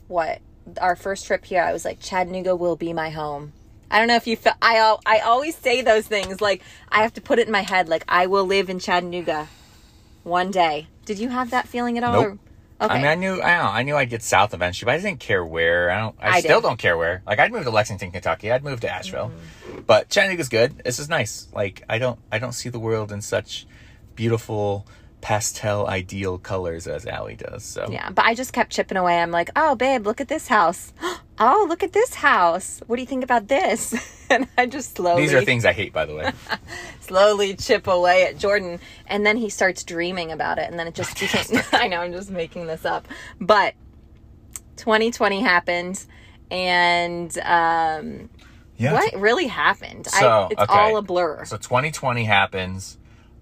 what 0.09 0.41
our 0.81 0.95
first 0.97 1.27
trip 1.27 1.45
here, 1.45 1.63
I 1.63 1.73
was 1.73 1.85
like 1.85 2.01
Chattanooga 2.01 2.55
will 2.57 2.77
be 2.77 2.93
my 2.93 3.11
home. 3.11 3.53
I 3.93 3.99
don't 3.99 4.09
know 4.09 4.17
if 4.17 4.27
you 4.27 4.37
feel 4.37 4.55
I 4.61 4.97
I 5.07 5.19
always 5.21 5.55
say 5.57 5.83
those 5.83 6.07
things 6.09 6.41
like 6.41 6.63
I 6.89 7.03
have 7.03 7.13
to 7.15 7.21
put 7.21 7.39
it 7.39 7.47
in 7.47 7.53
my 7.53 7.61
head 7.61 7.89
like 7.89 8.05
I 8.09 8.27
will 8.27 8.45
live 8.47 8.69
in 8.71 8.79
Chattanooga 8.81 9.47
one 10.25 10.51
day. 10.51 10.89
Did 11.05 11.19
you 11.19 11.29
have 11.29 11.51
that 11.51 11.69
feeling 11.69 11.99
at 11.99 12.03
all? 12.05 12.13
Nope. 12.15 12.25
or- 12.33 12.39
Okay. 12.81 12.95
I 12.95 12.97
mean, 12.97 13.07
I 13.07 13.15
knew 13.15 13.35
I 13.41 13.55
don't 13.55 13.65
know, 13.65 13.71
I 13.71 13.83
knew 13.85 13.95
I'd 13.97 14.11
get 14.11 14.25
south 14.25 14.55
eventually, 14.55 14.87
but 14.87 14.95
I 14.97 14.99
didn't 14.99 15.21
care 15.21 15.45
where. 15.47 15.89
I 15.89 16.01
don't. 16.01 16.17
I, 16.21 16.29
I 16.31 16.41
still 16.41 16.61
did. 16.61 16.67
don't 16.67 16.79
care 16.81 16.97
where. 16.97 17.23
Like 17.25 17.39
I'd 17.39 17.53
move 17.53 17.63
to 17.63 17.71
Lexington, 17.71 18.11
Kentucky. 18.11 18.51
I'd 18.51 18.65
move 18.65 18.81
to 18.81 18.91
Asheville, 18.93 19.31
Mm-hmm. 19.31 19.81
but 19.83 20.09
Chattanooga's 20.09 20.49
good. 20.49 20.79
This 20.85 20.99
is 20.99 21.09
nice. 21.09 21.47
Like 21.55 21.85
I 21.89 21.99
don't. 21.99 22.19
I 22.33 22.41
don't 22.41 22.51
see 22.55 22.71
the 22.71 22.81
world 22.81 23.13
in 23.13 23.21
such 23.23 23.67
beautiful 24.17 24.85
pastel 25.21 25.87
ideal 25.87 26.39
colors 26.39 26.89
as 26.89 27.07
Allie 27.07 27.37
does. 27.37 27.63
So 27.63 27.87
Yeah, 27.89 28.11
but 28.11 28.25
I 28.25 28.35
just 28.35 28.53
kept 28.53 28.73
chipping 28.73 28.97
away. 28.99 29.17
I'm 29.21 29.31
like, 29.31 29.51
oh, 29.55 29.77
babe, 29.77 30.05
look 30.05 30.21
at 30.21 30.27
this 30.27 30.49
house. 30.49 30.93
Oh, 31.39 31.67
look 31.69 31.83
at 31.83 31.93
this 31.93 32.15
house. 32.15 32.81
What 32.87 32.97
do 32.97 33.03
you 33.03 33.07
think 33.07 33.25
about 33.25 33.49
this? 33.49 33.95
and 34.31 34.47
I 34.57 34.67
just 34.67 34.97
slowly, 34.97 35.23
these 35.23 35.35
are 35.35 35.43
things 35.45 35.65
I 35.65 35.73
hate, 35.73 35.93
by 35.93 36.05
the 36.05 36.15
way. 36.15 36.31
slowly 37.01 37.55
chip 37.57 37.87
away 37.87 38.25
at 38.27 38.39
Jordan, 38.39 38.81
and 39.07 39.25
then 39.27 39.37
he 39.37 39.49
starts 39.49 39.83
dreaming 39.83 40.31
about 40.31 40.59
it, 40.59 40.71
and 40.71 40.79
then 40.79 40.87
it 40.87 40.95
just 40.95 41.19
became. 41.21 41.63
I 41.73 41.89
know 41.89 42.01
I'm 42.01 42.13
just 42.13 42.31
making 42.31 42.67
this 42.67 42.85
up, 42.85 43.09
but 43.41 43.75
2020 44.77 45.41
happened, 45.41 46.05
and 46.51 47.37
um, 47.39 48.31
Yeah. 48.77 48.93
what 48.93 49.15
really 49.15 49.47
happened? 49.47 50.09
I, 50.13 50.21
So, 50.21 50.49
it's 50.51 50.61
okay. 50.61 50.73
all 50.73 50.97
a 50.97 51.03
blur. 51.03 51.45
So 51.45 51.57
2020 51.57 52.25
happens. 52.25 52.99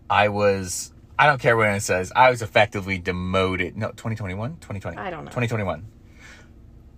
I 0.09 0.29
was. 0.29 0.93
I 1.19 1.27
don't 1.27 1.41
care 1.41 1.55
what 1.57 1.69
it 1.69 1.83
says. 1.83 2.13
I 2.17 2.31
was 2.31 2.41
effectively 2.41 2.99
demoted. 2.99 3.77
No, 3.77 3.89
2021, 3.89 4.53
2020. 4.57 4.97
I 4.97 5.11
don't 5.11 5.25
know. 5.25 5.31
2021. 5.31 5.85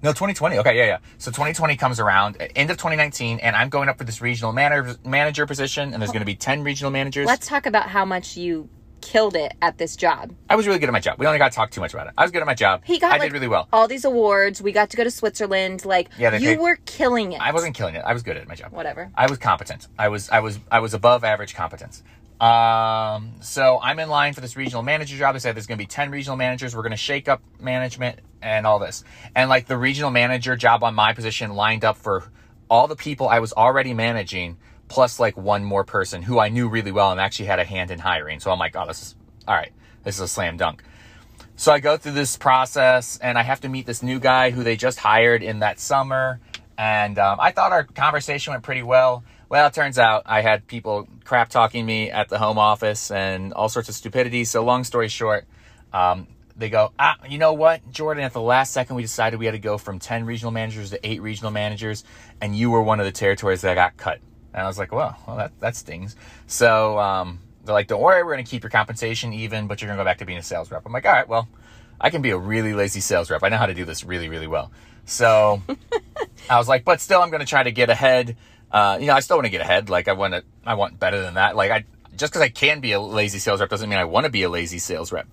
No, 0.02 0.10
2020. 0.10 0.58
Okay, 0.58 0.76
yeah, 0.76 0.84
yeah. 0.84 0.98
So 1.18 1.30
2020 1.30 1.76
comes 1.76 2.00
around, 2.00 2.36
end 2.56 2.70
of 2.70 2.76
2019, 2.76 3.38
and 3.38 3.54
I'm 3.54 3.68
going 3.68 3.88
up 3.88 3.98
for 3.98 4.04
this 4.04 4.20
regional 4.20 4.52
manager 4.52 4.96
manager 5.04 5.46
position, 5.46 5.92
and 5.92 6.02
there's 6.02 6.10
going 6.10 6.22
to 6.22 6.26
be 6.26 6.34
10 6.34 6.64
regional 6.64 6.90
managers. 6.90 7.26
Let's 7.26 7.46
talk 7.46 7.66
about 7.66 7.88
how 7.88 8.04
much 8.04 8.36
you 8.36 8.68
killed 9.00 9.36
it 9.36 9.52
at 9.60 9.78
this 9.78 9.94
job. 9.96 10.32
I 10.48 10.56
was 10.56 10.66
really 10.66 10.78
good 10.78 10.88
at 10.88 10.92
my 10.92 11.00
job. 11.00 11.18
We 11.18 11.26
only 11.26 11.38
got 11.38 11.50
to 11.52 11.56
talk 11.56 11.70
too 11.70 11.80
much 11.80 11.92
about 11.92 12.06
it. 12.06 12.14
I 12.16 12.22
was 12.22 12.30
good 12.30 12.40
at 12.40 12.46
my 12.46 12.54
job. 12.54 12.82
He 12.84 12.98
got 12.98 13.12
I 13.12 13.16
like, 13.16 13.22
did 13.22 13.32
really 13.32 13.48
well. 13.48 13.68
All 13.72 13.86
these 13.88 14.04
awards. 14.04 14.62
We 14.62 14.72
got 14.72 14.90
to 14.90 14.96
go 14.96 15.04
to 15.04 15.10
Switzerland. 15.10 15.84
Like 15.84 16.08
Yeah, 16.18 16.32
you 16.36 16.50
paid- 16.50 16.60
were 16.60 16.76
killing 16.86 17.32
it. 17.32 17.40
I 17.40 17.52
wasn't 17.52 17.74
killing 17.74 17.94
it. 17.94 18.02
I 18.04 18.12
was 18.12 18.22
good 18.22 18.36
at 18.36 18.48
my 18.48 18.54
job. 18.54 18.72
Whatever. 18.72 19.10
I 19.14 19.28
was 19.28 19.38
competent. 19.38 19.88
I 19.98 20.08
was 20.08 20.30
I 20.30 20.40
was 20.40 20.58
I 20.70 20.80
was 20.80 20.94
above 20.94 21.24
average 21.24 21.54
competence. 21.54 22.02
Um, 22.42 23.34
so 23.40 23.78
I'm 23.80 24.00
in 24.00 24.08
line 24.08 24.32
for 24.32 24.40
this 24.40 24.56
regional 24.56 24.82
manager 24.82 25.16
job. 25.16 25.34
They 25.34 25.38
said 25.38 25.54
there's 25.54 25.68
going 25.68 25.78
to 25.78 25.82
be 25.82 25.86
10 25.86 26.10
regional 26.10 26.36
managers. 26.36 26.74
We're 26.74 26.82
going 26.82 26.90
to 26.90 26.96
shake 26.96 27.28
up 27.28 27.40
management 27.60 28.18
and 28.42 28.66
all 28.66 28.80
this. 28.80 29.04
And 29.36 29.48
like 29.48 29.68
the 29.68 29.78
regional 29.78 30.10
manager 30.10 30.56
job 30.56 30.82
on 30.82 30.92
my 30.96 31.12
position 31.12 31.52
lined 31.52 31.84
up 31.84 31.96
for 31.96 32.24
all 32.68 32.88
the 32.88 32.96
people 32.96 33.28
I 33.28 33.38
was 33.38 33.52
already 33.52 33.94
managing, 33.94 34.56
plus 34.88 35.20
like 35.20 35.36
one 35.36 35.62
more 35.62 35.84
person 35.84 36.20
who 36.20 36.40
I 36.40 36.48
knew 36.48 36.68
really 36.68 36.90
well 36.90 37.12
and 37.12 37.20
actually 37.20 37.46
had 37.46 37.60
a 37.60 37.64
hand 37.64 37.92
in 37.92 38.00
hiring. 38.00 38.40
So 38.40 38.50
I'm 38.50 38.58
like, 38.58 38.74
oh, 38.74 38.88
this 38.88 39.00
is 39.00 39.14
all 39.46 39.54
right. 39.54 39.70
This 40.02 40.16
is 40.16 40.22
a 40.22 40.28
slam 40.28 40.56
dunk. 40.56 40.82
So 41.54 41.70
I 41.70 41.78
go 41.78 41.96
through 41.96 42.12
this 42.12 42.36
process 42.36 43.18
and 43.18 43.38
I 43.38 43.42
have 43.42 43.60
to 43.60 43.68
meet 43.68 43.86
this 43.86 44.02
new 44.02 44.18
guy 44.18 44.50
who 44.50 44.64
they 44.64 44.74
just 44.74 44.98
hired 44.98 45.44
in 45.44 45.60
that 45.60 45.78
summer. 45.78 46.40
And 46.76 47.20
um, 47.20 47.38
I 47.38 47.52
thought 47.52 47.70
our 47.70 47.84
conversation 47.84 48.52
went 48.52 48.64
pretty 48.64 48.82
well. 48.82 49.22
Well, 49.52 49.66
it 49.66 49.74
turns 49.74 49.98
out 49.98 50.22
I 50.24 50.40
had 50.40 50.66
people 50.66 51.06
crap 51.24 51.50
talking 51.50 51.84
me 51.84 52.10
at 52.10 52.30
the 52.30 52.38
home 52.38 52.56
office 52.56 53.10
and 53.10 53.52
all 53.52 53.68
sorts 53.68 53.90
of 53.90 53.94
stupidity. 53.94 54.46
So, 54.46 54.64
long 54.64 54.82
story 54.82 55.08
short, 55.08 55.44
um, 55.92 56.26
they 56.56 56.70
go, 56.70 56.94
ah, 56.98 57.18
you 57.28 57.36
know 57.36 57.52
what, 57.52 57.90
Jordan, 57.90 58.24
at 58.24 58.32
the 58.32 58.40
last 58.40 58.72
second, 58.72 58.96
we 58.96 59.02
decided 59.02 59.38
we 59.38 59.44
had 59.44 59.52
to 59.52 59.58
go 59.58 59.76
from 59.76 59.98
10 59.98 60.24
regional 60.24 60.52
managers 60.52 60.88
to 60.88 61.06
eight 61.06 61.20
regional 61.20 61.50
managers, 61.50 62.02
and 62.40 62.56
you 62.56 62.70
were 62.70 62.80
one 62.82 62.98
of 62.98 63.04
the 63.04 63.12
territories 63.12 63.60
that 63.60 63.74
got 63.74 63.98
cut. 63.98 64.20
And 64.54 64.62
I 64.62 64.66
was 64.66 64.78
like, 64.78 64.90
well, 64.90 65.18
well 65.26 65.36
that, 65.36 65.52
that 65.60 65.76
stings. 65.76 66.16
So, 66.46 66.98
um, 66.98 67.38
they're 67.62 67.74
like, 67.74 67.88
don't 67.88 68.00
worry, 68.00 68.22
we're 68.22 68.32
going 68.32 68.46
to 68.46 68.50
keep 68.50 68.62
your 68.62 68.70
compensation 68.70 69.34
even, 69.34 69.66
but 69.66 69.82
you're 69.82 69.88
going 69.88 69.98
to 69.98 70.00
go 70.02 70.08
back 70.08 70.16
to 70.20 70.24
being 70.24 70.38
a 70.38 70.42
sales 70.42 70.70
rep. 70.70 70.86
I'm 70.86 70.92
like, 70.92 71.04
all 71.04 71.12
right, 71.12 71.28
well, 71.28 71.46
I 72.00 72.08
can 72.08 72.22
be 72.22 72.30
a 72.30 72.38
really 72.38 72.72
lazy 72.72 73.00
sales 73.00 73.30
rep. 73.30 73.42
I 73.42 73.50
know 73.50 73.58
how 73.58 73.66
to 73.66 73.74
do 73.74 73.84
this 73.84 74.02
really, 74.02 74.30
really 74.30 74.46
well. 74.46 74.72
So 75.04 75.60
I 76.48 76.56
was 76.56 76.68
like, 76.68 76.86
but 76.86 77.02
still, 77.02 77.20
I'm 77.20 77.28
going 77.28 77.40
to 77.40 77.46
try 77.46 77.62
to 77.62 77.72
get 77.72 77.90
ahead. 77.90 78.38
Uh, 78.72 78.98
you 79.00 79.06
know, 79.06 79.14
I 79.14 79.20
still 79.20 79.36
want 79.36 79.46
to 79.46 79.50
get 79.50 79.60
ahead. 79.60 79.90
Like, 79.90 80.08
I 80.08 80.14
want 80.14 80.34
to, 80.34 80.44
I 80.64 80.74
want 80.74 80.98
better 80.98 81.20
than 81.20 81.34
that. 81.34 81.54
Like, 81.54 81.70
I 81.70 81.84
just 82.16 82.32
because 82.32 82.42
I 82.42 82.48
can 82.48 82.80
be 82.80 82.92
a 82.92 83.00
lazy 83.00 83.38
sales 83.38 83.60
rep 83.60 83.70
doesn't 83.70 83.88
mean 83.88 83.98
I 83.98 84.04
want 84.04 84.24
to 84.24 84.30
be 84.30 84.42
a 84.42 84.48
lazy 84.48 84.78
sales 84.78 85.12
rep. 85.12 85.26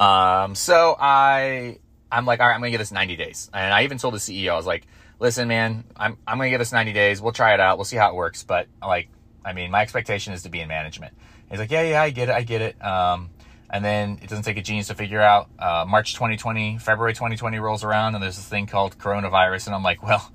Um, 0.00 0.54
so 0.54 0.96
I, 0.98 1.78
I'm 2.10 2.26
like, 2.26 2.40
all 2.40 2.48
right, 2.48 2.54
I'm 2.54 2.62
to 2.62 2.70
give 2.70 2.80
this 2.80 2.92
90 2.92 3.16
days. 3.16 3.50
And 3.52 3.72
I 3.72 3.84
even 3.84 3.98
told 3.98 4.14
the 4.14 4.18
CEO, 4.18 4.52
I 4.52 4.56
was 4.56 4.66
like, 4.66 4.86
listen, 5.18 5.48
man, 5.48 5.84
I'm, 5.96 6.18
I'm 6.26 6.38
to 6.38 6.50
give 6.50 6.58
this 6.58 6.72
90 6.72 6.92
days. 6.92 7.20
We'll 7.20 7.32
try 7.32 7.54
it 7.54 7.60
out. 7.60 7.78
We'll 7.78 7.84
see 7.84 7.96
how 7.96 8.10
it 8.10 8.14
works. 8.14 8.42
But 8.42 8.66
like, 8.80 9.08
I 9.44 9.52
mean, 9.52 9.70
my 9.70 9.82
expectation 9.82 10.32
is 10.32 10.42
to 10.42 10.48
be 10.48 10.60
in 10.60 10.68
management. 10.68 11.14
He's 11.50 11.58
like, 11.58 11.70
yeah, 11.70 11.82
yeah, 11.82 12.02
I 12.02 12.10
get 12.10 12.28
it. 12.28 12.34
I 12.34 12.42
get 12.42 12.62
it. 12.62 12.84
Um, 12.84 13.30
and 13.68 13.84
then 13.84 14.18
it 14.22 14.28
doesn't 14.28 14.44
take 14.44 14.56
a 14.56 14.62
genius 14.62 14.88
to 14.88 14.94
figure 14.94 15.20
out, 15.20 15.48
uh, 15.58 15.84
March 15.88 16.14
2020, 16.14 16.78
February 16.78 17.14
2020 17.14 17.58
rolls 17.58 17.84
around 17.84 18.14
and 18.14 18.22
there's 18.22 18.36
this 18.36 18.48
thing 18.48 18.66
called 18.66 18.98
coronavirus. 18.98 19.66
And 19.66 19.74
I'm 19.74 19.82
like, 19.82 20.02
well, 20.02 20.30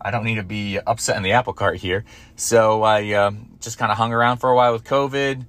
I 0.00 0.10
don't 0.10 0.24
need 0.24 0.36
to 0.36 0.42
be 0.42 0.78
upset 0.78 1.16
in 1.16 1.22
the 1.22 1.32
apple 1.32 1.52
cart 1.52 1.76
here. 1.76 2.04
So 2.36 2.82
I 2.82 3.12
um, 3.12 3.56
just 3.60 3.78
kind 3.78 3.90
of 3.90 3.98
hung 3.98 4.12
around 4.12 4.38
for 4.38 4.50
a 4.50 4.54
while 4.54 4.72
with 4.72 4.84
COVID, 4.84 5.44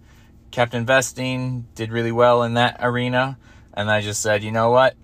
kept 0.51 0.73
investing, 0.73 1.67
did 1.75 1.91
really 1.91 2.11
well 2.11 2.43
in 2.43 2.55
that 2.55 2.77
arena. 2.79 3.37
And 3.73 3.89
I 3.89 4.01
just 4.01 4.21
said, 4.21 4.43
you 4.43 4.51
know 4.51 4.71
what? 4.71 4.95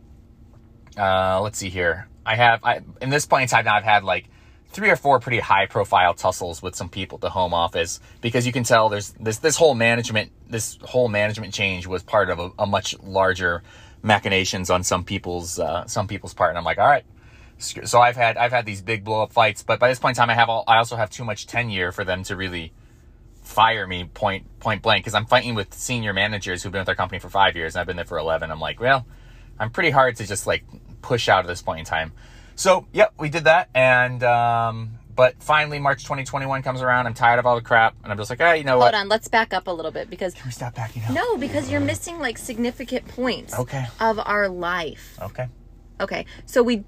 Uh, 0.97 1.41
let's 1.41 1.57
see 1.57 1.69
here. 1.69 2.07
I 2.25 2.35
have, 2.35 2.63
I, 2.63 2.81
in 3.01 3.09
this 3.09 3.25
point 3.25 3.43
in 3.43 3.47
time 3.49 3.65
now, 3.65 3.75
I've 3.75 3.83
had 3.83 4.03
like 4.03 4.29
three 4.69 4.89
or 4.89 4.95
four 4.95 5.19
pretty 5.19 5.39
high 5.39 5.67
profile 5.67 6.13
tussles 6.13 6.61
with 6.61 6.75
some 6.75 6.89
people 6.89 7.17
at 7.17 7.21
the 7.21 7.29
home 7.29 7.53
office 7.53 7.99
because 8.21 8.45
you 8.45 8.51
can 8.51 8.63
tell 8.63 8.89
there's 8.89 9.11
this, 9.19 9.37
this 9.37 9.55
whole 9.55 9.75
management, 9.75 10.31
this 10.49 10.77
whole 10.81 11.07
management 11.07 11.53
change 11.53 11.85
was 11.87 12.03
part 12.03 12.29
of 12.29 12.39
a, 12.39 12.51
a 12.59 12.65
much 12.65 12.97
larger 12.99 13.63
machinations 14.01 14.69
on 14.69 14.83
some 14.83 15.03
people's, 15.03 15.59
uh, 15.59 15.85
some 15.85 16.07
people's 16.07 16.33
part. 16.33 16.49
And 16.49 16.57
I'm 16.57 16.65
like, 16.65 16.79
all 16.79 16.87
right, 16.87 17.05
so 17.57 17.99
I've 18.01 18.15
had 18.15 18.37
I've 18.37 18.51
had 18.51 18.65
these 18.65 18.81
big 18.81 19.03
blow 19.03 19.23
up 19.23 19.31
fights, 19.33 19.63
but 19.63 19.79
by 19.79 19.87
this 19.89 19.99
point 19.99 20.17
in 20.17 20.21
time, 20.21 20.29
I 20.29 20.33
have 20.35 20.49
all, 20.49 20.63
I 20.67 20.77
also 20.77 20.95
have 20.95 21.09
too 21.09 21.23
much 21.23 21.47
tenure 21.47 21.91
for 21.91 22.03
them 22.03 22.23
to 22.23 22.35
really 22.35 22.73
fire 23.41 23.85
me 23.85 24.05
point 24.05 24.45
point 24.59 24.81
blank 24.81 25.03
because 25.03 25.13
I'm 25.13 25.25
fighting 25.25 25.55
with 25.55 25.73
senior 25.73 26.13
managers 26.13 26.63
who've 26.63 26.71
been 26.71 26.79
with 26.81 26.87
their 26.87 26.95
company 26.95 27.19
for 27.19 27.29
five 27.29 27.55
years 27.55 27.75
and 27.75 27.81
I've 27.81 27.87
been 27.87 27.95
there 27.95 28.05
for 28.05 28.17
eleven. 28.17 28.51
I'm 28.51 28.59
like, 28.59 28.79
well, 28.79 29.05
I'm 29.59 29.69
pretty 29.69 29.91
hard 29.91 30.15
to 30.17 30.27
just 30.27 30.47
like 30.47 30.63
push 31.01 31.29
out 31.29 31.39
at 31.43 31.47
this 31.47 31.61
point 31.61 31.79
in 31.79 31.85
time. 31.85 32.11
So 32.55 32.87
yep, 32.93 33.13
we 33.19 33.29
did 33.29 33.43
that, 33.45 33.69
and 33.75 34.23
um, 34.23 34.91
but 35.15 35.35
finally 35.43 35.77
March 35.79 36.03
2021 36.03 36.63
comes 36.63 36.81
around. 36.81 37.05
I'm 37.05 37.13
tired 37.13 37.37
of 37.39 37.45
all 37.45 37.55
the 37.55 37.61
crap, 37.61 37.95
and 38.03 38.11
I'm 38.11 38.17
just 38.17 38.29
like, 38.29 38.41
ah, 38.41 38.53
you 38.53 38.63
know 38.63 38.77
what? 38.77 38.93
Hold 38.93 39.01
on, 39.03 39.09
let's 39.09 39.27
back 39.27 39.53
up 39.53 39.67
a 39.67 39.71
little 39.71 39.91
bit 39.91 40.09
because 40.09 40.33
Can 40.33 40.45
we 40.45 40.51
stop 40.51 40.73
backing 40.75 41.03
up? 41.03 41.11
no, 41.11 41.37
because 41.37 41.69
you're 41.69 41.81
missing 41.81 42.17
like 42.19 42.37
significant 42.37 43.07
points 43.07 43.53
Okay. 43.57 43.85
of 43.99 44.19
our 44.19 44.47
life. 44.49 45.17
Okay. 45.21 45.47
Okay, 46.01 46.25
so 46.45 46.61
we 46.63 46.83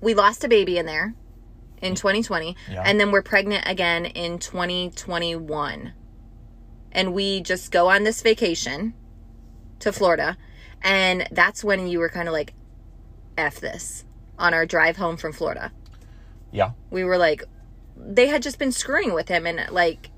we 0.00 0.14
lost 0.14 0.44
a 0.44 0.48
baby 0.48 0.78
in 0.78 0.86
there 0.86 1.14
in 1.82 1.94
2020, 1.94 2.56
Yeah. 2.70 2.82
and 2.84 2.98
then 2.98 3.10
we're 3.12 3.22
pregnant 3.22 3.64
again 3.68 4.04
in 4.06 4.38
2021, 4.38 5.92
and 6.92 7.12
we 7.14 7.40
just 7.40 7.70
go 7.70 7.88
on 7.88 8.02
this 8.04 8.22
vacation 8.22 8.94
to 9.80 9.92
Florida, 9.92 10.36
and 10.82 11.28
that's 11.30 11.62
when 11.62 11.86
you 11.86 11.98
were 12.00 12.08
kind 12.08 12.28
of 12.28 12.32
like, 12.32 12.54
"F 13.36 13.60
this." 13.60 14.04
On 14.38 14.54
our 14.54 14.64
drive 14.66 14.96
home 14.96 15.16
from 15.16 15.32
Florida, 15.32 15.72
Yeah. 16.52 16.70
we 16.90 17.02
were 17.02 17.18
like, 17.18 17.42
they 17.96 18.28
had 18.28 18.40
just 18.42 18.58
been 18.58 18.70
screwing 18.70 19.12
with 19.12 19.28
him, 19.28 19.46
and 19.46 19.68
like, 19.72 20.10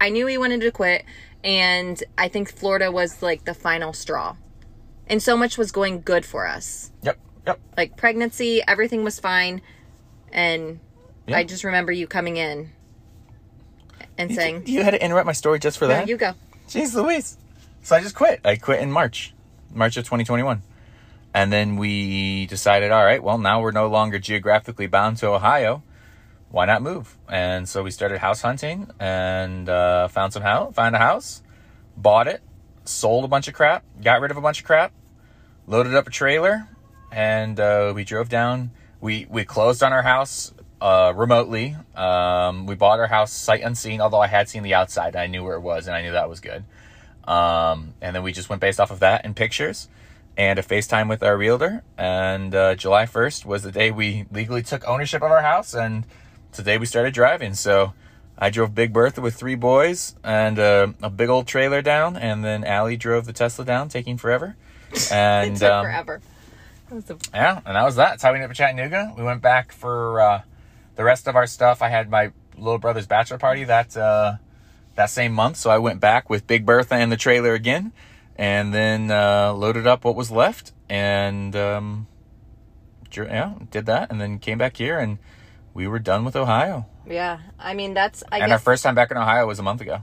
I 0.00 0.08
knew 0.08 0.26
he 0.26 0.38
wanted 0.38 0.60
to 0.62 0.70
quit, 0.70 1.04
and 1.44 2.02
I 2.16 2.28
think 2.28 2.50
Florida 2.50 2.90
was 2.90 3.22
like 3.22 3.44
the 3.44 3.52
final 3.54 3.92
straw, 3.92 4.36
and 5.06 5.22
so 5.22 5.36
much 5.36 5.58
was 5.58 5.70
going 5.72 6.00
good 6.02 6.24
for 6.24 6.46
us 6.46 6.92
Yep. 7.02 7.18
Yep. 7.48 7.60
like 7.76 7.96
pregnancy, 7.96 8.62
everything 8.66 9.02
was 9.04 9.18
fine. 9.18 9.60
And 10.32 10.80
Yeah. 11.26 11.38
I 11.38 11.44
just 11.44 11.64
remember 11.64 11.90
you 11.92 12.06
coming 12.06 12.36
in 12.36 12.70
and 14.16 14.34
saying, 14.34 14.64
You 14.66 14.82
had 14.82 14.90
to 14.92 15.02
interrupt 15.04 15.26
my 15.26 15.32
story 15.32 15.58
just 15.58 15.78
for 15.78 15.84
"No, 15.86 15.94
that. 15.94 16.08
you 16.08 16.16
go. 16.16 16.34
Jeez 16.68 16.94
Louise. 16.94 17.36
So 17.82 17.96
I 17.96 18.00
just 18.00 18.14
quit. 18.14 18.40
I 18.44 18.56
quit 18.56 18.80
in 18.80 18.90
March, 18.92 19.34
March 19.72 19.96
of 19.96 20.04
2021. 20.04 20.62
And 21.34 21.52
then 21.52 21.76
we 21.76 22.46
decided, 22.46 22.90
all 22.90 23.04
right, 23.04 23.22
well, 23.22 23.38
now 23.38 23.60
we're 23.60 23.70
no 23.70 23.86
longer 23.88 24.18
geographically 24.18 24.86
bound 24.86 25.18
to 25.18 25.28
Ohio. 25.28 25.82
why 26.50 26.64
not 26.66 26.80
move? 26.82 27.16
And 27.28 27.68
so 27.68 27.82
we 27.82 27.90
started 27.90 28.18
house 28.18 28.40
hunting 28.42 28.88
and 28.98 29.68
uh, 29.68 30.08
found 30.08 30.32
some 30.32 30.42
house, 30.42 30.74
found 30.74 30.94
a 30.96 30.98
house, 30.98 31.42
bought 31.96 32.26
it, 32.26 32.42
sold 32.84 33.24
a 33.24 33.28
bunch 33.28 33.48
of 33.48 33.54
crap, 33.54 33.84
got 34.02 34.20
rid 34.22 34.30
of 34.30 34.36
a 34.38 34.40
bunch 34.40 34.60
of 34.60 34.66
crap, 34.66 34.92
loaded 35.66 35.94
up 35.94 36.06
a 36.06 36.10
trailer, 36.10 36.66
and 37.12 37.58
uh, 37.58 37.92
we 37.94 38.04
drove 38.04 38.28
down. 38.28 38.70
We 39.00 39.26
we 39.28 39.44
closed 39.44 39.82
on 39.82 39.92
our 39.92 40.02
house 40.02 40.52
uh, 40.80 41.12
remotely. 41.14 41.76
Um, 41.94 42.66
we 42.66 42.74
bought 42.74 42.98
our 42.98 43.06
house 43.06 43.32
sight 43.32 43.62
unseen, 43.62 44.00
although 44.00 44.20
I 44.20 44.26
had 44.26 44.48
seen 44.48 44.62
the 44.62 44.74
outside. 44.74 45.16
I 45.16 45.26
knew 45.26 45.44
where 45.44 45.56
it 45.56 45.60
was, 45.60 45.86
and 45.86 45.96
I 45.96 46.02
knew 46.02 46.12
that 46.12 46.28
was 46.28 46.40
good. 46.40 46.64
Um, 47.24 47.94
and 48.00 48.16
then 48.16 48.22
we 48.22 48.32
just 48.32 48.48
went 48.48 48.60
based 48.60 48.80
off 48.80 48.90
of 48.90 49.00
that 49.00 49.24
and 49.24 49.36
pictures 49.36 49.88
and 50.38 50.58
a 50.58 50.62
FaceTime 50.62 51.08
with 51.08 51.22
our 51.22 51.36
realtor. 51.36 51.82
And 51.98 52.54
uh, 52.54 52.76
July 52.76 53.04
1st 53.04 53.44
was 53.44 53.64
the 53.64 53.72
day 53.72 53.90
we 53.90 54.24
legally 54.32 54.62
took 54.62 54.86
ownership 54.86 55.20
of 55.22 55.30
our 55.30 55.42
house, 55.42 55.74
and 55.74 56.06
today 56.52 56.78
we 56.78 56.86
started 56.86 57.12
driving. 57.12 57.54
So 57.54 57.92
I 58.38 58.50
drove 58.50 58.74
Big 58.74 58.92
Bertha 58.92 59.20
with 59.20 59.34
three 59.34 59.56
boys 59.56 60.14
and 60.22 60.58
uh, 60.58 60.92
a 61.02 61.10
big 61.10 61.28
old 61.28 61.48
trailer 61.48 61.82
down, 61.82 62.16
and 62.16 62.44
then 62.44 62.64
Allie 62.64 62.96
drove 62.96 63.26
the 63.26 63.32
Tesla 63.32 63.64
down, 63.64 63.88
taking 63.88 64.16
forever. 64.16 64.56
And 65.12 65.56
it 65.56 65.58
took 65.58 65.70
um, 65.70 65.84
forever. 65.84 66.22
A- 66.90 67.14
yeah, 67.34 67.60
and 67.64 67.76
that 67.76 67.84
was 67.84 67.96
that. 67.96 68.10
That's 68.10 68.22
how 68.22 68.32
we 68.32 68.36
ended 68.36 68.46
up 68.46 68.50
in 68.50 68.54
Chattanooga. 68.56 69.14
We 69.16 69.22
went 69.22 69.42
back 69.42 69.72
for 69.72 70.20
uh, 70.20 70.42
the 70.96 71.04
rest 71.04 71.28
of 71.28 71.36
our 71.36 71.46
stuff. 71.46 71.82
I 71.82 71.88
had 71.88 72.10
my 72.10 72.32
little 72.56 72.78
brother's 72.78 73.06
bachelor 73.06 73.38
party 73.38 73.64
that 73.64 73.96
uh, 73.96 74.36
that 74.96 75.10
same 75.10 75.32
month, 75.32 75.56
so 75.56 75.70
I 75.70 75.78
went 75.78 76.00
back 76.00 76.28
with 76.28 76.46
Big 76.46 76.66
Bertha 76.66 76.94
and 76.94 77.12
the 77.12 77.16
trailer 77.16 77.54
again, 77.54 77.92
and 78.36 78.72
then 78.72 79.10
uh, 79.10 79.52
loaded 79.52 79.86
up 79.86 80.04
what 80.04 80.16
was 80.16 80.30
left, 80.30 80.72
and 80.88 81.54
um, 81.54 82.06
yeah, 83.14 83.54
did 83.70 83.86
that, 83.86 84.10
and 84.10 84.20
then 84.20 84.38
came 84.38 84.58
back 84.58 84.76
here, 84.76 84.98
and 84.98 85.18
we 85.74 85.86
were 85.86 85.98
done 85.98 86.24
with 86.24 86.36
Ohio. 86.36 86.86
yeah, 87.06 87.40
I 87.58 87.74
mean 87.74 87.94
that's 87.94 88.24
I 88.32 88.38
and 88.38 88.52
our 88.52 88.58
first 88.58 88.82
time 88.82 88.94
back 88.94 89.10
in 89.10 89.16
Ohio 89.16 89.46
was 89.46 89.58
a 89.58 89.62
month 89.62 89.80
ago, 89.80 90.02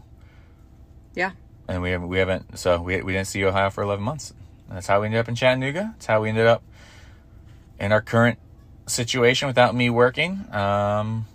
yeah. 1.16 1.32
and 1.68 1.82
we 1.82 1.92
haven't, 1.92 2.08
we 2.08 2.20
haven't 2.20 2.58
so 2.58 2.82
we 2.82 3.02
we 3.02 3.14
didn't 3.14 3.28
see 3.28 3.44
Ohio 3.44 3.70
for 3.70 3.84
eleven 3.84 4.04
months. 4.04 4.34
That's 4.70 4.88
how 4.88 5.02
we 5.02 5.08
ended 5.08 5.20
up 5.20 5.28
in 5.28 5.36
Chattanooga. 5.36 5.92
That's 5.94 6.06
how 6.06 6.22
we 6.22 6.30
ended 6.30 6.48
up 6.48 6.64
in 7.80 7.92
our 7.92 8.02
current 8.02 8.40
situation 8.88 9.48
without 9.48 9.76
me 9.76 9.90
working. 9.90 10.46
Um, 10.54 11.26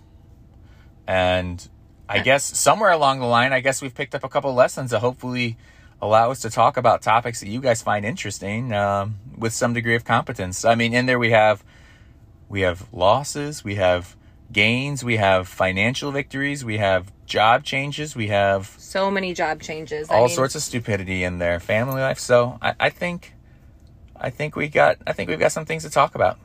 and 1.07 1.67
I 2.07 2.19
guess 2.19 2.57
somewhere 2.57 2.91
along 2.91 3.19
the 3.19 3.25
line, 3.25 3.53
I 3.53 3.59
guess 3.59 3.81
we've 3.81 3.93
picked 3.93 4.15
up 4.15 4.23
a 4.23 4.29
couple 4.29 4.53
lessons 4.53 4.91
that 4.91 4.99
hopefully 4.99 5.57
allow 6.01 6.31
us 6.31 6.41
to 6.41 6.49
talk 6.49 6.77
about 6.77 7.01
topics 7.01 7.39
that 7.41 7.47
you 7.47 7.61
guys 7.61 7.81
find 7.81 8.05
interesting 8.05 8.73
um, 8.73 9.15
with 9.37 9.53
some 9.53 9.73
degree 9.73 9.95
of 9.95 10.03
competence. 10.03 10.65
I 10.65 10.75
mean, 10.75 10.93
in 10.93 11.05
there 11.05 11.19
we 11.19 11.31
have 11.31 11.63
we 12.49 12.61
have 12.61 12.91
losses, 12.91 13.63
we 13.63 13.75
have 13.75 14.15
gains, 14.51 15.03
we 15.03 15.17
have 15.17 15.47
financial 15.47 16.11
victories, 16.11 16.65
we 16.65 16.77
have 16.77 17.11
job 17.25 17.63
changes, 17.63 18.15
we 18.15 18.27
have 18.27 18.75
So 18.77 19.09
many 19.09 19.33
job 19.33 19.61
changes. 19.61 20.09
I 20.09 20.15
all 20.15 20.25
mean, 20.27 20.35
sorts 20.35 20.55
of 20.55 20.61
stupidity 20.61 21.23
in 21.23 21.37
there, 21.37 21.59
family 21.61 22.01
life. 22.01 22.19
So 22.19 22.57
I, 22.61 22.73
I 22.79 22.89
think, 22.89 23.33
I 24.21 24.29
think 24.29 24.55
we 24.55 24.67
got, 24.67 24.99
I 25.07 25.13
think 25.13 25.29
we've 25.29 25.39
got 25.39 25.51
some 25.51 25.65
things 25.65 25.83
to 25.83 25.89
talk 25.89 26.13
about, 26.13 26.37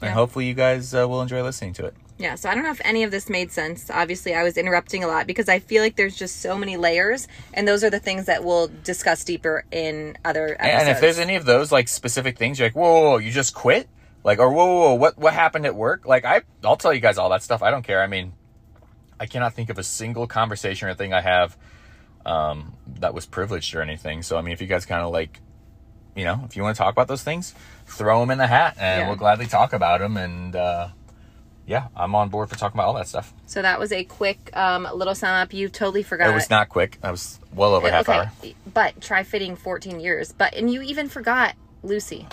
and 0.00 0.12
hopefully 0.12 0.46
you 0.46 0.54
guys 0.54 0.94
uh, 0.94 1.08
will 1.08 1.20
enjoy 1.20 1.42
listening 1.42 1.72
to 1.74 1.86
it. 1.86 1.94
Yeah, 2.16 2.34
so 2.34 2.48
I 2.48 2.54
don't 2.54 2.64
know 2.64 2.70
if 2.70 2.80
any 2.84 3.02
of 3.02 3.10
this 3.10 3.28
made 3.28 3.52
sense. 3.52 3.90
Obviously, 3.90 4.34
I 4.34 4.42
was 4.42 4.56
interrupting 4.56 5.04
a 5.04 5.08
lot 5.08 5.26
because 5.26 5.48
I 5.48 5.58
feel 5.58 5.82
like 5.82 5.96
there's 5.96 6.16
just 6.16 6.40
so 6.40 6.56
many 6.56 6.76
layers, 6.76 7.28
and 7.54 7.66
those 7.66 7.84
are 7.84 7.90
the 7.90 8.00
things 8.00 8.26
that 8.26 8.44
we'll 8.44 8.70
discuss 8.84 9.24
deeper 9.24 9.64
in 9.70 10.16
other 10.24 10.56
episodes. 10.58 10.82
And 10.82 10.88
if 10.90 11.00
there's 11.00 11.18
any 11.18 11.36
of 11.36 11.44
those 11.44 11.70
like 11.70 11.88
specific 11.88 12.38
things, 12.38 12.58
you're 12.58 12.66
like, 12.66 12.76
whoa, 12.76 12.92
whoa, 12.92 13.10
whoa, 13.10 13.16
you 13.18 13.30
just 13.30 13.54
quit, 13.54 13.88
like, 14.24 14.38
or 14.38 14.50
whoa, 14.50 14.66
whoa, 14.66 14.80
whoa, 14.80 14.94
what, 14.94 15.18
what 15.18 15.32
happened 15.32 15.66
at 15.66 15.74
work? 15.74 16.06
Like, 16.06 16.24
I, 16.24 16.42
I'll 16.64 16.76
tell 16.76 16.92
you 16.92 17.00
guys 17.00 17.18
all 17.18 17.30
that 17.30 17.42
stuff. 17.42 17.62
I 17.62 17.70
don't 17.70 17.84
care. 17.84 18.02
I 18.02 18.08
mean, 18.08 18.32
I 19.20 19.26
cannot 19.26 19.54
think 19.54 19.70
of 19.70 19.78
a 19.78 19.84
single 19.84 20.26
conversation 20.26 20.88
or 20.88 20.94
thing 20.94 21.12
I 21.12 21.20
have 21.20 21.56
um, 22.26 22.74
that 22.98 23.14
was 23.14 23.26
privileged 23.26 23.74
or 23.76 23.80
anything. 23.80 24.22
So 24.22 24.36
I 24.36 24.42
mean, 24.42 24.52
if 24.52 24.60
you 24.60 24.66
guys 24.66 24.86
kind 24.86 25.02
of 25.02 25.12
like, 25.12 25.40
you 26.18 26.24
know, 26.24 26.40
if 26.44 26.56
you 26.56 26.62
want 26.64 26.76
to 26.76 26.82
talk 26.82 26.92
about 26.92 27.06
those 27.06 27.22
things, 27.22 27.54
throw 27.86 28.18
them 28.20 28.30
in 28.30 28.38
the 28.38 28.46
hat, 28.48 28.76
and 28.78 29.02
Yeah. 29.02 29.06
we'll 29.08 29.16
gladly 29.16 29.46
talk 29.46 29.72
about 29.72 30.00
them. 30.00 30.16
And 30.16 30.56
uh, 30.56 30.88
yeah, 31.64 31.86
I'm 31.94 32.14
on 32.16 32.28
board 32.28 32.50
for 32.50 32.56
talking 32.56 32.76
about 32.76 32.88
all 32.88 32.94
that 32.94 33.06
stuff. 33.06 33.32
so 33.46 33.62
that 33.62 33.78
was 33.78 33.92
a 33.92 34.02
quick 34.02 34.50
um, 34.56 34.88
little 34.92 35.14
sum 35.14 35.30
up. 35.30 35.52
You 35.54 35.68
totally 35.68 36.02
forgot. 36.02 36.28
It 36.28 36.34
was 36.34 36.50
not 36.50 36.68
quick. 36.68 36.98
I 37.04 37.12
was 37.12 37.38
well 37.54 37.74
over 37.74 37.86
a 37.86 37.90
half 37.92 38.08
okay, 38.08 38.18
hour. 38.18 38.32
but 38.74 39.00
try 39.00 39.22
fitting 39.22 39.54
14 39.54 40.00
years. 40.00 40.32
But 40.32 40.54
and 40.54 40.72
you 40.72 40.82
even 40.82 41.08
forgot 41.08 41.54
Lucy. 41.84 42.26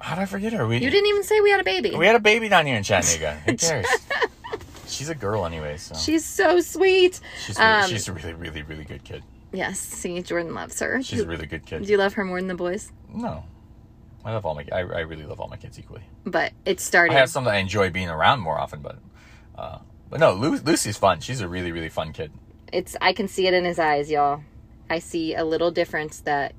How 0.00 0.16
did 0.16 0.22
I 0.22 0.26
forget 0.26 0.52
her? 0.52 0.66
We 0.66 0.76
You 0.78 0.90
didn't 0.90 1.08
even 1.08 1.22
say 1.24 1.40
we 1.40 1.50
had 1.50 1.60
a 1.60 1.64
baby. 1.64 1.94
we 1.96 2.06
had 2.06 2.16
a 2.16 2.20
baby 2.20 2.50
down 2.50 2.66
here 2.66 2.76
in 2.76 2.82
Chattanooga. 2.82 3.34
Who 3.46 3.56
cares? 3.56 3.86
she's 4.86 5.08
a 5.08 5.14
girl 5.14 5.46
anyway, 5.46 5.78
so 5.78 5.94
She's 5.94 6.26
so 6.26 6.60
sweet. 6.60 7.20
she's 7.46 7.56
really, 7.58 7.70
um, 7.70 7.88
she's 7.88 8.06
a 8.08 8.12
really 8.12 8.34
really 8.34 8.62
really 8.62 8.84
good 8.84 9.02
kid. 9.02 9.22
Yes, 9.54 9.78
see, 9.78 10.20
Jordan 10.22 10.52
loves 10.52 10.80
her. 10.80 11.02
She's 11.02 11.20
do, 11.20 11.24
a 11.24 11.28
really 11.28 11.46
good 11.46 11.64
kid. 11.64 11.84
do 11.84 11.90
you 11.90 11.96
love 11.96 12.14
her 12.14 12.24
more 12.24 12.40
than 12.40 12.48
the 12.48 12.54
boys? 12.54 12.90
No, 13.14 13.44
I 14.24 14.32
love 14.32 14.44
all 14.44 14.54
my. 14.54 14.66
I, 14.72 14.80
I 14.80 15.00
really 15.00 15.24
love 15.24 15.40
all 15.40 15.48
my 15.48 15.56
kids 15.56 15.78
equally. 15.78 16.02
But 16.26 16.52
it 16.64 16.80
started. 16.80 17.14
I 17.14 17.18
have 17.20 17.30
some 17.30 17.44
that 17.44 17.54
I 17.54 17.58
enjoy 17.58 17.90
being 17.90 18.08
around 18.08 18.40
more 18.40 18.58
often, 18.58 18.80
but 18.80 18.98
uh, 19.56 19.78
but 20.10 20.18
no, 20.20 20.32
Lu- 20.32 20.58
Lucy's 20.58 20.96
fun. 20.96 21.20
She's 21.20 21.40
a 21.40 21.48
really 21.48 21.70
really 21.72 21.88
fun 21.88 22.12
kid. 22.12 22.32
it's 22.72 22.96
I 23.00 23.12
can 23.12 23.28
see 23.28 23.46
it 23.46 23.54
in 23.54 23.64
his 23.64 23.78
eyes, 23.78 24.10
y'all. 24.10 24.42
I 24.90 24.98
see 24.98 25.34
a 25.34 25.44
little 25.44 25.70
difference 25.70 26.18
that 26.20 26.54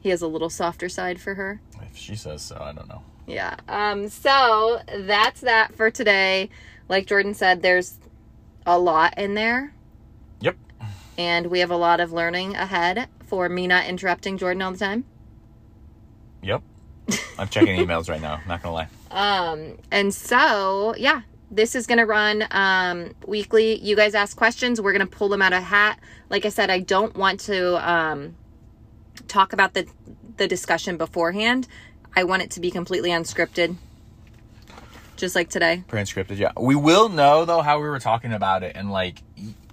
he 0.00 0.08
has 0.08 0.22
a 0.22 0.26
little 0.26 0.50
softer 0.50 0.88
side 0.88 1.20
for 1.20 1.34
her. 1.34 1.60
If 1.82 1.96
she 1.96 2.16
says 2.16 2.42
so, 2.42 2.56
I 2.58 2.72
don't 2.72 2.88
know. 2.88 3.02
Yeah. 3.26 3.56
Um 3.68 4.08
so 4.08 4.80
that's 5.00 5.42
that 5.42 5.74
for 5.74 5.90
today. 5.90 6.48
Like 6.88 7.06
Jordan 7.06 7.34
said, 7.34 7.62
there's 7.62 7.98
a 8.66 8.78
lot 8.78 9.18
in 9.18 9.34
there. 9.34 9.74
And 11.18 11.46
we 11.46 11.60
have 11.60 11.70
a 11.70 11.76
lot 11.76 12.00
of 12.00 12.12
learning 12.12 12.56
ahead 12.56 13.08
for 13.26 13.48
me 13.48 13.66
not 13.66 13.86
interrupting 13.86 14.38
Jordan 14.38 14.62
all 14.62 14.72
the 14.72 14.78
time. 14.78 15.04
Yep. 16.42 16.62
I'm 17.38 17.48
checking 17.48 17.76
emails 17.76 18.08
right 18.08 18.20
now. 18.20 18.40
Not 18.46 18.62
gonna 18.62 18.74
lie. 18.74 18.88
Um, 19.12 19.76
and 19.90 20.14
so, 20.14 20.94
yeah, 20.96 21.20
this 21.52 21.74
is 21.74 21.86
going 21.86 21.98
to 21.98 22.06
run 22.06 22.44
um, 22.50 23.14
weekly. 23.26 23.78
You 23.78 23.94
guys 23.94 24.14
ask 24.14 24.36
questions. 24.36 24.80
We're 24.80 24.92
going 24.92 25.06
to 25.06 25.16
pull 25.16 25.28
them 25.28 25.42
out 25.42 25.52
of 25.52 25.62
hat. 25.62 26.00
Like 26.30 26.46
I 26.46 26.48
said, 26.48 26.70
I 26.70 26.80
don't 26.80 27.14
want 27.14 27.40
to 27.40 27.88
um, 27.88 28.34
talk 29.28 29.52
about 29.52 29.74
the, 29.74 29.86
the 30.38 30.48
discussion 30.48 30.96
beforehand. 30.96 31.68
I 32.16 32.24
want 32.24 32.42
it 32.42 32.50
to 32.52 32.60
be 32.60 32.70
completely 32.70 33.10
unscripted, 33.10 33.76
just 35.16 35.34
like 35.34 35.50
today. 35.50 35.84
Pre-scripted, 35.88 36.38
yeah. 36.38 36.52
We 36.58 36.74
will 36.74 37.08
know 37.10 37.44
though 37.44 37.60
how 37.60 37.80
we 37.80 37.88
were 37.88 38.00
talking 38.00 38.32
about 38.32 38.62
it, 38.62 38.74
and 38.74 38.90
like 38.90 39.22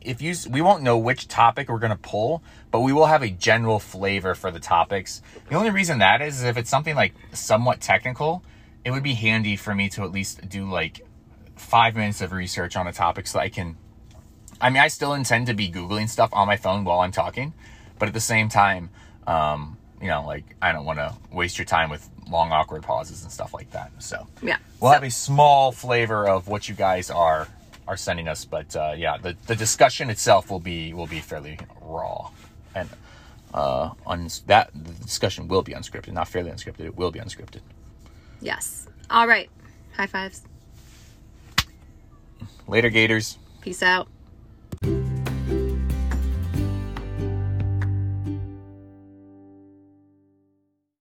if 0.02 0.22
you, 0.22 0.34
we 0.50 0.62
won't 0.62 0.84
know 0.84 0.98
which 0.98 1.28
topic 1.28 1.70
we're 1.70 1.80
gonna 1.80 1.98
pull, 1.98 2.42
but 2.72 2.82
we 2.82 2.94
will 2.94 3.08
have 3.08 3.22
a 3.24 3.30
general 3.30 3.80
flavor 3.80 4.36
for 4.36 4.52
the 4.52 4.60
topics. 4.60 5.22
The 5.50 5.56
only 5.56 5.70
reason 5.72 6.00
that 6.00 6.22
is, 6.22 6.38
is 6.40 6.44
if 6.44 6.58
it's 6.58 6.70
something 6.70 6.96
like 6.96 7.14
somewhat 7.34 7.82
technical, 7.82 8.44
it 8.86 8.92
would 8.92 9.04
be 9.04 9.14
handy 9.14 9.56
for 9.56 9.76
me 9.76 9.90
to 9.90 10.04
at 10.04 10.12
least 10.12 10.48
do 10.48 10.70
like 10.70 11.06
five 11.56 11.96
minutes 11.96 12.22
of 12.22 12.32
research 12.32 12.76
on 12.78 12.88
a 12.88 12.94
topic 12.94 13.28
so 13.28 13.40
I 13.40 13.50
can. 13.50 13.76
I 14.62 14.70
mean, 14.70 14.82
I 14.82 14.88
still 14.90 15.14
intend 15.14 15.48
to 15.48 15.54
be 15.54 15.70
googling 15.72 16.10
stuff 16.10 16.30
on 16.34 16.48
my 16.48 16.58
phone 16.58 16.84
while 16.84 17.00
I'm 17.00 17.12
talking, 17.12 17.54
but 17.98 18.08
at 18.08 18.14
the 18.14 18.20
same 18.20 18.50
time, 18.50 18.90
um, 19.28 19.78
you 20.02 20.08
know, 20.08 20.26
like 20.26 20.44
I 20.62 20.72
don't 20.72 20.86
want 20.86 21.00
to 21.00 21.14
waste 21.32 21.58
your 21.58 21.66
time 21.66 21.90
with 21.90 22.10
long 22.30 22.52
awkward 22.52 22.84
pauses 22.84 23.24
and 23.24 23.32
stuff 23.32 23.54
like 23.54 23.72
that. 23.72 23.92
So 24.00 24.28
Yeah. 24.42 24.58
We'll 24.80 24.92
So- 24.92 24.94
have 24.94 25.04
a 25.04 25.12
small 25.12 25.72
flavor 25.72 26.28
of 26.28 26.48
what 26.48 26.70
you 26.70 26.76
guys 26.76 27.10
are 27.10 27.48
are 27.90 27.98
sending 27.98 28.28
us, 28.28 28.46
but 28.46 28.76
uh, 28.76 28.94
yeah, 28.96 29.18
the, 29.18 29.36
the 29.48 29.56
discussion 29.56 30.12
itself 30.12 30.52
will 30.52 30.60
be 30.60 30.94
will 30.94 31.08
be 31.08 31.20
fairly 31.20 31.58
raw, 31.82 32.30
and 32.76 32.88
uh, 33.52 33.90
on 34.06 34.30
that 34.46 34.70
the 34.76 34.94
discussion 35.04 35.48
will 35.48 35.64
be 35.64 35.74
unscripted, 35.74 36.14
not 36.14 36.28
fairly 36.28 36.52
unscripted. 36.52 36.82
It 36.82 36.96
will 36.96 37.10
be 37.10 37.20
unscripted. 37.20 37.62
Yes. 38.42 38.88
All 39.10 39.28
right. 39.28 39.50
High 39.98 40.06
fives. 40.06 40.44
Later, 42.68 42.92
Gators. 42.92 43.40
Peace 43.62 43.82
out. 43.82 44.08